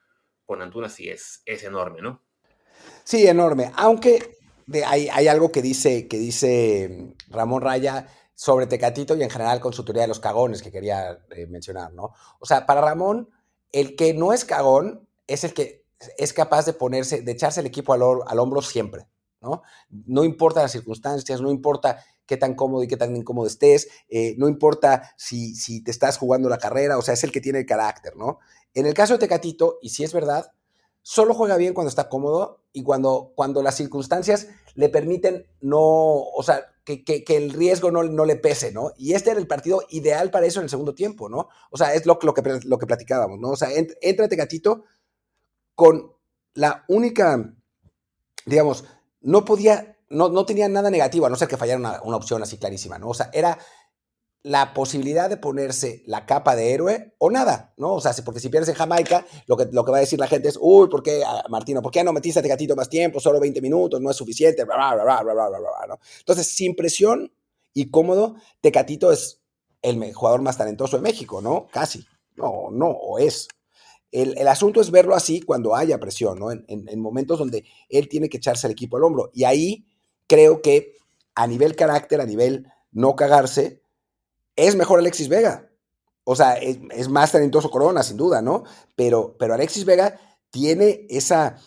con 0.46 0.62
Antuna 0.62 0.90
sí 0.90 1.10
es, 1.10 1.44
es 1.46 1.64
enorme, 1.64 2.02
¿no? 2.02 2.24
Sí, 3.04 3.28
enorme. 3.28 3.72
Aunque 3.76 4.38
hay, 4.86 5.28
algo 5.28 5.52
que 5.52 5.62
dice, 5.62 6.08
que 6.08 6.18
dice 6.18 7.14
Ramón 7.28 7.62
Raya 7.62 8.08
sobre 8.34 8.68
Tecatito 8.68 9.16
y 9.16 9.24
en 9.24 9.30
general 9.30 9.60
con 9.60 9.74
su 9.74 9.84
teoría 9.84 10.04
de 10.04 10.08
los 10.08 10.20
cagones 10.20 10.64
que 10.64 10.72
quería 10.72 11.20
eh, 11.30 11.48
mencionar, 11.48 11.94
¿no? 11.94 12.14
O 12.40 12.46
sea, 12.46 12.66
para 12.66 12.82
Ramón, 12.82 13.30
el 13.72 13.96
que 13.96 14.14
no 14.14 14.34
es 14.34 14.46
cagón 14.46 15.08
es 15.28 15.44
el 15.44 15.54
que 15.54 15.86
es 16.18 16.34
capaz 16.34 16.66
de 16.66 16.74
ponerse, 16.74 17.22
de 17.22 17.32
echarse 17.32 17.60
el 17.60 17.68
equipo 17.68 17.94
al, 17.94 18.02
al 18.26 18.40
hombro 18.40 18.62
siempre, 18.62 19.08
¿no? 19.42 19.62
No 19.90 20.24
importa 20.24 20.62
las 20.62 20.72
circunstancias, 20.72 21.42
no 21.42 21.52
importa 21.52 22.04
qué 22.26 22.38
tan 22.38 22.56
cómodo 22.56 22.84
y 22.84 22.88
qué 22.88 22.98
tan 22.98 23.16
incómodo 23.16 23.48
estés, 23.48 23.90
eh, 24.10 24.36
no 24.38 24.48
importa 24.48 25.14
si, 25.18 25.54
si 25.56 25.84
te 25.84 25.92
estás 25.92 26.18
jugando 26.18 26.50
la 26.50 26.58
carrera, 26.58 26.98
o 26.98 27.02
sea, 27.02 27.14
es 27.14 27.24
el 27.24 27.32
que 27.32 27.42
tiene 27.42 27.60
el 27.60 27.66
carácter, 27.66 28.16
¿no? 28.16 28.40
En 28.74 28.86
el 28.86 28.94
caso 28.94 29.14
de 29.14 29.20
Tecatito, 29.20 29.80
y 29.82 29.90
si 29.90 30.04
es 30.04 30.14
verdad, 30.14 30.54
solo 31.02 31.34
juega 31.34 31.58
bien 31.58 31.74
cuando 31.74 31.90
está 31.90 32.08
cómodo 32.08 32.64
y 32.72 32.84
cuando, 32.84 33.34
cuando 33.36 33.62
las 33.62 33.76
circunstancias 33.76 34.48
le 34.76 34.90
permiten 34.90 35.46
no, 35.60 35.80
o 35.80 36.44
sea, 36.44 36.68
que, 36.84 37.24
el 37.28 37.52
riesgo 37.52 37.92
no, 37.92 38.04
no, 38.04 38.26
le 38.26 38.36
pese, 38.36 38.72
¿no? 38.72 38.92
Y 38.98 39.14
este 39.14 39.32
era 39.32 39.40
el 39.40 39.48
partido 39.48 39.84
ideal 39.90 40.32
para 40.32 40.46
eso 40.46 40.60
en 40.60 40.66
el 40.66 40.70
segundo 40.70 40.96
tiempo, 40.96 41.30
¿no? 41.30 41.50
O 41.70 41.78
sea, 41.78 41.94
es 41.94 42.06
lo, 42.06 42.18
lo, 42.22 42.34
que, 42.34 42.60
lo 42.66 42.78
que 42.78 42.88
platicábamos, 42.88 43.40
¿no? 43.40 43.50
O 43.52 43.56
sea, 43.56 43.70
entrate 44.02 44.36
gatito 44.36 44.84
con 45.76 46.12
la 46.54 46.84
única, 46.88 47.54
digamos, 48.46 48.86
no 49.22 49.46
podía, 49.46 49.98
no, 50.10 50.30
no 50.30 50.46
tenía 50.46 50.68
nada 50.68 50.90
negativo, 50.90 51.26
a 51.26 51.30
no 51.30 51.36
ser 51.36 51.48
que 51.48 51.58
fallara 51.58 51.80
una, 51.80 52.02
una 52.04 52.18
opción 52.18 52.42
así 52.42 52.58
clarísima, 52.58 52.98
¿no? 52.98 53.10
O 53.10 53.14
sea, 53.14 53.30
era 53.34 53.58
la 54.44 54.74
posibilidad 54.74 55.30
de 55.30 55.38
ponerse 55.38 56.02
la 56.08 56.26
capa 56.26 56.56
de 56.56 56.74
héroe 56.74 57.14
o 57.20 57.30
nada, 57.30 57.74
¿no? 57.78 57.94
O 57.94 58.02
sea, 58.02 58.14
porque 58.26 58.40
si 58.40 58.50
pierdes 58.50 58.70
en 58.70 58.76
Jamaica, 58.76 59.26
lo 59.46 59.56
que, 59.56 59.68
lo 59.72 59.86
que 59.86 59.92
va 59.92 59.98
a 59.98 60.02
decir 60.02 60.20
la 60.20 60.28
gente 60.28 60.50
es, 60.50 60.58
uy, 60.60 60.90
¿por 60.90 61.04
qué, 61.04 61.22
ah, 61.26 61.44
Martino, 61.50 61.82
por 61.82 61.92
qué 61.92 62.04
no 62.04 62.12
metiste 62.12 62.40
a 62.40 62.44
gatito 62.44 62.76
más 62.76 62.90
tiempo? 62.90 63.20
Solo 63.20 63.40
20 63.40 63.62
minutos, 63.62 64.02
no 64.02 64.10
es 64.10 64.18
suficiente, 64.18 64.64
bla, 64.64 64.96
bla, 64.96 65.04
bla, 65.04 65.22
bla, 65.22 65.34
bla, 65.34 65.60
bla, 65.60 65.88
¿no? 65.88 66.00
Entonces, 66.20 66.48
sin 66.48 66.76
presión 66.76 67.32
y 67.74 67.92
cómodo, 67.92 68.36
Tecatito 68.62 69.12
es 69.12 69.42
el 69.84 70.14
jugador 70.14 70.42
más 70.42 70.58
talentoso 70.58 70.98
de 70.98 71.04
México, 71.04 71.42
¿no? 71.42 71.68
Casi. 71.72 72.04
No, 72.36 72.70
no, 72.72 72.88
o 72.88 73.20
es. 73.20 73.48
El, 74.12 74.38
el 74.38 74.48
asunto 74.48 74.82
es 74.82 74.92
verlo 74.92 75.16
así 75.16 75.42
cuando 75.42 75.76
haya 75.76 76.00
presión, 76.00 76.40
¿no? 76.40 76.52
En, 76.52 76.66
en 76.68 77.00
momentos 77.00 77.38
donde 77.38 77.64
él 77.90 78.10
tiene 78.10 78.28
que 78.28 78.38
echarse 78.38 78.68
el 78.68 78.74
equipo 78.74 78.98
al 78.98 79.04
hombro. 79.04 79.30
Y 79.34 79.44
ahí 79.44 79.86
creo 80.28 80.62
que 80.62 80.96
a 81.36 81.48
nivel 81.48 81.76
carácter, 81.76 82.22
a 82.22 82.26
nivel 82.26 82.68
no 82.92 83.16
cagarse, 83.16 83.82
es 84.68 84.76
mejor 84.76 85.00
Alexis 85.00 85.28
Vega. 85.28 85.70
O 86.24 86.36
sea, 86.36 86.54
es, 86.54 87.10
más 87.10 87.32
talentoso 87.32 87.72
Corona, 87.72 88.04
sin 88.04 88.18
duda, 88.18 88.42
¿no? 88.42 88.64
Pero, 88.96 89.36
pero 89.40 89.56
Alexis 89.56 89.86
Vega 89.86 90.20
tiene 90.52 91.08
esa, 91.10 91.58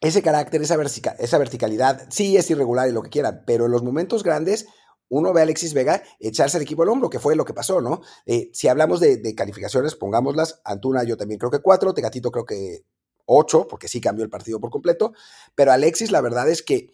ese 0.00 0.22
carácter, 0.22 0.62
esa, 0.62 0.76
esa 1.18 1.38
verticalidad. 1.38 2.06
Sí, 2.10 2.36
es 2.36 2.48
irregular 2.48 2.88
y 2.88 2.92
lo 2.92 3.02
que 3.02 3.10
quieran, 3.10 3.42
pero 3.44 3.66
en 3.66 3.72
los 3.72 3.82
momentos 3.82 4.22
grandes 4.22 4.66
uno 5.08 5.32
ve 5.32 5.40
a 5.40 5.42
Alexis 5.44 5.74
Vega 5.74 6.02
echarse 6.20 6.56
el 6.56 6.62
equipo 6.62 6.82
al 6.82 6.88
hombro, 6.90 7.10
que 7.10 7.18
fue 7.18 7.36
lo 7.36 7.44
que 7.44 7.54
pasó, 7.54 7.80
¿no? 7.80 8.02
Eh, 8.24 8.50
si 8.52 8.68
hablamos 8.68 9.00
de, 9.00 9.34
calificaciones, 9.34 9.94
pongámoslas. 9.96 10.60
Antuna, 10.64 11.02
yo 11.04 11.16
también 11.16 11.38
creo 11.38 11.50
que 11.50 11.60
cuatro, 11.60 11.94
Tecatito 11.94 12.30
creo 12.30 12.44
que 12.44 12.84
ocho, 13.24 13.66
porque 13.66 13.88
sí 13.88 14.00
cambió 14.00 14.24
el 14.24 14.30
partido 14.30 14.60
por 14.60 14.70
completo. 14.70 15.12
Pero 15.54 15.72
Alexis, 15.72 16.10
la 16.10 16.20
verdad 16.20 16.48
es 16.48 16.62
que, 16.62 16.90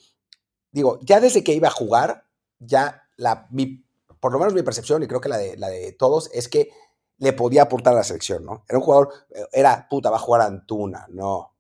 digo, 0.71 0.99
ya 1.03 1.21
desde 1.21 1.45
que 1.45 1.55
iba 1.55 1.69
a 1.69 1.73
jugar, 1.73 2.27
ya 2.59 3.03
la, 3.17 3.47
mi 3.51 3.85
por 4.23 4.31
lo 4.33 4.39
menos 4.39 4.55
mi 4.55 4.63
percepción, 4.63 5.03
y 5.03 5.09
creo 5.09 5.21
que 5.21 5.29
la 5.29 5.37
de, 5.37 5.57
la 5.57 5.69
de 5.69 5.91
todos, 5.91 6.31
es 6.33 6.49
que 6.49 6.71
le 7.19 7.33
podía 7.33 7.63
aportar 7.63 7.93
a 7.93 7.97
la 7.97 8.05
selección, 8.05 8.45
¿no? 8.45 8.65
Era 8.69 8.79
un 8.79 8.85
jugador, 8.85 9.13
eh, 9.35 9.45
era, 9.53 9.89
puta, 9.91 10.11
va 10.11 10.17
a 10.17 10.21
jugar 10.21 10.43
Antuna, 10.43 11.07
no. 11.11 11.57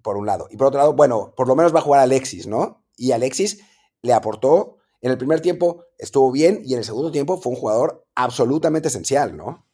Por 0.00 0.16
un 0.16 0.24
lado. 0.24 0.46
Y 0.50 0.56
por 0.56 0.68
otro 0.68 0.78
lado, 0.78 0.92
bueno, 0.92 1.34
por 1.36 1.48
lo 1.48 1.56
menos 1.56 1.74
va 1.74 1.80
a 1.80 1.82
jugar 1.82 2.00
Alexis, 2.00 2.46
¿no? 2.46 2.84
Y 2.96 3.10
Alexis 3.10 3.60
le 4.02 4.12
aportó, 4.12 4.76
en 5.00 5.10
el 5.10 5.18
primer 5.18 5.40
tiempo 5.40 5.82
estuvo 5.98 6.30
bien 6.30 6.62
y 6.64 6.74
en 6.74 6.78
el 6.78 6.84
segundo 6.84 7.10
tiempo 7.10 7.38
fue 7.38 7.52
un 7.52 7.58
jugador 7.58 8.06
absolutamente 8.14 8.86
esencial, 8.86 9.36
¿no? 9.36 9.66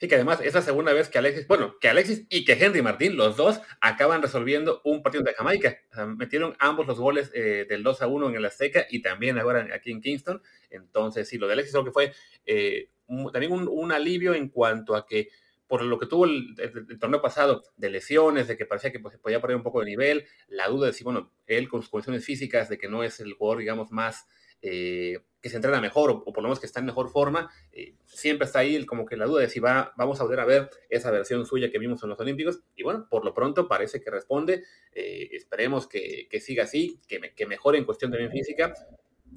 Sí, 0.00 0.06
que 0.06 0.14
además 0.14 0.40
es 0.40 0.54
la 0.54 0.62
segunda 0.62 0.92
vez 0.92 1.08
que 1.08 1.18
Alexis, 1.18 1.48
bueno, 1.48 1.76
que 1.80 1.88
Alexis 1.88 2.24
y 2.30 2.44
que 2.44 2.52
Henry 2.52 2.82
Martín, 2.82 3.16
los 3.16 3.36
dos, 3.36 3.60
acaban 3.80 4.22
resolviendo 4.22 4.80
un 4.84 5.02
partido 5.02 5.24
de 5.24 5.34
Jamaica. 5.34 5.76
metieron 6.16 6.54
ambos 6.60 6.86
los 6.86 7.00
goles 7.00 7.32
eh, 7.34 7.66
del 7.68 7.82
2 7.82 8.02
a 8.02 8.06
1 8.06 8.28
en 8.28 8.36
el 8.36 8.44
Azteca 8.44 8.86
y 8.88 9.02
también 9.02 9.38
ahora 9.38 9.66
aquí 9.74 9.90
en 9.90 10.00
Kingston. 10.00 10.40
Entonces, 10.70 11.28
sí, 11.28 11.36
lo 11.36 11.48
de 11.48 11.54
Alexis 11.54 11.72
creo 11.72 11.84
que 11.84 11.90
fue 11.90 12.12
eh, 12.46 12.90
también 13.32 13.52
un, 13.52 13.92
alivio 13.92 14.34
en 14.34 14.48
cuanto 14.50 14.94
a 14.94 15.04
que 15.04 15.30
por 15.66 15.82
lo 15.82 15.98
que 15.98 16.06
tuvo 16.06 16.26
el, 16.26 16.54
torneo 17.00 17.20
pasado 17.20 17.64
de 17.76 17.90
lesiones, 17.90 18.46
de 18.46 18.56
que 18.56 18.66
parecía 18.66 18.92
que 18.92 19.00
pues, 19.00 19.18
podía 19.18 19.40
poner 19.40 19.56
un 19.56 19.64
poco 19.64 19.80
de 19.80 19.86
nivel, 19.86 20.26
la 20.46 20.68
duda 20.68 20.86
de 20.86 20.92
si, 20.92 21.02
bueno, 21.02 21.32
él 21.46 21.68
con 21.68 21.82
sus 21.82 21.90
condiciones 21.90 22.24
físicas, 22.24 22.68
de 22.68 22.78
que 22.78 22.88
no 22.88 23.02
es 23.02 23.18
el 23.18 23.32
jugador, 23.32 23.58
digamos, 23.58 23.90
más 23.90 24.26
eh, 24.62 25.18
que 25.40 25.48
se 25.48 25.56
entrena 25.56 25.80
mejor 25.80 26.10
o, 26.10 26.24
por 26.24 26.36
lo 26.38 26.42
menos 26.42 26.58
que 26.58 26.66
está 26.66 26.80
en 26.80 26.86
mejor 26.86 27.10
forma, 27.10 27.50
eh, 27.72 27.94
siempre 28.06 28.46
está 28.46 28.60
ahí 28.60 28.84
como 28.86 29.06
que 29.06 29.16
la 29.16 29.26
duda 29.26 29.42
de 29.42 29.48
si 29.48 29.60
va, 29.60 29.92
vamos 29.96 30.20
a 30.20 30.24
volver 30.24 30.40
a 30.40 30.44
ver 30.44 30.70
esa 30.88 31.10
versión 31.10 31.46
suya 31.46 31.70
que 31.70 31.78
vimos 31.78 32.02
en 32.02 32.08
los 32.08 32.18
Olímpicos. 32.18 32.60
Y 32.74 32.82
bueno, 32.82 33.06
por 33.08 33.24
lo 33.24 33.34
pronto 33.34 33.68
parece 33.68 34.00
que 34.00 34.10
responde. 34.10 34.64
Eh, 34.92 35.28
esperemos 35.32 35.86
que, 35.86 36.26
que, 36.28 36.40
siga 36.40 36.64
así, 36.64 37.00
que, 37.06 37.20
que 37.34 37.46
mejore 37.46 37.78
en 37.78 37.84
cuestión 37.84 38.10
bien 38.10 38.30
física. 38.30 38.74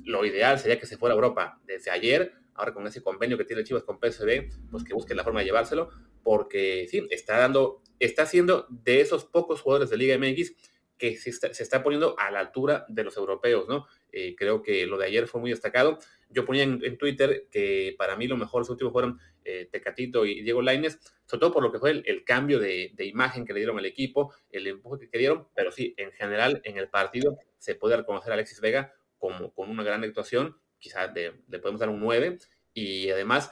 Lo 0.03 0.25
ideal 0.25 0.57
sería 0.59 0.79
que 0.79 0.87
se 0.87 0.97
fuera 0.97 1.13
a 1.13 1.17
Europa 1.17 1.61
desde 1.65 1.91
ayer, 1.91 2.33
ahora 2.55 2.73
con 2.73 2.87
ese 2.87 3.03
convenio 3.03 3.37
que 3.37 3.45
tiene 3.45 3.63
Chivas 3.63 3.83
con 3.83 3.99
PSV, 3.99 4.69
pues 4.71 4.83
que 4.83 4.93
busque 4.93 5.13
la 5.13 5.23
forma 5.23 5.41
de 5.41 5.45
llevárselo, 5.45 5.89
porque 6.23 6.87
sí, 6.89 7.05
está 7.11 7.37
dando, 7.37 7.83
está 7.99 8.25
siendo 8.25 8.65
de 8.69 9.01
esos 9.01 9.25
pocos 9.25 9.61
jugadores 9.61 9.89
de 9.89 9.97
Liga 9.97 10.17
MX 10.17 10.55
que 11.01 11.17
se 11.17 11.31
está, 11.31 11.81
poniendo 11.81 12.15
a 12.19 12.29
la 12.29 12.37
altura 12.37 12.85
de 12.87 13.03
los 13.03 13.17
europeos, 13.17 13.67
¿no? 13.67 13.87
Eh, 14.11 14.35
creo 14.37 14.61
que 14.61 14.85
lo 14.85 14.99
de 14.99 15.07
ayer 15.07 15.25
fue 15.25 15.41
muy 15.41 15.49
destacado. 15.49 15.97
Yo 16.29 16.45
ponía 16.45 16.61
en, 16.61 16.97
Twitter 16.99 17.47
que 17.49 17.95
para 17.97 18.15
mí 18.15 18.27
lo 18.27 18.37
mejor 18.37 18.61
los 18.61 18.69
últimos 18.69 18.93
fueron 18.93 19.19
eh, 19.43 19.67
Tecatito 19.71 20.27
y 20.27 20.43
Diego 20.43 20.61
Laines, 20.61 20.99
sobre 21.25 21.39
todo 21.39 21.53
por 21.53 21.63
lo 21.63 21.71
que 21.71 21.79
fue 21.79 22.03
el, 22.05 22.23
cambio 22.23 22.59
de, 22.59 22.93
imagen 22.99 23.45
que 23.45 23.53
le 23.53 23.61
dieron 23.61 23.79
al 23.79 23.85
equipo, 23.87 24.31
el 24.51 24.67
empuje 24.67 25.09
que 25.09 25.17
dieron, 25.17 25.47
pero 25.55 25.71
sí, 25.71 25.95
en 25.97 26.11
general, 26.11 26.61
en 26.65 26.77
el 26.77 26.87
partido 26.87 27.35
se 27.57 27.73
puede 27.73 27.97
reconocer 27.97 28.29
a 28.29 28.35
Alexis 28.35 28.61
Vega 28.61 28.93
como 29.17 29.51
con 29.55 29.71
una 29.71 29.81
gran 29.81 30.03
actuación, 30.03 30.55
quizás 30.77 31.09
le 31.15 31.59
podemos 31.59 31.79
dar 31.79 31.89
un 31.89 31.99
9, 31.99 32.37
y 32.75 33.09
además 33.09 33.49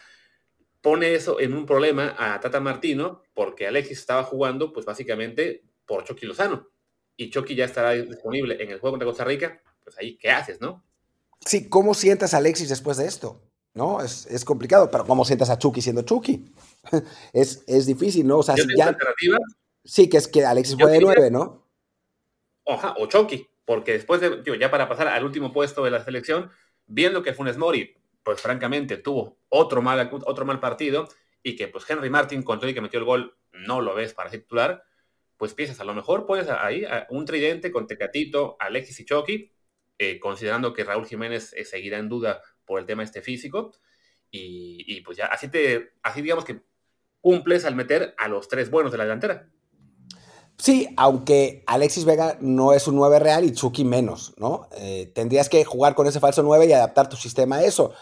pone 0.82 1.16
eso 1.16 1.40
en 1.40 1.54
un 1.54 1.66
problema 1.66 2.16
a 2.16 2.40
Tata 2.40 2.60
Martino, 2.60 3.24
porque 3.34 3.66
Alexis 3.66 3.98
estaba 3.98 4.22
jugando, 4.24 4.72
pues 4.72 4.86
básicamente 4.86 5.64
por 5.88 6.04
Chucky 6.04 6.28
Lozano 6.28 6.70
y 7.20 7.30
Chucky 7.30 7.54
ya 7.54 7.66
estará 7.66 7.92
disponible 7.92 8.56
en 8.64 8.72
el 8.72 8.80
juego 8.80 8.94
contra 8.94 9.06
Costa 9.06 9.26
Rica, 9.26 9.62
pues 9.84 9.98
ahí, 9.98 10.18
¿qué 10.18 10.32
haces, 10.32 10.62
no? 10.62 10.86
Sí, 11.42 11.68
¿cómo 11.68 11.94
sientas 11.94 12.34
a 12.34 12.38
Alexis 12.38 12.70
después 12.70 12.96
de 12.96 13.08
esto? 13.08 13.42
¿No? 13.74 14.02
Es, 14.02 14.26
es 14.28 14.46
complicado, 14.46 14.90
pero 14.90 15.06
¿cómo 15.06 15.26
sientas 15.26 15.50
a 15.50 15.58
Chucky 15.58 15.82
siendo 15.82 16.04
Chucky? 16.04 16.46
es, 17.34 17.62
es 17.68 17.86
difícil, 17.86 18.26
¿no? 18.26 18.38
O 18.38 18.44
sea, 18.44 18.56
si 18.56 18.66
ya, 18.78 18.88
alternativa, 18.88 19.38
sí, 19.84 20.10
que 20.10 20.16
es 20.16 20.30
que 20.30 20.46
Alexis 20.46 20.78
fue 20.80 20.92
de 20.92 21.02
nueve, 21.02 21.30
¿no? 21.30 21.68
Oja, 22.64 22.96
o 22.98 23.08
Chucky, 23.08 23.46
porque 23.66 23.92
después 23.92 24.22
de, 24.22 24.42
digo, 24.42 24.56
ya 24.56 24.72
para 24.72 24.88
pasar 24.88 25.10
al 25.10 25.26
último 25.26 25.52
puesto 25.52 25.84
de 25.84 25.92
la 25.92 26.06
selección, 26.06 26.50
viendo 26.86 27.22
que 27.22 27.34
Funes 27.34 27.58
Mori, 27.58 27.98
pues 28.24 28.40
francamente 28.40 28.96
tuvo 28.96 29.40
otro 29.50 29.82
mal, 29.82 30.10
otro 30.26 30.46
mal 30.46 30.62
partido 30.62 31.10
y 31.44 31.58
que 31.58 31.68
pues 31.68 31.84
Henry 31.90 32.10
Martin, 32.10 32.44
con 32.44 32.60
todo 32.60 32.70
y 32.70 32.74
que 32.74 32.82
metió 32.82 32.98
el 32.98 33.06
gol, 33.06 33.38
no 33.52 33.82
lo 33.82 33.94
ves 33.94 34.14
para 34.14 34.30
titular, 34.30 34.86
pues 35.40 35.56
piensas, 35.56 35.80
a 35.80 35.86
lo 35.86 35.96
mejor 35.96 36.28
puedes 36.28 36.50
ahí 36.50 36.86
un 37.10 37.26
tridente 37.26 37.72
con 37.72 37.88
Tecatito, 37.88 38.58
Alexis 38.60 39.00
y 39.00 39.06
Chucky, 39.06 39.52
eh, 39.98 40.20
considerando 40.20 40.74
que 40.74 40.84
Raúl 40.84 41.08
Jiménez 41.08 41.54
eh, 41.54 41.64
seguirá 41.64 41.98
en 41.98 42.10
duda 42.10 42.42
por 42.66 42.80
el 42.80 42.86
tema 42.86 43.04
este 43.04 43.22
físico. 43.22 43.72
y, 44.32 45.02
pues 45.02 45.18
ya, 45.18 45.26
así 45.28 45.48
te, 45.48 45.94
así 46.04 46.22
digamos 46.22 46.46
que 46.46 46.62
cumples 47.22 47.66
al 47.66 47.76
meter 47.76 48.14
a 48.18 48.28
los 48.28 48.48
tres 48.48 48.70
buenos 48.70 48.92
de 48.92 48.98
la 48.98 49.06
delantera. 49.06 49.50
Sí, 50.58 50.90
aunque 50.98 51.64
Alexis 51.68 52.04
Vega 52.04 52.38
no 52.42 52.74
es 52.74 52.86
un 52.90 52.98
9 52.98 53.20
real 53.20 53.46
y 53.46 53.54
Chucky 53.54 53.86
menos, 53.86 54.34
¿no? 54.36 54.68
Eh, 54.76 55.10
tendrías 55.16 55.48
que 55.48 55.64
jugar 55.64 55.96
con 55.96 56.06
ese 56.06 56.20
falso 56.20 56.44
9 56.44 56.66
y 56.66 56.74
adaptar 56.74 57.08
tu 57.08 57.16
sistema 57.16 57.58
a 57.58 57.64
eso. 57.64 57.94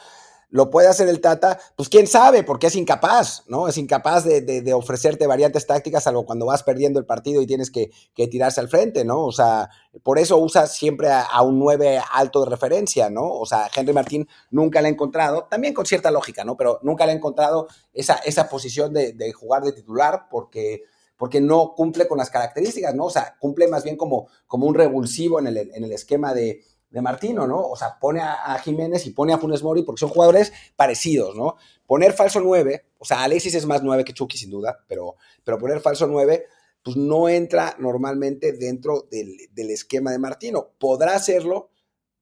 ¿Lo 0.49 0.69
puede 0.69 0.87
hacer 0.87 1.09
el 1.09 1.19
Tata? 1.19 1.59
Pues 1.75 1.89
quién 1.89 2.07
sabe, 2.07 2.41
porque 2.41 2.67
es 2.67 2.75
incapaz, 2.75 3.43
¿no? 3.47 3.67
Es 3.67 3.77
incapaz 3.77 4.23
de, 4.23 4.73
ofrecerte 4.73 5.27
variantes 5.27 5.67
tácticas, 5.67 6.03
salvo 6.03 6.25
cuando 6.25 6.45
vas 6.45 6.63
perdiendo 6.63 6.99
el 6.99 7.05
partido 7.05 7.41
y 7.41 7.47
tienes 7.47 7.69
que, 7.69 7.91
tirarse 8.15 8.61
al 8.61 8.69
frente, 8.69 9.03
¿no? 9.03 9.25
O 9.25 9.31
sea, 9.33 9.69
por 10.03 10.19
eso 10.19 10.37
usa 10.37 10.67
siempre 10.67 11.09
a, 11.11 11.41
un 11.41 11.59
9 11.59 11.99
alto 12.13 12.45
de 12.45 12.49
referencia, 12.49 13.09
¿no? 13.09 13.29
O 13.29 13.45
sea, 13.45 13.69
Henry 13.75 13.91
Martín 13.91 14.27
nunca 14.49 14.81
le 14.81 14.87
ha 14.87 14.91
encontrado, 14.91 15.47
también 15.49 15.73
con 15.73 15.85
cierta 15.85 16.11
lógica, 16.11 16.45
¿no? 16.45 16.55
Pero 16.55 16.79
nunca 16.81 17.05
le 17.05 17.11
ha 17.11 17.15
encontrado 17.15 17.67
esa, 17.93 18.15
esa 18.15 18.47
posición 18.47 18.93
de, 18.93 19.33
jugar 19.33 19.63
de 19.63 19.73
titular 19.73 20.27
porque 20.29 20.83
porque 21.17 21.41
no 21.41 21.73
cumple 21.75 22.07
con 22.07 22.19
las 22.19 22.29
características, 22.29 22.93
¿no? 22.93 23.05
O 23.05 23.09
sea, 23.09 23.37
cumple 23.39 23.67
más 23.67 23.83
bien 23.83 23.97
como, 23.97 24.27
como 24.45 24.67
un 24.67 24.75
revulsivo 24.75 25.39
en 25.39 25.47
el, 25.47 25.57
en 25.57 25.83
el 25.83 25.91
esquema 25.91 26.35
de, 26.35 26.61
de 26.89 27.01
Martino, 27.01 27.47
¿no? 27.47 27.59
O 27.59 27.75
sea, 27.75 27.99
pone 27.99 28.21
a, 28.21 28.57
Jiménez 28.59 29.05
y 29.05 29.11
pone 29.11 29.33
a 29.33 29.37
Funes 29.37 29.63
Mori 29.63 29.83
porque 29.83 29.99
son 29.99 30.09
jugadores 30.09 30.53
parecidos, 30.75 31.35
¿no? 31.35 31.55
Poner 31.85 32.13
falso 32.13 32.39
9, 32.39 32.85
o 32.97 33.05
sea, 33.05 33.23
Alexis 33.23 33.55
es 33.55 33.65
más 33.65 33.83
9 33.83 34.03
que 34.03 34.13
Chucky 34.13 34.37
sin 34.37 34.49
duda, 34.49 34.83
pero, 34.87 35.15
pero 35.43 35.57
poner 35.57 35.81
falso 35.81 36.07
9, 36.07 36.45
pues 36.83 36.95
no 36.95 37.27
entra 37.27 37.75
normalmente 37.79 38.53
dentro 38.53 39.07
del, 39.11 39.37
esquema 39.69 40.11
de 40.11 40.19
Martino. 40.19 40.71
¿Podrá 40.79 41.15
hacerlo? 41.15 41.71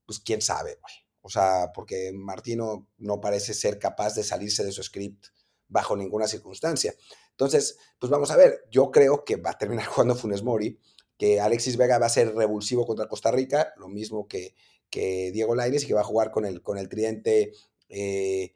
Pues 0.04 0.18
quién 0.18 0.42
sabe, 0.42 0.78
güey. 0.80 0.94
O 1.20 1.28
sea, 1.28 1.72
porque 1.72 2.12
Martino 2.12 2.88
no 2.98 3.20
parece 3.20 3.54
ser 3.54 3.78
capaz 3.78 4.14
de 4.14 4.24
salirse 4.24 4.64
de 4.64 4.72
su 4.72 4.82
script 4.82 5.26
bajo 5.68 5.96
ninguna 5.96 6.26
circunstancia. 6.26 6.94
Entonces, 7.30 7.78
pues 7.98 8.10
vamos 8.10 8.30
a 8.30 8.36
ver, 8.36 8.64
yo 8.70 8.90
creo 8.90 9.24
que 9.24 9.36
va 9.36 9.50
a 9.50 9.58
terminar 9.58 9.86
jugando 9.86 10.14
Funes 10.14 10.42
Mori 10.42 10.78
que 11.16 11.40
Alexis 11.40 11.76
Vega 11.76 11.98
va 11.98 12.06
a 12.06 12.10
ser 12.10 12.34
revulsivo 12.34 12.86
contra 12.86 13.08
Costa 13.08 13.30
Rica, 13.30 13.72
lo 13.76 13.88
mismo 13.88 14.28
que, 14.28 14.54
que 14.90 15.30
Diego 15.32 15.54
Lainez, 15.54 15.84
y 15.84 15.86
que 15.86 15.94
va 15.94 16.02
a 16.02 16.04
jugar 16.04 16.30
con 16.30 16.44
el, 16.44 16.62
con 16.62 16.78
el 16.78 16.88
tridente 16.88 17.52
eh, 17.88 18.54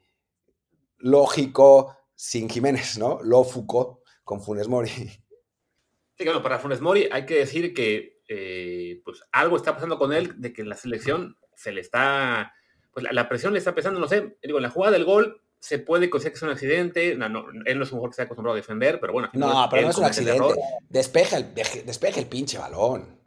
lógico 0.97 1.97
sin 2.15 2.49
Jiménez, 2.49 2.97
¿no? 2.97 3.19
Lófuco 3.23 4.01
con 4.23 4.41
Funes 4.41 4.67
Mori. 4.67 4.91
Sí, 6.17 6.25
claro, 6.25 6.43
para 6.43 6.59
Funes 6.59 6.81
Mori 6.81 7.09
hay 7.11 7.25
que 7.25 7.33
decir 7.33 7.73
que 7.73 8.21
eh, 8.27 9.01
pues 9.03 9.23
algo 9.31 9.55
está 9.55 9.73
pasando 9.73 9.97
con 9.97 10.13
él, 10.13 10.39
de 10.39 10.53
que 10.53 10.61
en 10.61 10.69
la 10.69 10.75
selección 10.75 11.35
se 11.55 11.71
le 11.71 11.81
está, 11.81 12.53
pues 12.93 13.03
la, 13.03 13.11
la 13.11 13.27
presión 13.27 13.53
le 13.53 13.59
está 13.59 13.73
pesando, 13.73 13.99
no 13.99 14.07
sé, 14.07 14.37
digo, 14.43 14.59
en 14.59 14.63
la 14.63 14.69
jugada 14.69 14.93
del 14.93 15.05
gol 15.05 15.41
se 15.61 15.77
puede 15.77 16.09
considerar 16.09 16.33
que 16.33 16.37
es 16.37 16.43
un 16.43 16.49
accidente. 16.49 17.15
No, 17.15 17.29
no, 17.29 17.45
él 17.65 17.77
no 17.77 17.83
es 17.83 17.91
un 17.91 17.99
jugador 17.99 18.09
que 18.09 18.15
se 18.15 18.21
ha 18.23 18.25
acostumbrado 18.25 18.55
a 18.55 18.57
defender, 18.57 18.99
pero 18.99 19.13
bueno. 19.13 19.29
No, 19.33 19.67
pero 19.69 19.83
no 19.83 19.89
es 19.91 19.97
un 19.97 20.05
accidente. 20.05 20.55
Despeja 20.89 21.37
el, 21.37 21.53
despeja 21.53 22.19
el 22.19 22.25
pinche 22.25 22.57
balón. 22.57 23.19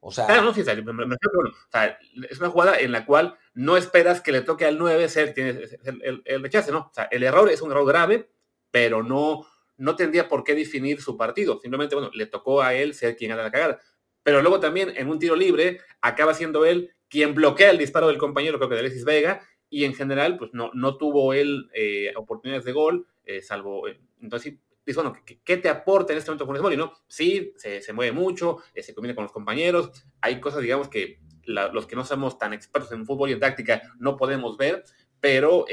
O 0.00 0.10
sea. 0.10 0.26
Ah, 0.28 0.40
no, 0.40 0.52
sí, 0.52 0.62
o 0.62 0.64
sea, 0.64 0.74
es 0.74 2.40
una 2.40 2.50
jugada 2.50 2.80
en 2.80 2.90
la 2.90 3.06
cual 3.06 3.38
no 3.54 3.76
esperas 3.76 4.20
que 4.20 4.32
le 4.32 4.40
toque 4.40 4.66
al 4.66 4.76
9 4.76 5.08
ser, 5.08 5.34
el, 5.36 6.22
el, 6.24 6.42
rechace, 6.42 6.72
¿no? 6.72 6.78
O 6.78 6.92
sea, 6.92 7.04
el 7.04 7.22
error 7.22 7.48
es 7.48 7.62
un 7.62 7.70
error 7.70 7.86
grave, 7.86 8.28
pero 8.72 9.04
no, 9.04 9.46
no 9.76 9.94
tendría 9.94 10.28
por 10.28 10.42
qué 10.42 10.56
definir 10.56 11.00
su 11.00 11.16
partido. 11.16 11.60
Simplemente, 11.60 11.94
bueno, 11.94 12.10
le 12.12 12.26
tocó 12.26 12.60
a 12.60 12.74
él 12.74 12.94
ser 12.94 13.16
quien 13.16 13.30
haga 13.30 13.44
la 13.44 13.52
cagada. 13.52 13.80
Pero 14.24 14.42
luego 14.42 14.58
también 14.58 14.92
en 14.96 15.08
un 15.08 15.20
tiro 15.20 15.36
libre 15.36 15.80
acaba 16.00 16.34
siendo 16.34 16.64
él 16.64 16.92
quien 17.08 17.34
bloquea 17.34 17.70
el 17.70 17.78
disparo 17.78 18.08
del 18.08 18.18
compañero, 18.18 18.58
creo 18.58 18.70
que 18.70 18.74
de 18.74 18.80
Alexis 18.80 19.04
Vega, 19.04 19.46
y 19.72 19.86
en 19.86 19.94
general, 19.94 20.36
pues 20.36 20.52
no, 20.52 20.70
no 20.74 20.98
tuvo 20.98 21.32
él 21.32 21.70
eh, 21.72 22.12
oportunidades 22.14 22.66
de 22.66 22.72
gol, 22.72 23.06
eh, 23.24 23.40
salvo, 23.40 23.88
eh, 23.88 23.98
entonces, 24.20 24.56
dice, 24.84 25.00
bueno, 25.00 25.16
¿qué, 25.24 25.56
te 25.56 25.70
aporta 25.70 26.12
en 26.12 26.18
este 26.18 26.30
momento 26.30 26.44
Funes 26.44 26.60
Mori? 26.60 26.76
No, 26.76 26.92
sí, 27.08 27.54
se, 27.56 27.92
mueve 27.94 28.12
mucho, 28.12 28.58
se 28.76 28.94
combina 28.94 29.14
con 29.14 29.24
los 29.24 29.32
compañeros, 29.32 29.90
hay 30.20 30.40
cosas, 30.40 30.60
digamos, 30.60 30.88
que 30.88 31.20
los 31.46 31.86
que 31.86 31.96
no 31.96 32.04
somos 32.04 32.38
tan 32.38 32.52
expertos 32.52 32.92
en 32.92 33.06
fútbol 33.06 33.30
y 33.30 33.32
en 33.32 33.40
táctica 33.40 33.80
no 33.98 34.18
podemos 34.18 34.58
ver, 34.58 34.84
pero 35.20 35.64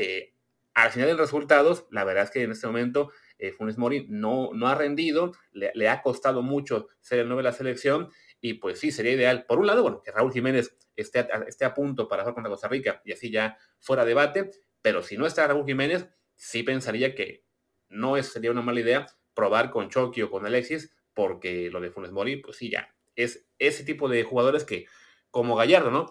al 0.74 0.91
final 0.91 1.10
de 1.10 1.18
resultados, 1.18 1.86
la 1.91 2.06
verdad 2.06 2.24
es 2.24 2.32
que 2.32 2.41
en 2.41 2.52
este 2.52 2.68
momento 2.68 3.12
Funes 3.58 3.78
Mori 3.78 4.06
no, 4.08 4.52
no 4.54 4.68
ha 4.68 4.76
rendido, 4.76 5.34
le, 5.52 5.72
le 5.76 5.89
ha 5.89 6.02
costado 6.02 6.41
mucho 6.41 6.88
ser 7.02 7.20
el 7.20 7.28
9 7.28 7.41
de 7.41 7.50
la 7.50 7.54
selección, 7.54 8.10
y 8.42 8.56
pues 8.56 8.80
sí, 8.80 8.92
sería 8.92 9.12
ideal, 9.12 9.46
por 9.46 9.60
un 9.60 9.68
lado, 9.68 9.82
bueno, 9.82 10.02
que 10.02 10.12
Raúl 10.12 10.32
Jiménez 10.32 10.78
esté 10.96 11.20
a, 11.20 11.44
esté 11.48 11.66
a 11.66 11.74
punto 11.74 12.08
para 12.08 12.24
jugar 12.24 12.36
contra 12.36 12.50
Costa 12.50 12.68
Rica 12.68 13.02
y 13.06 13.12
así 13.12 13.32
ya 13.32 13.58
fuera 13.80 14.06
debate, 14.06 14.52
pero 14.82 15.04
si 15.04 15.18
no 15.18 15.26
está 15.26 15.48
Raúl 15.48 15.66
Jiménez, 15.66 16.08
sí 16.36 16.64
pensaría 16.64 17.16
que 17.16 17.44
no 17.90 18.22
sería 18.24 18.52
una 18.52 18.62
mala 18.62 18.80
idea 18.80 19.08
probar 19.34 19.72
con 19.72 19.90
Chucky 19.90 20.22
o 20.22 20.32
con 20.32 20.46
Alexis, 20.46 20.94
porque 21.14 21.70
lo 21.70 21.82
de 21.82 21.92
Funes 21.92 22.12
Mori, 22.12 22.38
pues 22.38 22.58
sí, 22.58 22.70
ya 22.70 22.94
es 23.16 23.46
ese 23.60 23.84
tipo 23.84 24.08
de 24.08 24.24
jugadores 24.24 24.64
que, 24.64 24.86
como 25.32 25.56
Gallardo, 25.56 25.92
¿no? 25.92 26.10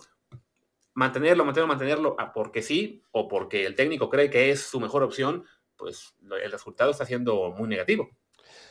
Mantenerlo, 0.94 1.44
mantenerlo, 1.44 1.68
mantenerlo, 1.68 2.16
porque 2.34 2.60
sí, 2.62 3.02
o 3.12 3.28
porque 3.28 3.64
el 3.64 3.74
técnico 3.74 4.10
cree 4.10 4.30
que 4.30 4.50
es 4.50 4.60
su 4.60 4.80
mejor 4.80 5.02
opción, 5.02 5.44
pues 5.76 6.14
el 6.42 6.50
resultado 6.50 6.90
está 6.90 7.06
siendo 7.06 7.52
muy 7.52 7.68
negativo. 7.68 8.10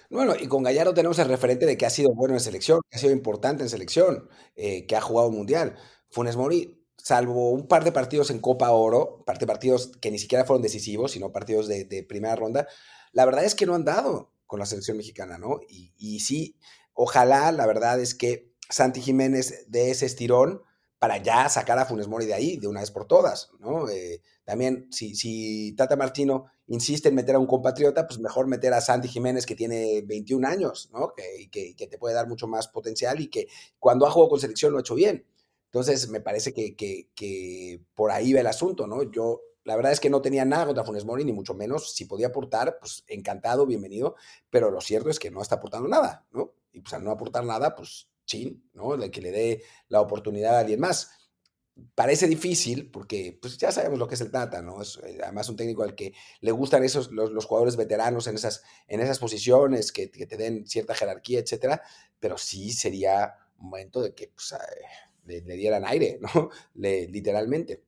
Bueno, 0.10 0.36
y 0.40 0.48
con 0.48 0.64
Gallardo 0.64 0.94
tenemos 0.94 1.20
el 1.20 1.28
referente 1.28 1.66
de 1.66 1.78
que 1.78 1.86
ha 1.86 1.90
sido 1.90 2.14
bueno 2.14 2.34
en 2.34 2.40
selección, 2.40 2.80
que 2.90 2.98
ha 2.98 3.00
sido 3.00 3.12
importante 3.12 3.64
en 3.64 3.70
selección, 3.70 4.30
eh, 4.56 4.86
que 4.86 4.96
ha 4.96 5.02
jugado 5.02 5.30
mundial. 5.32 5.76
Funes 6.10 6.38
Mori, 6.38 6.82
salvo 6.96 7.52
un 7.52 7.68
par 7.68 7.84
de 7.84 7.92
partidos 7.92 8.32
en 8.32 8.40
Copa 8.40 8.72
Oro, 8.72 9.24
parte 9.26 9.42
de 9.42 9.48
partidos 9.48 9.92
que 10.00 10.10
ni 10.10 10.18
siquiera 10.18 10.46
fueron 10.46 10.62
decisivos, 10.62 11.12
sino 11.12 11.34
partidos 11.34 11.68
de, 11.68 12.06
primera 12.08 12.36
ronda, 12.38 12.68
la 13.12 13.26
verdad 13.26 13.44
es 13.44 13.54
que 13.54 13.66
no 13.66 13.76
han 13.76 13.84
dado 13.84 14.32
con 14.46 14.60
la 14.60 14.66
selección 14.66 14.96
mexicana, 14.96 15.38
¿no? 15.38 15.60
Y, 15.68 15.94
y 15.98 16.22
sí, 16.22 16.58
ojalá, 16.94 17.52
la 17.52 17.66
verdad 17.66 18.00
es 18.00 18.16
que 18.16 18.54
Santi 18.70 19.02
Jiménez 19.02 19.66
de 19.68 19.92
ese 19.92 20.06
estirón 20.06 20.62
para 21.00 21.18
ya 21.18 21.48
sacar 21.50 21.78
a 21.78 21.86
Funes 21.86 22.08
Mori 22.08 22.26
de 22.26 22.34
ahí 22.34 22.58
de 22.58 22.68
una 22.68 22.80
vez 22.80 22.92
por 22.92 23.06
todas, 23.06 23.52
¿no? 23.60 23.88
Eh, 23.90 24.22
también, 24.44 24.88
si, 24.92 25.16
si, 25.16 25.74
Tata 25.74 25.96
Martino 25.96 26.46
insiste 26.68 27.10
en 27.10 27.16
meter 27.16 27.36
a 27.36 27.40
un 27.40 27.46
compatriota, 27.46 28.08
pues 28.08 28.20
mejor 28.20 28.48
meter 28.48 28.74
a 28.74 28.82
Santi 28.82 29.08
Jiménez, 29.08 29.46
que 29.46 29.56
tiene 29.56 30.02
21 30.06 30.48
años, 30.48 30.90
¿no? 30.92 31.14
Que, 31.16 31.76
que, 31.76 31.88
te 31.88 31.98
puede 31.98 32.16
dar 32.16 32.28
mucho 32.28 32.48
más 32.48 32.68
potencial 32.68 33.20
y 33.20 33.28
que 33.28 33.48
cuando 33.80 34.06
ha 34.08 34.12
jugado 34.12 34.32
con 34.32 34.40
selección 34.40 34.72
lo 34.72 34.80
ha 34.80 34.82
hecho 34.82 34.96
bien. 34.96 35.26
Entonces, 35.66 36.10
me 36.10 36.22
parece 36.22 36.54
que, 36.54 36.76
que 36.76 37.82
por 37.94 38.12
ahí 38.12 38.34
va 38.34 38.40
el 38.40 38.48
asunto, 38.48 38.88
¿no? 38.88 39.04
Yo, 39.04 39.42
la 39.66 39.76
verdad 39.76 39.92
es 39.92 40.00
que 40.00 40.10
no 40.10 40.22
tenía 40.22 40.46
nada 40.46 40.66
contra 40.66 40.86
Funes 40.86 41.06
Mori, 41.06 41.26
ni 41.26 41.34
mucho 41.34 41.54
menos. 41.54 41.94
Si 41.94 42.06
podía 42.06 42.28
aportar, 42.28 42.78
pues 42.80 43.04
encantado, 43.08 43.66
bienvenido. 43.66 44.16
Pero 44.50 44.72
lo 44.72 44.82
cierto 44.82 45.10
es 45.10 45.20
que 45.20 45.30
no 45.30 45.42
está 45.42 45.56
aportando 45.56 45.90
nada, 45.90 46.26
¿no? 46.32 46.54
Y 46.72 46.80
pues 46.80 46.94
al 46.94 47.04
no 47.04 47.12
aportar 47.12 47.44
nada, 47.44 47.76
pues 47.76 48.08
chin, 48.28 48.70
¿no? 48.74 48.96
De 48.96 49.10
que 49.10 49.22
le 49.22 49.32
dé 49.32 49.64
la 49.90 50.02
oportunidad 50.02 50.56
a 50.56 50.60
alguien 50.60 50.80
más. 50.80 51.10
Parece 51.96 52.28
difícil 52.28 52.92
porque 52.92 53.38
pues 53.40 53.58
ya 53.58 53.72
sabemos 53.72 53.98
lo 53.98 54.08
que 54.08 54.16
es 54.16 54.22
el 54.22 54.32
Tata, 54.32 54.62
¿no? 54.62 54.82
Es 54.82 55.00
eh, 55.04 55.18
además 55.24 55.50
un 55.50 55.56
técnico 55.56 55.82
al 55.82 55.96
que 55.96 56.14
le 56.42 56.52
gustan 56.52 56.84
esos, 56.84 57.12
los, 57.12 57.46
jugadores 57.46 57.76
veteranos 57.76 58.28
en 58.28 58.36
esas, 58.36 58.64
en 58.88 59.00
esas 59.00 59.20
posiciones, 59.20 59.92
que, 59.92 60.08
te 60.08 60.38
den 60.38 60.68
cierta 60.68 60.94
jerarquía, 60.94 61.40
etcétera, 61.40 61.82
pero 62.20 62.38
sí 62.38 62.72
sería 62.72 63.34
un 63.58 63.70
momento 63.70 64.02
de 64.02 64.14
que 64.14 64.28
pues, 64.28 64.56
le, 65.26 65.42
dieran 65.42 65.86
aire, 65.86 66.20
¿no? 66.36 66.50
literalmente. 66.76 67.84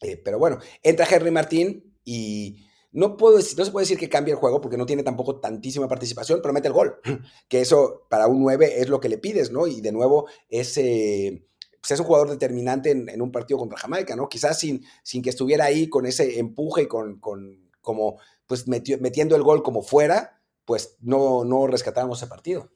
Eh, 0.00 0.16
pero 0.18 0.38
bueno, 0.38 0.58
entra 0.82 1.06
Henry 1.10 1.30
Martín 1.30 1.96
y 2.04 2.64
no, 2.96 3.18
puedo 3.18 3.36
no 3.36 3.42
se 3.42 3.70
puede 3.70 3.82
decir 3.82 3.98
que 3.98 4.08
cambie 4.08 4.32
el 4.32 4.40
juego 4.40 4.60
porque 4.60 4.78
no 4.78 4.86
tiene 4.86 5.02
tampoco 5.02 5.38
tantísima 5.38 5.86
participación, 5.86 6.40
pero 6.40 6.54
mete 6.54 6.68
el 6.68 6.74
gol. 6.74 6.98
Que 7.48 7.60
eso 7.60 8.06
para 8.08 8.26
un 8.26 8.40
9 8.40 8.80
es 8.80 8.88
lo 8.88 9.00
que 9.00 9.10
le 9.10 9.18
pides, 9.18 9.52
¿no? 9.52 9.66
Y 9.66 9.82
de 9.82 9.92
nuevo 9.92 10.28
es, 10.48 10.78
eh, 10.78 11.46
pues 11.78 11.90
es 11.90 12.00
un 12.00 12.06
jugador 12.06 12.30
determinante 12.30 12.90
en, 12.90 13.20
un 13.20 13.30
partido 13.30 13.58
contra 13.58 13.78
Jamaica, 13.78 14.16
¿no? 14.16 14.30
Quizás 14.30 14.58
sin, 14.58 14.82
sin 15.02 15.22
que 15.22 15.28
estuviera 15.28 15.66
ahí 15.66 15.88
con 15.90 16.06
ese 16.06 16.38
empuje 16.38 16.82
y 16.82 16.86
con, 16.86 17.20
con 17.20 17.70
como, 17.82 18.18
pues 18.46 18.66
metiendo 18.66 19.36
el 19.36 19.42
gol 19.42 19.62
como 19.62 19.82
fuera, 19.82 20.40
pues 20.64 20.96
no, 21.00 21.44
no 21.44 21.66
rescatábamos 21.66 22.18
ese 22.22 22.30
partido. 22.30 22.72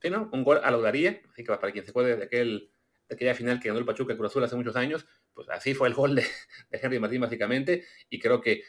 Sí, 0.00 0.10
¿no? 0.10 0.30
Un 0.32 0.44
gol 0.44 0.60
a 0.62 0.70
la 0.70 0.88
así 0.88 1.44
que 1.44 1.44
para 1.44 1.72
quien 1.72 1.84
se 1.84 1.90
acuerde 1.90 2.16
de 2.16 2.24
aquel 2.24 2.70
aquella 3.10 3.34
final 3.34 3.60
que 3.60 3.68
ganó 3.68 3.78
el 3.78 3.86
Pachuca 3.86 4.16
Cruz 4.16 4.36
hace 4.36 4.56
muchos 4.56 4.76
años, 4.76 5.06
pues 5.34 5.48
así 5.48 5.74
fue 5.74 5.88
el 5.88 5.94
gol 5.94 6.14
de, 6.14 6.24
Henry 6.70 6.98
Martín 6.98 7.20
básicamente, 7.20 7.84
y 8.08 8.18
creo 8.18 8.40
que, 8.40 8.62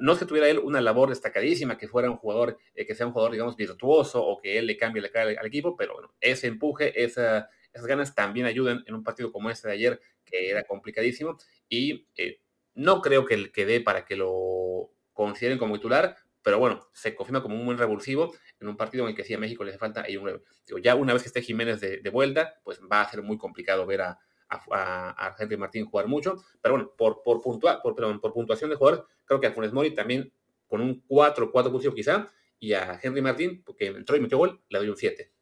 no 0.00 0.12
es 0.12 0.18
que 0.18 0.24
tuviera 0.24 0.48
él 0.48 0.58
una 0.58 0.80
labor 0.80 1.10
destacadísima, 1.10 1.78
que 1.78 1.88
fuera 1.88 2.10
un 2.10 2.16
jugador, 2.16 2.58
eh, 2.74 2.86
que 2.86 2.94
sea 2.94 3.06
un 3.06 3.12
jugador, 3.12 3.32
digamos, 3.32 3.56
virtuoso, 3.56 4.24
o 4.24 4.40
que 4.40 4.58
él 4.58 4.66
le 4.66 4.76
cambie 4.76 5.02
la 5.02 5.10
cara 5.10 5.30
al, 5.38 5.46
equipo, 5.46 5.76
pero 5.76 5.94
bueno, 5.94 6.14
ese 6.20 6.46
empuje, 6.46 7.02
esas 7.02 7.46
ganas 7.74 8.14
también 8.14 8.46
ayudan 8.46 8.84
en 8.86 8.94
un 8.94 9.02
partido 9.02 9.32
como 9.32 9.50
este 9.50 9.68
de 9.68 9.74
ayer, 9.74 10.00
que 10.24 10.50
era 10.50 10.64
complicadísimo, 10.64 11.36
y 11.68 12.06
eh, 12.16 12.40
no 12.74 13.02
creo 13.02 13.26
que, 13.26 13.52
que 13.52 13.66
dé 13.66 13.80
para 13.80 14.04
que 14.04 14.16
lo 14.16 14.90
consideren 15.12 15.58
como 15.58 15.74
titular, 15.76 16.16
pero 16.42 16.58
bueno, 16.58 16.88
se 16.92 17.14
confirma 17.14 17.42
como 17.42 17.54
un 17.54 17.64
buen 17.64 17.78
revulsivo 17.78 18.34
en 18.60 18.68
un 18.68 18.76
partido 18.76 19.04
en 19.04 19.10
el 19.10 19.16
que 19.16 19.24
sí 19.24 19.34
a 19.34 19.38
México 19.38 19.64
le 19.64 19.70
hace 19.70 19.78
falta 19.78 20.02
ahí 20.02 20.16
un 20.16 20.40
digo, 20.66 20.78
ya 20.78 20.94
una 20.94 21.12
vez 21.12 21.22
que 21.22 21.28
esté 21.28 21.42
Jiménez 21.42 21.80
de, 21.80 22.10
vuelta, 22.10 22.60
pues 22.64 22.80
va 22.80 23.00
a 23.00 23.10
ser 23.10 23.22
muy 23.22 23.38
complicado 23.38 23.86
ver 23.86 24.02
a, 24.02 24.18
a, 24.48 25.34
Henry 25.38 25.56
Martín 25.56 25.86
jugar 25.86 26.06
mucho, 26.08 26.36
pero 26.60 26.74
bueno, 26.74 26.92
por, 26.96 27.22
por, 27.22 27.40
por, 27.42 28.20
por 28.20 28.32
puntuación 28.32 28.70
de 28.70 28.76
jugadores, 28.76 29.04
creo 29.24 29.40
que 29.40 29.46
a 29.46 29.52
Funes 29.52 29.72
Mori 29.72 29.94
también 29.94 30.32
con 30.66 30.80
un 30.80 31.02
4, 31.06 31.50
4 31.52 31.94
quizá, 31.94 32.28
y 32.58 32.74
a 32.74 32.98
Henry 33.02 33.20
Martín, 33.20 33.62
porque 33.64 33.86
entró 33.86 34.16
y 34.16 34.20
metió 34.20 34.38
gol, 34.38 34.62
le 34.68 34.78
doy 34.78 34.88
un 34.88 34.96
7. 34.96 35.32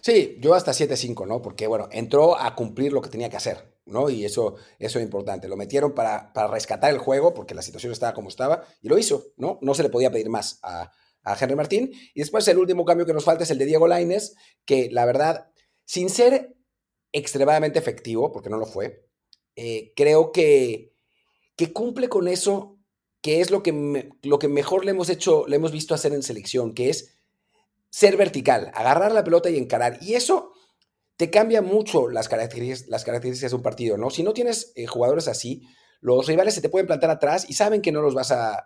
Sí, 0.00 0.36
yo 0.40 0.54
hasta 0.54 0.72
7-5, 0.72 1.26
¿no? 1.26 1.42
Porque, 1.42 1.66
bueno, 1.66 1.88
entró 1.92 2.38
a 2.38 2.54
cumplir 2.54 2.92
lo 2.92 3.02
que 3.02 3.10
tenía 3.10 3.28
que 3.28 3.36
hacer, 3.36 3.78
¿no? 3.86 4.10
Y 4.10 4.24
eso, 4.24 4.56
eso 4.78 4.98
es 4.98 5.04
importante. 5.04 5.48
Lo 5.48 5.56
metieron 5.56 5.94
para, 5.94 6.32
para 6.32 6.48
rescatar 6.48 6.90
el 6.90 6.98
juego, 6.98 7.34
porque 7.34 7.54
la 7.54 7.62
situación 7.62 7.92
estaba 7.92 8.14
como 8.14 8.28
estaba, 8.28 8.64
y 8.80 8.88
lo 8.88 8.98
hizo, 8.98 9.32
¿no? 9.36 9.58
No 9.62 9.74
se 9.74 9.82
le 9.82 9.88
podía 9.88 10.10
pedir 10.10 10.28
más 10.28 10.58
a, 10.62 10.92
a 11.22 11.36
Henry 11.38 11.56
Martín. 11.56 11.92
Y 12.14 12.20
después 12.20 12.46
el 12.48 12.58
último 12.58 12.84
cambio 12.84 13.06
que 13.06 13.12
nos 13.12 13.24
falta 13.24 13.44
es 13.44 13.50
el 13.50 13.58
de 13.58 13.66
Diego 13.66 13.88
Laines, 13.88 14.34
que 14.64 14.88
la 14.90 15.04
verdad, 15.04 15.50
sin 15.84 16.10
ser 16.10 16.56
extremadamente 17.12 17.78
efectivo, 17.78 18.32
porque 18.32 18.50
no 18.50 18.58
lo 18.58 18.66
fue, 18.66 19.08
eh, 19.56 19.92
creo 19.96 20.32
que, 20.32 20.94
que 21.56 21.72
cumple 21.72 22.08
con 22.08 22.28
eso, 22.28 22.78
que 23.20 23.40
es 23.40 23.50
lo 23.50 23.62
que, 23.62 24.10
lo 24.22 24.38
que 24.38 24.48
mejor 24.48 24.84
le 24.84 24.92
hemos 24.92 25.08
hecho, 25.08 25.46
le 25.46 25.56
hemos 25.56 25.72
visto 25.72 25.94
hacer 25.94 26.12
en 26.12 26.22
selección, 26.22 26.74
que 26.74 26.90
es 26.90 27.17
ser 27.90 28.16
vertical, 28.16 28.70
agarrar 28.74 29.12
la 29.12 29.24
pelota 29.24 29.50
y 29.50 29.56
encarar. 29.56 29.98
Y 30.00 30.14
eso 30.14 30.52
te 31.16 31.30
cambia 31.30 31.62
mucho 31.62 32.08
las 32.08 32.28
características, 32.28 32.88
las 32.90 33.04
características 33.04 33.50
de 33.50 33.56
un 33.56 33.62
partido, 33.62 33.96
¿no? 33.96 34.10
Si 34.10 34.22
no 34.22 34.32
tienes 34.32 34.72
eh, 34.76 34.86
jugadores 34.86 35.28
así, 35.28 35.62
los 36.00 36.26
rivales 36.26 36.54
se 36.54 36.60
te 36.60 36.68
pueden 36.68 36.86
plantar 36.86 37.10
atrás 37.10 37.46
y 37.48 37.54
saben 37.54 37.82
que 37.82 37.92
no 37.92 38.02
los 38.02 38.14
vas 38.14 38.30
a, 38.30 38.64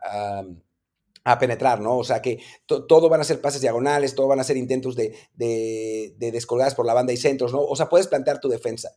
a 1.25 1.39
penetrar, 1.39 1.81
¿no? 1.81 1.99
O 1.99 2.05
sea 2.05 2.20
que 2.20 2.41
todo 2.66 3.09
van 3.09 3.20
a 3.20 3.25
ser 3.25 3.41
pases 3.41 3.61
diagonales, 3.61 4.14
todo 4.14 4.29
van 4.29 4.41
a 4.41 4.45
ser 4.45 4.57
intentos 4.57 4.97
de, 4.97 5.16
de, 5.35 6.14
descolgadas 6.18 6.75
por 6.75 6.87
la 6.87 6.95
banda 6.95 7.12
y 7.12 7.16
centros, 7.16 7.53
¿no? 7.53 7.61
O 7.61 7.77
sea, 7.77 7.89
puedes 7.89 8.09
plantear 8.09 8.41
tu 8.41 8.49
defensa. 8.49 8.91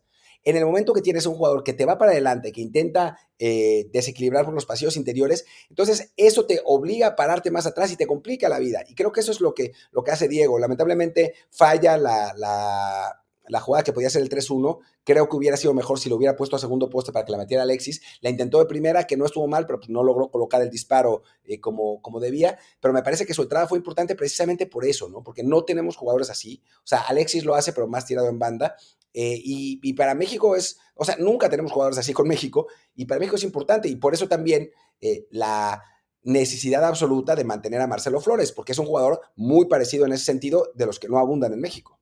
En 0.46 0.56
el 0.56 0.66
momento 0.66 0.93
que 0.93 1.02
tienes 1.02 1.26
un 1.26 1.36
jugador 1.36 1.64
que 1.64 1.74
te 1.74 1.86
va 1.86 1.98
para 1.98 2.12
adelante, 2.12 2.52
que 2.52 2.62
intenta 2.62 3.18
eh, 3.39 3.89
desequilibrar 3.91 4.46
por 4.46 4.54
los 4.54 4.66
pasillos 4.66 4.96
interiores, 4.96 5.46
entonces 5.70 6.14
eso 6.16 6.46
te 6.46 6.62
obliga 6.64 7.08
a 7.08 7.16
pararte 7.16 7.52
más 7.52 7.66
atrás 7.66 7.91
y 7.91 7.98
te 7.98 8.08
complica 8.08 8.48
la 8.48 8.60
vida. 8.60 8.84
Y 8.88 8.96
creo 8.96 9.12
que 9.12 9.20
eso 9.20 9.32
es 9.32 9.41
lo 9.41 9.54
que, 9.54 9.74
lo 9.91 10.04
que 10.04 10.12
hace 10.12 10.28
Diego. 10.28 10.60
Lamentablemente 10.60 11.34
falla 11.50 11.98
la, 11.98 12.34
la 12.38 13.25
la 13.48 13.60
jugada 13.60 13.84
que 13.84 13.93
podía 13.93 14.10
ser 14.10 14.22
el 14.22 14.30
3-1, 14.30 14.80
creo 15.04 15.30
que 15.30 15.36
hubiera 15.36 15.58
sido 15.58 15.74
mejor 15.74 16.00
si 16.00 16.10
lo 16.10 16.16
hubiera 16.16 16.36
puesto 16.36 16.56
a 16.56 16.60
segundo 16.60 16.89
poste 16.89 17.12
para 17.12 17.26
que 17.26 17.32
la 17.32 17.38
metiera 17.38 17.64
Alexis. 17.64 18.02
La 18.22 18.30
intentó 18.30 18.60
de 18.60 18.66
primera, 18.66 19.06
que 19.06 19.18
no 19.18 19.26
estuvo 19.26 19.48
mal, 19.48 19.66
pero 19.66 19.80
pues 19.80 19.89
no 19.89 20.04
logró 20.04 20.30
colocar 20.30 20.62
el 20.62 20.70
disparo 20.70 21.24
eh, 21.43 21.60
como, 21.60 22.02
como 22.02 22.20
debía. 22.20 22.58
Pero 22.80 22.93
me 22.93 23.04
parece 23.04 23.26
que 23.26 23.34
su 23.34 23.43
entrada 23.43 23.68
fue 23.68 23.78
importante 23.78 24.16
precisamente 24.16 24.66
por 24.66 24.86
eso, 24.86 25.10
¿no? 25.10 25.24
Porque 25.24 25.43
no 25.43 25.64
tenemos 25.64 25.96
jugadores 25.96 26.30
así. 26.30 26.62
O 26.78 26.88
sea, 26.88 27.02
Alexis 27.02 27.46
lo 27.46 27.56
hace, 27.56 27.74
pero 27.74 27.88
más 27.88 28.06
tirado 28.06 28.30
en 28.30 28.39
banda. 28.39 28.76
Eh, 29.14 29.39
y, 29.43 29.93
para 29.93 30.14
México 30.14 30.56
es, 30.56 30.78
o 30.96 31.06
sea, 31.06 31.16
nunca 31.18 31.50
tenemos 31.50 31.72
jugadores 31.72 31.98
así 31.98 32.14
con 32.14 32.28
México. 32.28 32.68
Y 32.96 33.06
para 33.06 33.20
México 33.20 33.36
es 33.36 33.43
importante. 33.43 33.88
Y 33.88 33.96
por 33.96 34.14
eso 34.14 34.28
también 34.28 34.72
eh, 35.02 35.28
la 35.30 35.84
necesidad 36.24 36.84
absoluta 36.84 37.36
de 37.36 37.43
mantener 37.43 37.80
a 37.82 37.88
Marcelo 37.88 38.20
Flores, 38.20 38.52
porque 38.52 38.72
es 38.72 38.80
un 38.80 38.88
jugador 38.88 39.22
muy 39.36 39.68
parecido 39.68 40.06
en 40.06 40.14
ese 40.14 40.26
sentido 40.26 40.72
de 40.74 40.88
los 40.88 41.00
que 41.00 41.08
no 41.08 41.20
abundan 41.20 41.54
en 41.54 41.62
México 41.62 42.00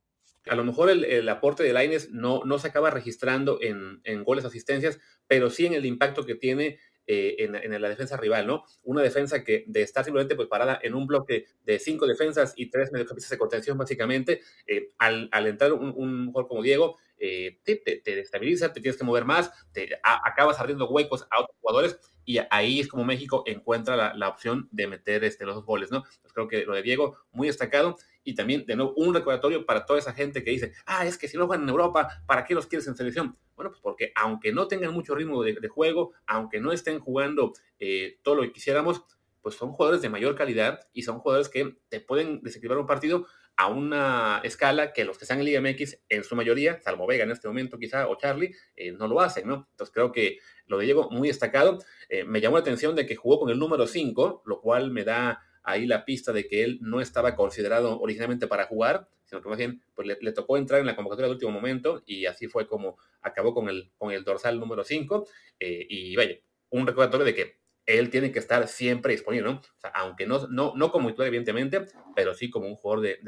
a 0.47 0.55
lo 0.55 0.63
mejor 0.63 0.89
el, 0.89 1.29
aporte 1.29 1.63
de 1.63 1.73
Laines 1.73 2.11
no, 2.11 2.43
no 2.45 2.59
se 2.59 2.67
acaba 2.67 2.89
registrando 2.89 3.59
en, 3.61 4.01
en 4.03 4.23
goles, 4.23 4.45
asistencias, 4.45 4.99
pero 5.27 5.49
sí 5.49 5.65
en 5.65 5.73
el 5.73 5.85
impacto 5.85 6.25
que 6.25 6.35
tiene 6.35 6.79
eh, 7.05 7.35
en, 7.39 7.81
la 7.81 7.89
defensa 7.89 8.15
rival, 8.15 8.47
¿no? 8.47 8.63
Una 8.83 9.01
defensa 9.01 9.43
que 9.43 9.65
de 9.67 9.81
estar 9.81 10.05
simplemente 10.05 10.37
pues 10.37 10.47
parada 10.47 10.79
en 10.81 10.93
un 10.93 11.05
bloque 11.05 11.47
de 11.65 11.77
cinco 11.77 12.07
defensas 12.07 12.53
y 12.55 12.69
tres 12.69 12.93
mediocampistas 12.93 13.31
de 13.31 13.37
contención, 13.37 13.77
básicamente, 13.77 14.39
eh, 14.67 14.91
al, 14.99 15.29
entrar 15.45 15.73
un, 15.73 15.93
un, 15.97 16.27
jugador 16.27 16.47
como 16.47 16.63
Diego, 16.63 16.97
eh, 17.25 17.61
te, 17.63 17.77
te, 17.77 18.15
destabiliza, 18.15 18.73
te 18.73 18.81
tienes 18.81 18.97
que 18.97 19.05
mover 19.05 19.23
más, 19.23 19.49
te 19.71 19.97
acabas 20.03 20.59
abriendo 20.59 20.89
huecos 20.89 21.25
a 21.31 21.39
otros 21.39 21.55
jugadores 21.61 21.97
y 22.25 22.39
ahí 22.49 22.81
es 22.81 22.89
como 22.89 23.05
México 23.05 23.43
encuentra 23.45 23.95
la, 23.95 24.13
la 24.13 24.27
opción 24.27 24.67
de 24.71 24.87
meter 24.87 25.23
este, 25.23 25.45
los 25.45 25.55
dos 25.55 25.65
goles, 25.65 25.89
¿no? 25.89 26.03
Pues 26.21 26.33
creo 26.33 26.49
que 26.49 26.65
lo 26.65 26.75
de 26.75 26.81
Diego, 26.81 27.17
muy 27.31 27.47
destacado 27.47 27.95
y 28.25 28.35
también, 28.35 28.65
de 28.65 28.75
nuevo, 28.75 28.93
un 28.97 29.13
recordatorio 29.13 29.65
para 29.65 29.85
toda 29.85 29.99
esa 29.99 30.11
gente 30.11 30.43
que 30.43 30.51
dice, 30.51 30.73
ah, 30.85 31.05
es 31.05 31.17
que 31.17 31.29
si 31.29 31.37
no 31.37 31.47
juegan 31.47 31.63
en 31.63 31.69
Europa, 31.69 32.09
¿para 32.25 32.43
qué 32.43 32.55
los 32.55 32.67
quieres 32.67 32.87
en 32.89 32.97
selección? 32.97 33.37
Bueno, 33.55 33.71
pues 33.71 33.81
porque 33.81 34.11
aunque 34.15 34.51
no 34.51 34.67
tengan 34.67 34.93
mucho 34.93 35.15
ritmo 35.15 35.43
de, 35.43 35.67
juego, 35.69 36.11
aunque 36.27 36.59
no 36.59 36.73
estén 36.73 36.99
jugando 36.99 37.53
eh, 37.79 38.19
todo 38.21 38.35
lo 38.35 38.41
que 38.41 38.51
quisiéramos, 38.51 39.01
pues 39.41 39.55
son 39.55 39.71
jugadores 39.71 40.01
de 40.01 40.09
mayor 40.09 40.35
calidad 40.35 40.87
y 40.91 41.03
son 41.03 41.19
jugadores 41.19 41.47
que 41.47 41.77
te 41.87 42.01
pueden 42.01 42.41
desequilibrar 42.41 42.79
un 42.79 42.87
partido 42.87 43.27
a 43.55 43.67
una 43.67 44.41
escala 44.43 44.93
que 44.93 45.05
los 45.05 45.17
que 45.17 45.25
están 45.25 45.39
en 45.39 45.45
Liga 45.45 45.61
MX, 45.61 45.99
en 46.09 46.23
su 46.23 46.35
mayoría, 46.35 46.81
salvo 46.81 47.05
Vega 47.05 47.23
en 47.23 47.31
este 47.31 47.47
momento 47.47 47.77
quizá, 47.77 48.07
o 48.07 48.17
Charlie, 48.17 48.55
eh, 48.75 48.91
no 48.93 49.07
lo 49.07 49.21
hacen, 49.21 49.47
¿no? 49.47 49.67
Entonces 49.71 49.93
creo 49.93 50.11
que 50.11 50.39
lo 50.65 50.77
de 50.77 50.85
Diego 50.85 51.09
muy 51.11 51.27
destacado. 51.27 51.79
Eh, 52.09 52.23
me 52.23 52.41
llamó 52.41 52.57
la 52.57 52.61
atención 52.61 52.95
de 52.95 53.05
que 53.05 53.15
jugó 53.15 53.39
con 53.39 53.49
el 53.49 53.59
número 53.59 53.85
5, 53.87 54.43
lo 54.45 54.61
cual 54.61 54.91
me 54.91 55.03
da 55.03 55.41
ahí 55.63 55.85
la 55.85 56.03
pista 56.03 56.33
de 56.33 56.47
que 56.47 56.63
él 56.63 56.79
no 56.81 56.99
estaba 56.99 57.35
considerado 57.35 57.99
originalmente 57.99 58.47
para 58.47 58.65
jugar, 58.65 59.07
sino 59.23 59.41
que 59.41 59.49
más 59.49 59.57
bien 59.57 59.81
pues, 59.95 60.07
le, 60.07 60.31
tocó 60.33 60.57
entrar 60.57 60.81
en 60.81 60.85
la 60.85 60.95
convocatoria 60.95 61.27
de 61.27 61.33
último 61.33 61.51
momento 61.51 62.03
y 62.05 62.25
así 62.25 62.47
fue 62.47 62.67
como 62.67 62.97
acabó 63.21 63.53
con 63.53 63.69
el, 63.69 63.91
con 63.97 64.11
el 64.11 64.23
dorsal 64.23 64.59
número 64.59 64.83
5. 64.83 65.27
Eh, 65.59 65.85
y 65.89 66.15
vaya, 66.15 66.35
un 66.69 66.85
recordatorio 66.85 67.25
de 67.25 67.33
que 67.33 67.62
él 67.85 68.09
tiene 68.09 68.31
que 68.31 68.39
estar 68.39 68.67
siempre 68.67 69.13
disponible, 69.13 69.51
¿no? 69.51 69.57
O 69.59 69.79
sea, 69.79 69.91
aunque 69.91 70.25
no, 70.25 70.47
no, 70.47 70.73
no 70.75 70.91
como 70.91 71.09
titular, 71.09 71.27
evidentemente, 71.27 71.85
pero 72.15 72.33
sí 72.33 72.49
como 72.49 72.67
un 72.67 72.75
jugador 72.75 73.03
de, 73.03 73.19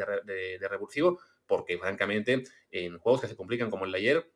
de, 0.60 0.68
revulsivo, 0.68 1.20
porque 1.46 1.78
francamente 1.78 2.44
en 2.72 2.98
juegos 2.98 3.22
que 3.22 3.28
se 3.28 3.36
complican 3.36 3.70
como 3.70 3.86
el 3.86 3.92
de 3.92 3.98
ayer, 3.98 4.32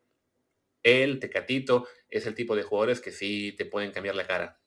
él, 0.82 1.20
Tecatito, 1.20 1.86
es 2.08 2.26
el 2.26 2.34
tipo 2.34 2.56
de 2.56 2.62
jugadores 2.62 3.00
que 3.00 3.12
sí 3.12 3.54
te 3.56 3.66
pueden 3.66 3.92
cambiar 3.92 4.14
la 4.14 4.26
cara. 4.26 4.59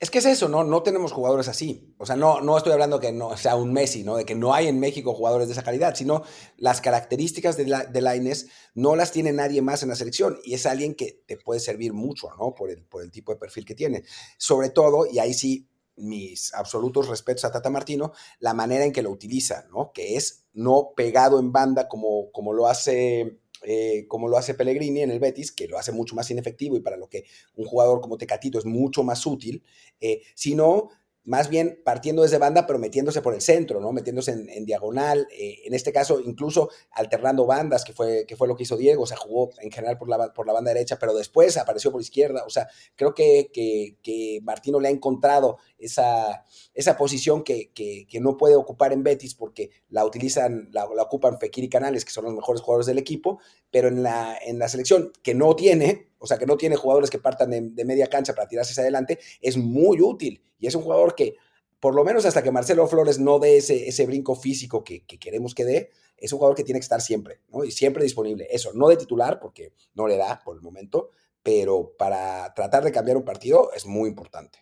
Es 0.00 0.10
que 0.10 0.16
es 0.16 0.24
eso, 0.24 0.48
¿no? 0.48 0.64
No 0.64 0.82
tenemos 0.82 1.12
jugadores 1.12 1.46
así. 1.46 1.94
O 1.98 2.06
sea, 2.06 2.16
no, 2.16 2.40
no 2.40 2.56
estoy 2.56 2.72
hablando 2.72 2.98
que 2.98 3.12
no 3.12 3.36
sea 3.36 3.54
un 3.54 3.70
Messi, 3.70 4.02
¿no? 4.02 4.16
De 4.16 4.24
que 4.24 4.34
no 4.34 4.54
hay 4.54 4.66
en 4.66 4.80
México 4.80 5.12
jugadores 5.12 5.46
de 5.46 5.52
esa 5.52 5.62
calidad, 5.62 5.94
sino 5.94 6.22
las 6.56 6.80
características 6.80 7.58
de, 7.58 7.66
la, 7.66 7.84
de 7.84 8.34
no 8.74 8.96
las 8.96 9.12
tiene 9.12 9.34
nadie 9.34 9.60
más 9.60 9.82
en 9.82 9.90
la 9.90 9.96
selección. 9.96 10.38
Y 10.42 10.54
es 10.54 10.64
alguien 10.64 10.94
que 10.94 11.22
te 11.26 11.36
puede 11.36 11.60
servir 11.60 11.92
mucho, 11.92 12.30
¿no? 12.38 12.54
Por 12.54 12.70
el, 12.70 12.82
por 12.82 13.02
el 13.02 13.10
tipo 13.10 13.30
de 13.30 13.38
perfil 13.38 13.66
que 13.66 13.74
tiene. 13.74 14.04
Sobre 14.38 14.70
todo, 14.70 15.04
y 15.04 15.18
ahí 15.18 15.34
sí, 15.34 15.68
mis 15.96 16.54
absolutos 16.54 17.06
respetos 17.08 17.44
a 17.44 17.52
Tata 17.52 17.68
Martino, 17.68 18.12
la 18.38 18.54
manera 18.54 18.86
en 18.86 18.92
que 18.92 19.02
lo 19.02 19.10
utiliza, 19.10 19.66
¿no? 19.70 19.92
Que 19.92 20.16
es 20.16 20.46
no 20.54 20.92
pegado 20.96 21.38
en 21.38 21.52
banda 21.52 21.88
como, 21.88 22.32
como 22.32 22.54
lo 22.54 22.68
hace 22.68 23.38
eh, 23.62 24.06
como 24.08 24.28
lo 24.28 24.36
hace 24.36 24.54
Pellegrini 24.54 25.02
en 25.02 25.10
el 25.10 25.20
Betis, 25.20 25.52
que 25.52 25.68
lo 25.68 25.78
hace 25.78 25.92
mucho 25.92 26.14
más 26.14 26.30
inefectivo 26.30 26.76
y 26.76 26.80
para 26.80 26.96
lo 26.96 27.08
que 27.08 27.24
un 27.56 27.66
jugador 27.66 28.00
como 28.00 28.18
Tecatito 28.18 28.58
es 28.58 28.64
mucho 28.64 29.02
más 29.02 29.26
útil, 29.26 29.62
eh, 30.00 30.22
sino 30.34 30.88
más 31.30 31.48
bien 31.48 31.80
partiendo 31.84 32.22
desde 32.22 32.38
banda, 32.38 32.66
pero 32.66 32.80
metiéndose 32.80 33.22
por 33.22 33.34
el 33.34 33.40
centro, 33.40 33.80
¿no? 33.80 33.92
Metiéndose 33.92 34.32
en, 34.32 34.64
diagonal, 34.64 35.28
eh, 35.30 35.60
en 35.64 35.74
este 35.74 35.92
caso 35.92 36.18
incluso 36.18 36.70
alternando 36.90 37.46
bandas, 37.46 37.84
que 37.84 37.92
fue, 37.92 38.24
que 38.26 38.34
fue 38.34 38.48
lo 38.48 38.56
que 38.56 38.64
hizo 38.64 38.76
Diego, 38.76 39.04
o 39.04 39.06
sea, 39.06 39.16
jugó 39.16 39.50
en 39.60 39.70
general 39.70 39.96
por 39.96 40.08
la, 40.08 40.32
por 40.32 40.44
la 40.48 40.52
banda 40.52 40.72
derecha, 40.74 40.98
pero 40.98 41.14
después 41.14 41.56
apareció 41.56 41.92
por 41.92 42.00
izquierda, 42.00 42.42
o 42.44 42.50
sea, 42.50 42.66
creo 42.96 43.14
que, 43.14 43.52
que, 43.52 44.40
Martino 44.42 44.80
le 44.80 44.88
ha 44.88 44.90
encontrado 44.90 45.58
esa, 45.78 46.44
esa 46.74 46.96
posición 46.96 47.44
que, 47.44 47.70
que, 47.72 48.20
no 48.20 48.36
puede 48.36 48.56
ocupar 48.56 48.92
en 48.92 49.04
Betis 49.04 49.36
porque 49.36 49.70
la 49.88 50.04
utilizan, 50.04 50.68
la, 50.72 50.84
ocupan 50.84 51.38
Fekir 51.38 51.62
y 51.62 51.68
Canales, 51.68 52.04
que 52.04 52.10
son 52.10 52.24
los 52.24 52.34
mejores 52.34 52.60
jugadores 52.60 52.86
del 52.86 52.98
equipo, 52.98 53.38
pero 53.70 53.86
en 53.86 54.02
la, 54.02 54.36
en 54.44 54.58
la 54.58 54.68
selección 54.68 55.12
que 55.22 55.34
no 55.34 55.54
tiene, 55.54 56.09
o 56.20 56.26
sea, 56.26 56.38
que 56.38 56.46
no 56.46 56.56
tiene 56.56 56.76
jugadores 56.76 57.10
que 57.10 57.18
partan 57.18 57.50
de, 57.50 57.84
media 57.84 58.06
cancha 58.06 58.34
para 58.34 58.46
tirarse 58.46 58.72
hacia 58.72 58.82
adelante, 58.82 59.18
es 59.40 59.56
muy 59.56 60.00
útil. 60.00 60.42
Y 60.58 60.66
es 60.66 60.74
un 60.74 60.82
jugador 60.82 61.14
que, 61.14 61.34
por 61.80 61.94
lo 61.94 62.04
menos 62.04 62.26
hasta 62.26 62.42
que 62.42 62.52
Marcelo 62.52 62.86
Flores 62.86 63.18
no 63.18 63.38
dé 63.38 63.56
ese, 63.56 63.88
ese 63.88 64.06
brinco 64.06 64.36
físico 64.36 64.84
que, 64.84 65.04
queremos 65.04 65.54
que 65.54 65.64
dé, 65.64 65.90
es 66.18 66.32
un 66.32 66.38
jugador 66.38 66.56
que 66.56 66.64
tiene 66.64 66.78
que 66.78 66.84
estar 66.84 67.00
siempre, 67.00 67.40
¿no? 67.48 67.64
Y 67.64 67.70
siempre 67.70 68.04
disponible. 68.04 68.46
Eso, 68.50 68.72
no 68.74 68.88
de 68.88 68.98
titular, 68.98 69.40
porque 69.40 69.72
no 69.94 70.06
le 70.06 70.18
da 70.18 70.42
por 70.44 70.54
el 70.54 70.62
momento, 70.62 71.08
pero 71.42 71.94
para 71.96 72.52
tratar 72.54 72.84
de 72.84 72.92
cambiar 72.92 73.16
un 73.16 73.24
partido 73.24 73.72
es 73.74 73.86
muy 73.86 74.10
importante. 74.10 74.58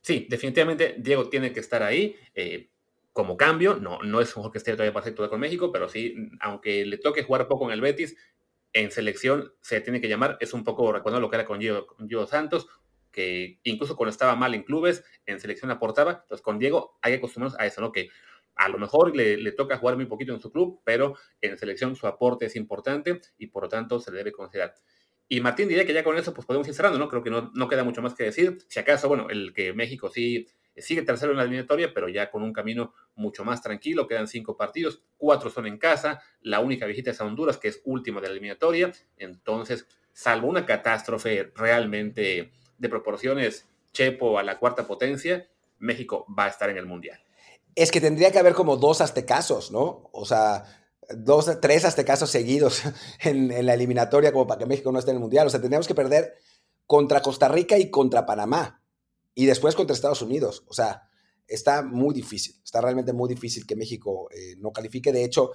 Sí, 0.00 0.26
definitivamente 0.28 0.96
Diego 0.98 1.28
tiene 1.28 1.52
que 1.52 1.60
estar 1.60 1.84
ahí. 1.84 2.16
Eh, 2.34 2.70
como 3.12 3.36
cambio, 3.36 3.76
no, 3.76 4.02
no 4.02 4.20
es 4.20 4.28
un 4.30 4.34
jugador 4.34 4.52
que 4.52 4.58
esté 4.58 4.72
todavía 4.72 4.92
perfecto 4.92 5.30
con 5.30 5.38
México, 5.38 5.70
pero 5.70 5.88
sí, 5.88 6.16
aunque 6.40 6.84
le 6.84 6.98
toque 6.98 7.22
jugar 7.22 7.46
poco 7.46 7.66
en 7.66 7.70
el 7.70 7.80
Betis, 7.80 8.16
en 8.74 8.90
selección 8.90 9.54
se 9.60 9.80
tiene 9.80 10.00
que 10.00 10.08
llamar, 10.08 10.36
es 10.40 10.52
un 10.52 10.64
poco 10.64 10.92
recuerdo 10.92 11.20
lo 11.20 11.30
que 11.30 11.36
era 11.36 11.46
con 11.46 11.60
Gio, 11.60 12.26
Santos, 12.26 12.66
que 13.10 13.60
incluso 13.62 13.96
cuando 13.96 14.10
estaba 14.10 14.34
mal 14.34 14.52
en 14.52 14.64
clubes, 14.64 15.04
en 15.24 15.38
selección 15.40 15.70
aportaba. 15.70 16.22
Entonces, 16.22 16.42
con 16.42 16.58
Diego 16.58 16.98
hay 17.00 17.12
que 17.12 17.18
acostumbrarnos 17.18 17.58
a 17.58 17.66
eso, 17.66 17.80
¿no? 17.80 17.92
Que 17.92 18.08
a 18.56 18.68
lo 18.68 18.78
mejor 18.78 19.16
le, 19.16 19.52
toca 19.52 19.78
jugar 19.78 19.96
muy 19.96 20.06
poquito 20.06 20.34
en 20.34 20.40
su 20.40 20.50
club, 20.50 20.80
pero 20.84 21.14
en 21.40 21.56
selección 21.56 21.94
su 21.94 22.08
aporte 22.08 22.46
es 22.46 22.56
importante 22.56 23.20
y 23.38 23.46
por 23.46 23.62
lo 23.62 23.68
tanto 23.68 24.00
se 24.00 24.10
le 24.10 24.18
debe 24.18 24.32
considerar. 24.32 24.74
Y 25.28 25.40
Martín 25.40 25.68
diría 25.68 25.86
que 25.86 25.94
ya 25.94 26.04
con 26.04 26.18
eso 26.18 26.34
pues 26.34 26.46
podemos 26.46 26.66
ir 26.66 26.74
cerrando, 26.74 26.98
¿no? 26.98 27.08
Creo 27.08 27.22
que 27.22 27.30
no, 27.30 27.52
no 27.54 27.68
queda 27.68 27.84
mucho 27.84 28.02
más 28.02 28.14
que 28.14 28.24
decir. 28.24 28.58
Si 28.68 28.80
acaso, 28.80 29.06
bueno, 29.06 29.28
el 29.30 29.54
que 29.54 29.72
México 29.72 30.10
sí 30.10 30.48
sigue 30.76 31.02
tercero 31.02 31.32
en 31.32 31.38
la 31.38 31.44
eliminatoria, 31.44 31.92
pero 31.94 32.08
ya 32.08 32.30
con 32.30 32.42
un 32.42 32.52
camino 32.52 32.94
mucho 33.14 33.44
más 33.44 33.62
tranquilo. 33.62 34.06
Quedan 34.06 34.26
cinco 34.26 34.56
partidos, 34.56 35.02
cuatro 35.16 35.50
son 35.50 35.66
en 35.66 35.78
casa. 35.78 36.22
La 36.40 36.60
única 36.60 36.86
visita 36.86 37.10
es 37.10 37.20
a 37.20 37.24
Honduras, 37.24 37.58
que 37.58 37.68
es 37.68 37.80
última 37.84 38.20
de 38.20 38.28
la 38.28 38.32
eliminatoria. 38.32 38.92
Entonces, 39.16 39.86
salvo 40.12 40.48
una 40.48 40.66
catástrofe 40.66 41.52
realmente 41.54 42.52
de 42.78 42.88
proporciones 42.88 43.68
Chepo 43.92 44.38
a 44.38 44.42
la 44.42 44.58
cuarta 44.58 44.86
potencia, 44.86 45.48
México 45.78 46.26
va 46.36 46.46
a 46.46 46.48
estar 46.48 46.68
en 46.68 46.76
el 46.76 46.86
Mundial. 46.86 47.20
Es 47.76 47.90
que 47.90 48.00
tendría 48.00 48.32
que 48.32 48.38
haber 48.38 48.54
como 48.54 48.76
dos 48.76 49.00
aztecazos, 49.00 49.70
¿no? 49.70 50.10
O 50.12 50.24
sea, 50.24 50.64
dos, 51.10 51.60
tres 51.60 51.84
aztecazos 51.84 52.30
seguidos 52.30 52.82
en, 53.20 53.52
en, 53.52 53.66
la 53.66 53.74
eliminatoria 53.74 54.32
como 54.32 54.46
para 54.46 54.58
que 54.58 54.66
México 54.66 54.90
no 54.90 54.98
esté 54.98 55.12
en 55.12 55.18
el 55.18 55.20
Mundial. 55.20 55.46
O 55.46 55.50
sea, 55.50 55.60
tendríamos 55.60 55.86
que 55.86 55.94
perder 55.94 56.34
contra 56.86 57.22
Costa 57.22 57.48
Rica 57.48 57.78
y 57.78 57.90
contra 57.90 58.26
Panamá. 58.26 58.83
Y 59.34 59.46
después 59.46 59.74
contra 59.74 59.94
Estados 59.94 60.22
Unidos. 60.22 60.64
O 60.68 60.74
sea, 60.74 61.08
está 61.46 61.82
muy 61.82 62.14
difícil. 62.14 62.56
Está 62.64 62.80
realmente 62.80 63.12
muy 63.12 63.28
difícil 63.28 63.66
que 63.66 63.76
México 63.76 64.28
eh, 64.30 64.56
no 64.58 64.72
califique. 64.72 65.12
De 65.12 65.24
hecho, 65.24 65.52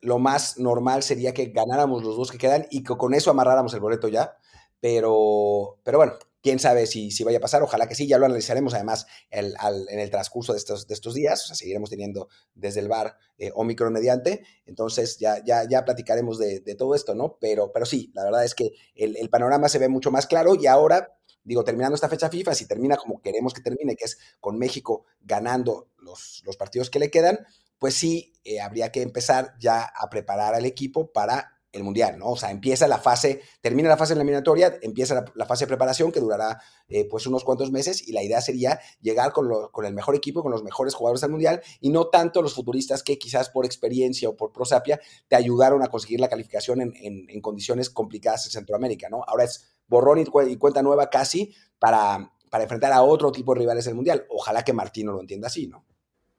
lo 0.00 0.18
más 0.18 0.58
normal 0.58 1.02
sería 1.02 1.32
que 1.32 1.46
ganáramos 1.46 2.02
los 2.02 2.16
dos 2.16 2.30
que 2.30 2.38
quedan 2.38 2.66
y 2.70 2.82
que 2.82 2.96
con 2.96 3.14
eso 3.14 3.30
amarráramos 3.30 3.74
el 3.74 3.80
boleto 3.80 4.08
ya. 4.08 4.36
Pero, 4.80 5.78
pero 5.84 5.98
bueno, 5.98 6.14
quién 6.42 6.58
sabe 6.58 6.86
si, 6.86 7.10
si 7.10 7.24
vaya 7.24 7.38
a 7.38 7.40
pasar, 7.40 7.62
ojalá 7.62 7.86
que 7.86 7.94
sí, 7.94 8.06
ya 8.06 8.18
lo 8.18 8.26
analizaremos 8.26 8.74
además 8.74 9.06
en 9.30 9.52
el 9.88 10.10
transcurso 10.10 10.52
de 10.52 10.58
estos, 10.58 10.86
de 10.86 10.94
estos 10.94 11.14
días, 11.14 11.44
o 11.44 11.46
sea, 11.48 11.56
seguiremos 11.56 11.90
teniendo 11.90 12.28
desde 12.54 12.80
el 12.80 12.88
bar 12.88 13.16
eh, 13.38 13.50
Omicron 13.54 13.92
mediante, 13.92 14.42
entonces 14.66 15.18
ya, 15.18 15.42
ya, 15.44 15.68
ya 15.68 15.84
platicaremos 15.84 16.38
de, 16.38 16.60
todo 16.76 16.94
esto, 16.94 17.14
¿no? 17.14 17.36
Pero, 17.40 17.72
pero 17.72 17.84
sí, 17.84 18.10
la 18.14 18.24
verdad 18.24 18.44
es 18.44 18.54
que 18.54 18.72
el, 18.94 19.28
panorama 19.28 19.68
se 19.68 19.78
ve 19.78 19.88
mucho 19.88 20.10
más 20.10 20.26
claro 20.26 20.54
y 20.54 20.66
ahora, 20.66 21.19
digo, 21.44 21.64
terminando 21.64 21.94
esta 21.94 22.08
fecha 22.08 22.28
FIFA, 22.28 22.54
si 22.54 22.66
termina 22.66 22.96
como 22.96 23.20
queremos 23.20 23.54
que 23.54 23.62
termine, 23.62 23.96
que 23.96 24.04
es 24.04 24.18
con 24.40 24.58
México 24.58 25.04
ganando 25.20 25.88
los, 25.98 26.42
los 26.44 26.56
partidos 26.56 26.90
que 26.90 26.98
le 26.98 27.10
quedan, 27.10 27.40
pues 27.78 27.94
sí, 27.94 28.34
eh, 28.44 28.60
habría 28.60 28.92
que 28.92 29.02
empezar 29.02 29.54
ya 29.58 29.82
a 29.82 30.08
preparar 30.10 30.54
al 30.54 30.66
equipo 30.66 31.12
para 31.12 31.60
el 31.72 31.84
Mundial, 31.84 32.18
¿no? 32.18 32.30
O 32.30 32.36
sea, 32.36 32.50
empieza 32.50 32.88
la 32.88 32.98
fase, 32.98 33.42
termina 33.60 33.88
la 33.88 33.96
fase 33.96 34.14
eliminatoria, 34.14 34.78
empieza 34.82 35.24
la, 35.34 35.46
fase 35.46 35.64
de 35.64 35.68
preparación 35.68 36.10
que 36.10 36.20
durará 36.20 36.60
eh, 36.88 37.06
pues 37.08 37.26
unos 37.26 37.44
cuantos 37.44 37.70
meses 37.70 38.06
y 38.06 38.12
la 38.12 38.22
idea 38.22 38.40
sería 38.40 38.80
llegar 39.00 39.32
con, 39.32 39.48
lo, 39.48 39.70
con, 39.70 39.84
el 39.84 39.94
mejor 39.94 40.16
equipo, 40.16 40.42
con 40.42 40.50
los 40.50 40.64
mejores 40.64 40.94
jugadores 40.94 41.22
al 41.22 41.30
Mundial 41.30 41.62
y 41.80 41.90
no 41.90 42.08
tanto 42.08 42.42
los 42.42 42.54
futuristas 42.54 43.02
que 43.02 43.18
quizás 43.18 43.50
por 43.50 43.64
experiencia 43.64 44.28
o 44.28 44.36
por 44.36 44.52
prosapia 44.52 45.00
te 45.28 45.36
ayudaron 45.36 45.82
a 45.82 45.88
conseguir 45.88 46.18
la 46.18 46.28
calificación 46.28 46.80
en, 46.80 46.92
en, 46.96 47.26
en 47.28 47.40
condiciones 47.40 47.88
complicadas 47.88 48.46
en 48.46 48.52
Centroamérica, 48.52 49.08
¿no? 49.08 49.22
Ahora 49.26 49.44
es 49.44 49.70
borrón 49.90 50.18
y, 50.20 50.56
cuenta 50.56 50.82
nueva 50.82 51.10
casi 51.10 51.54
para, 51.78 52.30
para 52.48 52.62
enfrentar 52.62 52.92
a 52.92 53.02
otro 53.02 53.30
tipo 53.32 53.52
de 53.52 53.60
rivales 53.60 53.84
del 53.84 53.94
Mundial. 53.94 54.24
Ojalá 54.30 54.62
que 54.62 54.72
Martino 54.72 55.12
lo 55.12 55.20
entienda 55.20 55.48
así, 55.48 55.66
¿no? 55.66 55.84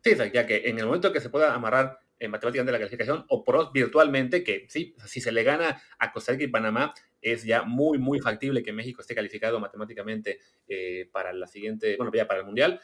Sí, 0.04 0.16
ya 0.34 0.48
que 0.48 0.64
en 0.66 0.80
el 0.80 0.88
momento 0.88 1.14
que 1.14 1.22
se 1.22 1.30
pueda 1.30 1.54
amarrar 1.54 2.00
en 2.18 2.32
matemáticas 2.32 2.66
de 2.66 2.72
la 2.72 2.78
calificación 2.80 3.26
o 3.30 3.44
pros 3.44 3.72
virtualmente, 3.72 4.44
que 4.44 4.66
sí, 4.70 4.96
si 5.06 5.22
se 5.22 5.32
le 5.32 5.44
gana 5.44 5.82
a 6.00 6.12
Costa 6.12 6.32
Rica 6.32 6.46
y 6.46 6.48
Panamá, 6.48 6.94
es 7.22 7.44
ya 7.44 7.64
muy, 7.64 8.00
muy 8.00 8.20
factible 8.20 8.64
que 8.64 8.74
México 8.74 9.02
esté 9.02 9.14
calificado 9.14 9.60
matemáticamente 9.60 10.40
eh, 10.68 11.10
para 11.12 11.34
la 11.34 11.46
siguiente, 11.46 11.98
bueno, 11.98 12.12
ya 12.14 12.28
para 12.28 12.40
el 12.40 12.46
Mundial. 12.46 12.80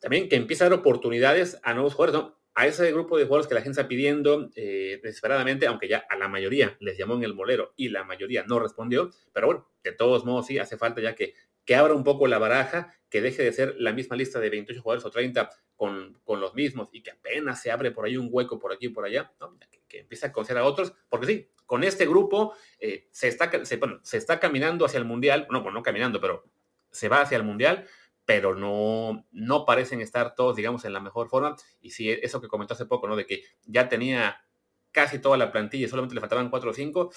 También 0.00 0.28
que 0.28 0.36
empiece 0.36 0.64
a 0.64 0.70
dar 0.70 0.78
oportunidades 0.78 1.58
a 1.62 1.74
nuevos 1.74 1.94
jugadores, 1.94 2.22
¿no? 2.22 2.41
A 2.54 2.66
ese 2.66 2.92
grupo 2.92 3.16
de 3.16 3.24
jugadores 3.24 3.46
que 3.46 3.54
la 3.54 3.62
gente 3.62 3.80
está 3.80 3.88
pidiendo 3.88 4.50
eh, 4.54 5.00
desesperadamente, 5.02 5.66
aunque 5.66 5.88
ya 5.88 6.04
a 6.08 6.16
la 6.16 6.28
mayoría 6.28 6.76
les 6.80 6.98
llamó 6.98 7.14
en 7.14 7.24
el 7.24 7.34
molero 7.34 7.72
y 7.76 7.88
la 7.88 8.04
mayoría 8.04 8.44
no 8.46 8.58
respondió, 8.58 9.10
pero 9.32 9.46
bueno, 9.46 9.68
de 9.82 9.92
todos 9.92 10.24
modos 10.24 10.46
sí 10.46 10.58
hace 10.58 10.76
falta 10.76 11.00
ya 11.00 11.14
que, 11.14 11.34
que 11.64 11.74
abra 11.74 11.94
un 11.94 12.04
poco 12.04 12.26
la 12.26 12.38
baraja, 12.38 12.94
que 13.08 13.22
deje 13.22 13.42
de 13.42 13.52
ser 13.52 13.76
la 13.78 13.92
misma 13.92 14.16
lista 14.16 14.38
de 14.38 14.50
28 14.50 14.82
jugadores 14.82 15.06
o 15.06 15.10
30 15.10 15.48
con, 15.76 16.18
con, 16.24 16.40
los 16.40 16.54
mismos 16.54 16.88
y 16.92 17.02
que 17.02 17.10
apenas 17.10 17.60
se 17.60 17.70
abre 17.70 17.90
por 17.90 18.04
ahí 18.04 18.16
un 18.16 18.28
hueco 18.30 18.58
por 18.58 18.72
aquí 18.72 18.86
y 18.86 18.90
por 18.90 19.04
allá, 19.04 19.32
¿no? 19.40 19.58
que, 19.58 19.82
que, 19.88 20.00
empiece 20.00 20.26
a 20.26 20.32
conocer 20.32 20.58
a 20.58 20.64
otros, 20.64 20.92
porque 21.08 21.26
sí, 21.26 21.50
con 21.66 21.84
este 21.84 22.06
grupo 22.06 22.54
eh, 22.78 23.08
se, 23.10 23.28
está, 23.28 23.50
se, 23.64 23.80
se 24.02 24.16
está 24.16 24.38
caminando 24.38 24.84
hacia 24.84 24.98
el 24.98 25.04
Mundial, 25.04 25.46
no, 25.50 25.62
bueno, 25.62 25.78
no 25.78 25.82
caminando, 25.82 26.20
pero 26.20 26.44
se 26.90 27.08
va 27.08 27.22
hacia 27.22 27.38
el 27.38 27.44
Mundial, 27.44 27.86
pero 28.24 28.54
no, 28.54 29.26
no 29.32 29.64
parecen 29.64 30.00
estar 30.00 30.34
todos, 30.34 30.56
digamos, 30.56 30.84
en 30.84 30.92
la 30.92 31.00
mejor 31.00 31.28
forma. 31.28 31.56
Y 31.80 31.90
sí, 31.90 32.10
eso 32.10 32.40
que 32.40 32.48
comentó 32.48 32.74
hace 32.74 32.86
poco, 32.86 33.08
¿no? 33.08 33.16
De 33.16 33.26
que 33.26 33.42
ya 33.64 33.88
tenía 33.88 34.44
casi 34.92 35.18
toda 35.18 35.36
la 35.36 35.52
plantilla 35.52 35.86
y 35.86 35.88
solamente 35.88 36.14
le 36.14 36.20
faltaban 36.20 36.50
cuatro 36.50 36.70
o 36.70 36.74
cinco, 36.74 37.12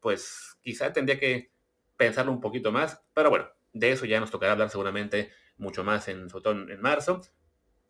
pues 0.00 0.56
quizá 0.62 0.92
tendría 0.92 1.18
que 1.18 1.52
pensarlo 1.96 2.32
un 2.32 2.40
poquito 2.40 2.72
más, 2.72 3.02
pero 3.14 3.30
bueno, 3.30 3.48
de 3.72 3.92
eso 3.92 4.04
ya 4.06 4.20
nos 4.20 4.30
tocará 4.30 4.52
hablar 4.52 4.70
seguramente 4.70 5.30
mucho 5.56 5.84
más 5.84 6.08
en, 6.08 6.28
sobre 6.28 6.72
en 6.72 6.80
marzo 6.80 7.22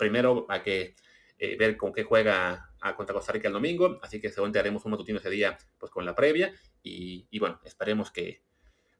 primero 0.02 0.46
hay 0.48 0.62
que 0.62 0.96
eh, 1.38 1.56
ver 1.56 1.76
con 1.76 1.92
qué 1.92 2.02
juega 2.02 2.70
a 2.80 2.96
contra 2.96 3.14
Costa 3.14 3.32
Rica 3.32 3.46
el 3.46 3.54
domingo, 3.54 4.00
así 4.02 4.20
que 4.20 4.30
seguramente 4.30 4.58
haremos 4.58 4.84
un 4.84 4.90
matutino 4.90 5.20
ese 5.20 5.30
día 5.30 5.56
pues 5.78 5.92
con 5.92 6.04
la 6.04 6.16
previa 6.16 6.52
y, 6.82 7.28
y 7.30 7.38
bueno, 7.38 7.60
esperemos 7.64 8.10
que 8.10 8.42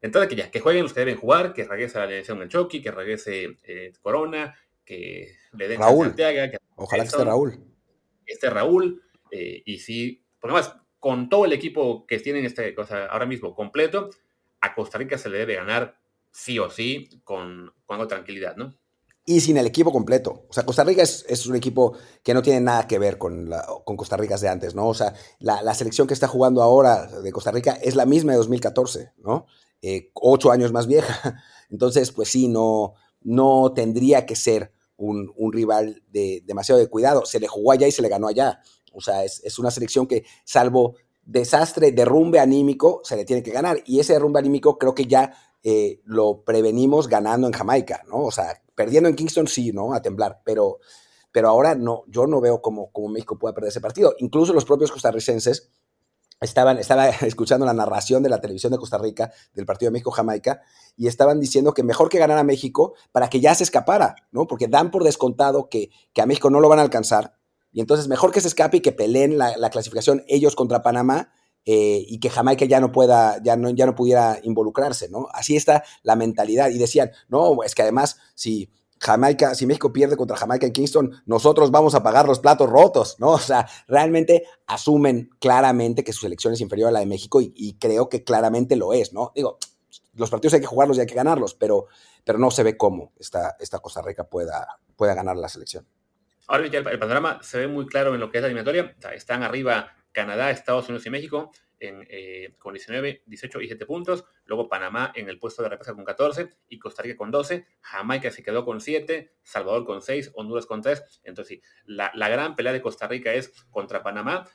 entonces 0.03 0.29
que 0.29 0.37
ya, 0.37 0.51
que 0.51 0.61
jueguen 0.61 0.83
los 0.83 0.93
que 0.93 1.01
deben 1.01 1.17
jugar, 1.17 1.55
que 1.55 1.65
regrese 1.65 1.97
a 1.99 2.07
la 2.07 2.13
elección 2.13 2.43
el 2.43 2.49
Chucky, 2.49 2.83
que 2.83 2.91
regrese 2.91 3.57
eh, 3.63 3.93
Corona, 4.03 4.55
que 4.85 5.37
le 5.53 5.69
den 5.69 5.81
Raúl. 5.81 6.09
Santiago, 6.09 6.51
que 6.51 6.59
Ojalá 6.75 7.05
que 7.05 7.09
esté 7.09 7.25
Raúl. 7.25 7.65
Esté 8.27 8.51
Raúl, 8.51 9.03
eh, 9.31 9.63
y 9.65 9.79
sí, 9.79 10.25
porque 10.41 10.55
más, 10.55 10.75
con 10.99 11.29
todo 11.29 11.45
el 11.45 11.53
equipo 11.53 12.05
que 12.07 12.19
tienen 12.19 12.45
este, 12.45 12.75
cosa 12.75 13.07
ahora 13.07 13.27
mismo 13.27 13.55
completo, 13.55 14.11
a 14.61 14.75
Costa 14.75 14.99
Rica 14.99 15.17
se 15.19 15.31
le 15.31 15.39
debe 15.39 15.55
ganar 15.55 15.97
sí 16.33 16.59
o 16.59 16.69
sí 16.69 17.21
con, 17.23 17.73
con 17.87 18.09
tranquilidad, 18.09 18.57
¿no? 18.57 18.77
y 19.25 19.41
sin 19.41 19.57
el 19.57 19.67
equipo 19.67 19.93
completo. 19.93 20.47
O 20.49 20.53
sea, 20.53 20.67
Costa 20.67 20.85
Rica 20.85 21.03
es, 21.03 21.25
es, 21.29 21.47
un 21.47 21.55
equipo 21.55 21.97
que 22.25 22.35
no 22.35 22.43
tiene 22.43 22.61
nada 22.61 22.87
que 22.89 22.99
ver 22.99 23.19
con, 23.19 23.49
la, 23.49 23.65
con 23.85 23.97
Costa 23.97 24.17
Rica 24.17 24.37
de 24.37 24.49
antes, 24.49 24.75
¿no? 24.75 24.89
O 24.89 24.95
sea, 24.95 25.15
la, 25.39 25.63
la, 25.63 25.75
selección 25.75 26.09
que 26.09 26.15
está 26.15 26.27
jugando 26.27 26.63
ahora 26.63 27.07
de 27.07 27.33
Costa 27.33 27.53
Rica 27.53 27.79
es 27.81 27.95
la 27.95 28.05
misma 28.05 28.33
de 28.33 28.39
2014, 28.39 29.13
¿no? 29.19 29.47
Eh, 29.83 30.11
ocho 30.15 30.51
años 30.51 30.73
más 30.73 30.87
vieja. 30.87 31.43
Entonces, 31.71 32.13
pues 32.13 32.29
sí, 32.31 32.49
no, 32.49 32.95
no 33.21 33.73
tendría 33.75 34.25
que 34.25 34.37
ser 34.37 34.73
un, 34.97 35.33
un, 35.37 35.53
rival 35.53 36.03
de 36.09 36.43
demasiado 36.47 36.81
de 36.81 36.89
cuidado. 36.89 37.27
Se 37.27 37.41
le 37.41 37.49
jugó 37.49 37.73
allá 37.73 37.89
y 37.89 37.93
se 37.93 38.03
le 38.03 38.09
ganó 38.09 38.29
allá. 38.29 38.61
O 38.93 39.01
sea, 39.01 39.25
es, 39.25 39.43
es 39.45 39.59
una 39.59 39.71
selección 39.71 40.07
que, 40.07 40.25
salvo 40.45 40.95
desastre, 41.25 41.93
derrumbe 41.93 42.41
anímico, 42.41 43.01
se 43.05 43.17
le 43.17 43.25
tiene 43.25 43.43
que 43.43 43.51
ganar. 43.51 43.83
Y 43.87 44.01
ese 44.01 44.15
derrumbe 44.15 44.39
anímico 44.39 44.79
creo 44.79 44.95
que 44.95 45.07
ya 45.07 45.33
eh, 45.63 46.01
lo 46.05 46.43
prevenimos 46.45 47.09
ganando 47.09 47.47
en 47.47 47.53
Jamaica, 47.53 48.03
¿no? 48.09 48.25
O 48.25 48.33
sea, 48.33 48.61
perdiendo 48.75 49.09
en 49.09 49.17
Kingston 49.17 49.47
sí, 49.47 49.73
¿no? 49.73 49.95
A 49.95 50.03
temblar, 50.03 50.41
pero, 50.45 50.79
pero 51.31 51.49
ahora 51.49 51.75
no, 51.75 52.05
yo 52.09 52.27
no 52.27 52.41
veo 52.41 52.61
cómo, 52.61 52.91
cómo 52.91 53.09
México 53.09 53.39
pueda 53.39 53.55
perder 53.55 53.69
ese 53.69 53.81
partido. 53.81 54.15
Incluso 54.19 54.53
los 54.53 54.65
propios 54.65 54.91
costarricenses 54.91 55.71
estaban, 56.43 56.79
estaba 56.79 57.09
escuchando 57.23 57.67
la 57.67 57.75
narración 57.75 58.23
de 58.23 58.29
la 58.29 58.41
televisión 58.41 58.73
de 58.73 58.79
Costa 58.79 58.99
Rica 58.99 59.33
del 59.55 59.67
partido 59.67 59.89
de 59.89 59.93
México-Jamaica 59.95 60.63
y 60.97 61.07
estaban 61.07 61.41
diciendo 61.41 61.73
que 61.75 61.83
mejor 61.83 62.09
que 62.09 62.19
ganar 62.19 62.39
a 62.39 62.45
México 62.45 62.95
para 63.13 63.29
que 63.29 63.41
ya 63.41 63.55
se 63.55 63.65
escapara, 63.65 64.17
¿no? 64.31 64.47
Porque 64.47 64.69
dan 64.69 64.91
por 64.91 65.05
descontado 65.05 65.69
que, 65.69 65.91
que 66.13 66.23
a 66.23 66.27
México 66.27 66.51
no 66.51 66.61
lo 66.61 66.69
van 66.69 66.79
a 66.79 66.83
alcanzar 66.83 67.37
y 67.73 67.81
entonces 67.81 68.07
mejor 68.09 68.33
que 68.33 68.41
se 68.41 68.49
escape 68.49 68.77
y 68.77 68.81
que 68.81 68.93
peleen 68.93 69.39
la, 69.39 69.57
la 69.57 69.71
clasificación 69.71 70.23
ellos 70.29 70.55
contra 70.55 70.83
Panamá 70.83 71.33
eh, 71.65 72.05
y 72.09 72.19
que 72.19 72.29
Jamaica 72.29 72.65
ya 72.65 72.81
no 72.81 72.91
pueda, 72.91 73.41
ya 73.43 73.57
no, 73.57 73.71
ya 73.71 73.87
no 73.87 73.95
pudiera 73.95 74.41
involucrarse, 74.43 75.09
¿no? 75.09 75.29
Así 75.33 75.57
está 75.57 75.85
la 76.03 76.17
mentalidad. 76.17 76.71
Y 76.71 76.79
decían, 76.79 77.13
no, 77.29 77.63
es 77.63 77.75
que 77.75 77.83
además, 77.83 78.19
si 78.35 78.71
Jamaica, 79.03 79.57
si 79.57 79.67
México 79.67 79.93
pierde 79.93 80.17
contra 80.17 80.37
Jamaica 80.37 80.65
en 80.65 80.73
Kingston, 80.73 81.23
nosotros 81.27 81.73
vamos 81.73 81.97
a 81.97 82.05
pagar 82.05 82.27
los 82.27 82.39
platos 82.39 82.71
rotos, 82.71 83.19
¿no? 83.19 83.31
O 83.31 83.39
sea, 83.39 83.67
realmente 83.89 84.45
asumen 84.69 85.31
claramente 85.41 86.05
que 86.05 86.13
su 86.13 86.21
selección 86.21 86.53
es 86.53 86.61
inferior 86.61 86.89
a 86.89 86.93
la 86.93 87.01
de 87.01 87.07
México 87.07 87.41
y, 87.43 87.77
creo 87.81 88.09
que 88.09 88.23
claramente 88.23 88.77
lo 88.77 88.93
es, 88.93 89.13
¿no? 89.13 89.33
Digo, 89.35 89.59
los 90.15 90.31
partidos 90.31 90.55
hay 90.55 90.61
que 90.61 90.67
jugarlos 90.67 90.99
y 90.99 91.01
hay 91.01 91.07
que 91.07 91.17
ganarlos, 91.17 91.55
pero, 91.55 91.89
pero 92.25 92.39
no 92.39 92.53
se 92.53 92.63
ve 92.63 92.77
cómo 92.77 93.13
esta, 93.19 93.57
Costa 93.83 94.03
Rica 94.03 94.23
pueda, 94.23 94.79
pueda 94.95 95.15
ganar 95.15 95.37
la 95.37 95.49
selección. 95.49 95.85
Ahora 96.47 96.65
el, 96.65 96.75
el 96.75 96.99
panorama 97.01 97.41
se 97.43 97.59
ve 97.59 97.67
muy 97.67 97.87
claro 97.87 98.15
en 98.15 98.21
lo 98.21 98.31
que 98.31 98.39
es 98.39 98.43
la 98.43 98.47
eliminatoria. 98.47 98.95
Están 99.15 99.43
arriba 99.43 99.97
Canadá, 100.13 100.53
Estados 100.53 100.89
Unidos 100.89 101.07
y 101.07 101.11
México 101.11 101.51
en, 101.83 102.07
eh, 102.09 102.55
con 102.59 102.75
19, 102.75 103.23
18 103.27 103.61
y 103.61 103.67
7 103.67 103.87
puntos. 103.87 104.25
Luego 104.45 104.69
Panamá 104.69 105.13
en 105.15 105.29
el 105.29 105.39
puesto 105.39 105.63
de 105.63 105.69
repesca 105.69 105.95
con 105.95 106.05
14 106.05 106.49
y 106.69 106.79
Costa 106.79 107.03
Rica 107.03 107.17
con 107.17 107.31
12. 107.31 107.67
Jamaica 107.81 108.31
se 108.31 108.43
quedó 108.43 108.65
con 108.65 108.81
7, 108.81 109.35
Salvador 109.43 109.85
con 109.85 110.01
6, 110.01 110.33
Honduras 110.35 110.67
con 110.67 110.81
3. 110.81 111.21
Entonces, 111.25 111.59
sí, 111.59 111.63
la, 111.87 112.13
la 112.15 112.29
gran 112.29 112.55
pelea 112.55 112.73
de 112.73 112.81
Costa 112.81 113.09
Rica 113.09 113.33
es 113.33 113.51
contra 113.71 114.03
Panamá. 114.03 114.49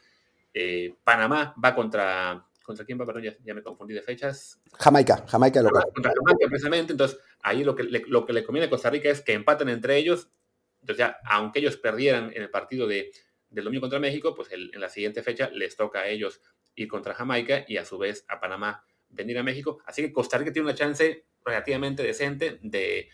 Eh, 0.53 0.95
Panamá 1.03 1.53
va 1.63 1.75
contra. 1.75 2.43
¿Contra 2.63 2.84
quién 2.84 2.99
va? 2.99 3.05
Perdón, 3.05 3.23
ya, 3.23 3.38
ya, 3.45 3.53
me 3.53 3.63
confundí 3.63 3.93
de 3.93 4.01
fechas. 4.01 4.61
Jamaica, 4.73 5.23
Jamaica 5.28 5.61
local. 5.61 5.84
Contra 5.93 6.11
Jamaica, 6.13 6.49
precisamente. 6.49 6.91
Entonces, 6.91 7.17
ahí 7.41 7.63
lo 7.63 7.73
que, 7.73 7.84
le, 7.84 8.03
lo 8.07 8.25
que 8.25 8.34
le 8.34 8.43
conviene 8.43 8.67
a 8.67 8.69
Costa 8.69 8.89
Rica 8.89 9.09
es 9.09 9.21
que 9.21 9.32
empaten 9.34 9.69
entre 9.69 9.95
ellos. 9.95 10.30
Entonces, 10.82 10.97
ya, 10.97 11.17
aunque 11.23 11.59
ellos 11.59 11.78
perdieran 11.78 12.32
en 12.34 12.41
el 12.41 12.49
partido 12.49 12.86
de, 12.88 13.11
del 13.49 13.65
domingo 13.65 13.81
contra 13.81 13.99
México, 13.99 14.35
pues 14.35 14.51
el, 14.51 14.71
en 14.73 14.81
la 14.81 14.89
siguiente 14.89 15.23
fecha 15.23 15.49
les 15.51 15.75
toca 15.75 15.99
a 15.99 16.07
ellos 16.07 16.41
ir 16.75 16.87
contra 16.87 17.13
Jamaica 17.13 17.65
y 17.67 17.77
a 17.77 17.85
su 17.85 17.97
vez 17.97 18.25
a 18.27 18.39
Panamá 18.39 18.83
venir 19.09 19.37
a 19.37 19.43
México. 19.43 19.79
Así 19.85 20.01
que 20.01 20.11
Costa 20.11 20.37
Rica 20.37 20.51
tiene 20.51 20.67
una 20.67 20.75
chance 20.75 21.25
relativamente 21.43 22.03
decente 22.03 22.59
de, 22.61 23.09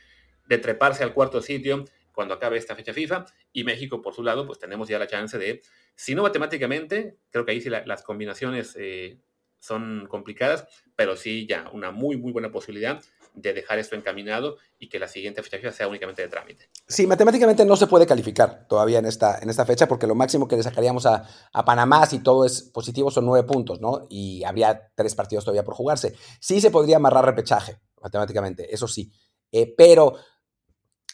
de 0.47 0.57
treparse 0.57 1.03
al 1.03 1.13
cuarto 1.13 1.41
sitio 1.41 1.85
cuando 2.11 2.33
acabe 2.33 2.57
esta 2.57 2.75
fecha 2.75 2.93
FIFA. 2.93 3.25
Y 3.51 3.63
México, 3.63 4.01
por 4.01 4.13
su 4.13 4.23
lado, 4.23 4.45
pues 4.45 4.59
tenemos 4.59 4.87
ya 4.87 4.99
la 4.99 5.07
chance 5.07 5.37
de, 5.37 5.61
si 5.95 6.15
no 6.15 6.23
matemáticamente, 6.23 7.17
creo 7.29 7.45
que 7.45 7.51
ahí 7.51 7.61
sí 7.61 7.69
las 7.69 8.03
combinaciones 8.03 8.75
eh, 8.79 9.19
son 9.59 10.07
complicadas, 10.09 10.67
pero 10.95 11.15
sí 11.15 11.45
ya 11.47 11.69
una 11.71 11.91
muy, 11.91 12.17
muy 12.17 12.31
buena 12.31 12.51
posibilidad 12.51 13.01
de 13.33 13.53
dejar 13.53 13.79
esto 13.79 13.95
encaminado 13.95 14.57
y 14.79 14.89
que 14.89 14.99
la 14.99 15.07
siguiente 15.07 15.41
fecha 15.41 15.71
sea 15.71 15.87
únicamente 15.87 16.21
de 16.21 16.27
trámite. 16.27 16.69
Sí, 16.87 17.07
matemáticamente 17.07 17.65
no 17.65 17.75
se 17.75 17.87
puede 17.87 18.05
calificar 18.05 18.67
todavía 18.67 18.99
en 18.99 19.05
esta, 19.05 19.39
en 19.39 19.49
esta 19.49 19.65
fecha 19.65 19.87
porque 19.87 20.07
lo 20.07 20.15
máximo 20.15 20.47
que 20.47 20.55
le 20.55 20.63
sacaríamos 20.63 21.05
a, 21.05 21.27
a, 21.51 21.65
Panamá 21.65 22.05
si 22.05 22.19
todo 22.19 22.45
es 22.45 22.61
positivo 22.61 23.09
son 23.09 23.25
nueve 23.25 23.47
puntos, 23.47 23.81
¿no? 23.81 24.05
Y 24.09 24.43
habría 24.43 24.91
tres 24.95 25.15
partidos 25.15 25.43
todavía 25.45 25.63
por 25.63 25.75
jugarse. 25.75 26.15
Sí 26.39 26.61
se 26.61 26.71
podría 26.71 26.97
amarrar 26.97 27.25
repechaje 27.25 27.79
matemáticamente, 28.01 28.73
eso 28.73 28.87
sí. 28.87 29.11
Eh, 29.51 29.73
pero 29.75 30.15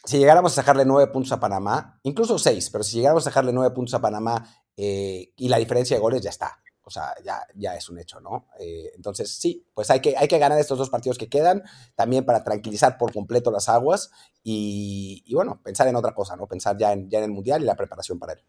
si 0.04 0.18
llegáramos 0.18 0.52
a 0.52 0.56
sacarle 0.56 0.84
nueve 0.84 1.12
puntos 1.12 1.32
a 1.32 1.40
Panamá, 1.40 2.00
incluso 2.02 2.38
seis, 2.38 2.70
pero 2.70 2.84
si 2.84 2.96
llegáramos 2.96 3.26
a 3.26 3.30
sacarle 3.30 3.52
nueve 3.52 3.74
puntos 3.74 3.94
a 3.94 4.00
Panamá 4.00 4.44
eh, 4.76 5.32
y 5.36 5.48
la 5.48 5.58
diferencia 5.58 5.96
de 5.96 6.00
goles 6.00 6.22
ya 6.22 6.30
está. 6.30 6.58
O 6.82 6.90
sea, 6.90 7.14
ya, 7.24 7.46
ya 7.54 7.76
es 7.76 7.88
un 7.88 7.98
hecho, 7.98 8.20
¿no? 8.20 8.48
Eh, 8.58 8.90
entonces, 8.94 9.30
sí, 9.30 9.64
pues 9.74 9.90
hay 9.90 10.00
que, 10.00 10.16
hay 10.16 10.28
que 10.28 10.38
ganar 10.38 10.58
estos 10.58 10.78
dos 10.78 10.90
partidos 10.90 11.18
que 11.18 11.28
quedan, 11.28 11.62
también 11.94 12.24
para 12.24 12.42
tranquilizar 12.42 12.98
por 12.98 13.12
completo 13.12 13.50
las 13.50 13.68
aguas 13.68 14.10
y, 14.42 15.22
bueno, 15.32 15.60
pensar 15.62 15.86
en 15.88 15.96
otra 15.96 16.14
cosa, 16.14 16.36
¿no? 16.36 16.46
Pensar 16.46 16.76
ya 16.78 16.92
en, 16.92 17.08
el 17.12 17.30
Mundial 17.30 17.62
y 17.62 17.66
la 17.66 17.76
preparación 17.76 18.18
para 18.18 18.32
él. 18.32 18.40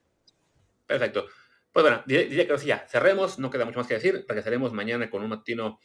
Perfecto. 0.87 1.25
Pues 1.71 1.83
bueno, 1.83 2.03
diría, 2.05 2.47
que 2.47 2.65
ya, 2.65 2.85
cerremos, 2.89 3.39
no 3.39 3.49
queda 3.49 3.65
mucho 3.65 3.79
más 3.79 3.87
que 3.87 3.93
decir, 3.93 4.25
regresaremos 4.27 4.73
mañana 4.73 5.09
con 5.09 5.23
un 5.23 5.29
matino 5.29 5.79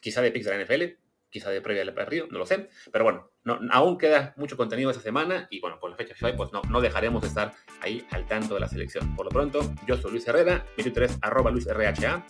quizá 0.00 0.20
de 0.20 0.30
Pix 0.30 0.46
de 0.46 0.56
la 0.56 0.64
NFL, 0.64 0.98
quizá 1.30 1.50
de 1.50 1.60
previa 1.60 1.82
al 1.82 1.94
partido, 1.94 2.26
no 2.30 2.38
lo 2.38 2.46
sé. 2.46 2.68
Pero 2.92 3.04
bueno, 3.04 3.30
no, 3.44 3.58
aún 3.70 3.98
queda 3.98 4.34
mucho 4.36 4.56
contenido 4.56 4.90
esta 4.90 5.02
semana 5.02 5.46
y 5.50 5.60
bueno, 5.60 5.78
por 5.80 5.90
la 5.90 5.96
fecha 5.96 6.14
FIFA, 6.14 6.36
pues 6.36 6.52
no, 6.52 6.62
no 6.70 6.80
dejaremos 6.80 7.22
de 7.22 7.28
estar 7.28 7.52
ahí 7.80 8.06
al 8.10 8.26
tanto 8.26 8.54
de 8.54 8.60
la 8.60 8.68
selección. 8.68 9.14
Por 9.16 9.26
lo 9.26 9.30
pronto, 9.30 9.60
yo 9.86 9.96
soy 9.96 10.12
Luis 10.12 10.26
Herrera, 10.26 10.64
mi 10.76 10.82
Twitter 10.82 11.04
es 11.04 11.18
arroba 11.22 11.50
LuisRHA. 11.50 12.26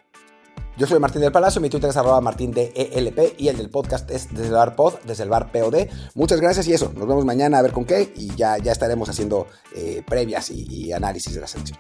Yo 0.77 0.87
soy 0.87 0.99
Martín 0.99 1.23
del 1.23 1.33
Palacio, 1.33 1.59
mi 1.61 1.71
Twitter 1.71 1.89
es 1.89 1.97
arroba 1.97 2.21
Martín 2.21 2.53
de 2.53 2.71
ELP 2.75 3.41
y 3.41 3.49
el 3.49 3.57
del 3.57 3.71
podcast 3.71 4.11
es 4.11 4.29
desde 4.29 4.49
el 4.49 4.53
bar 4.53 4.77
pod, 4.77 4.99
desde 5.05 5.23
el 5.23 5.31
bar 5.31 5.51
POD. 5.51 5.89
Muchas 6.15 6.39
gracias 6.39 6.69
y 6.69 6.75
eso, 6.75 6.93
nos 6.95 7.09
vemos 7.09 7.25
mañana 7.25 7.59
a 7.59 7.63
ver 7.63 7.73
con 7.73 7.87
qué 7.87 8.13
y 8.15 8.35
ya, 8.37 8.59
ya 8.59 8.73
estaremos 8.73 9.09
haciendo 9.09 9.47
eh, 9.75 10.03
previas 10.07 10.51
y, 10.51 10.67
y 10.69 10.93
análisis 10.93 11.35
de 11.35 11.41
la 11.41 11.47
selección. 11.47 11.79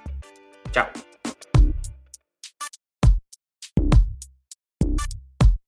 Chao. 0.72 0.86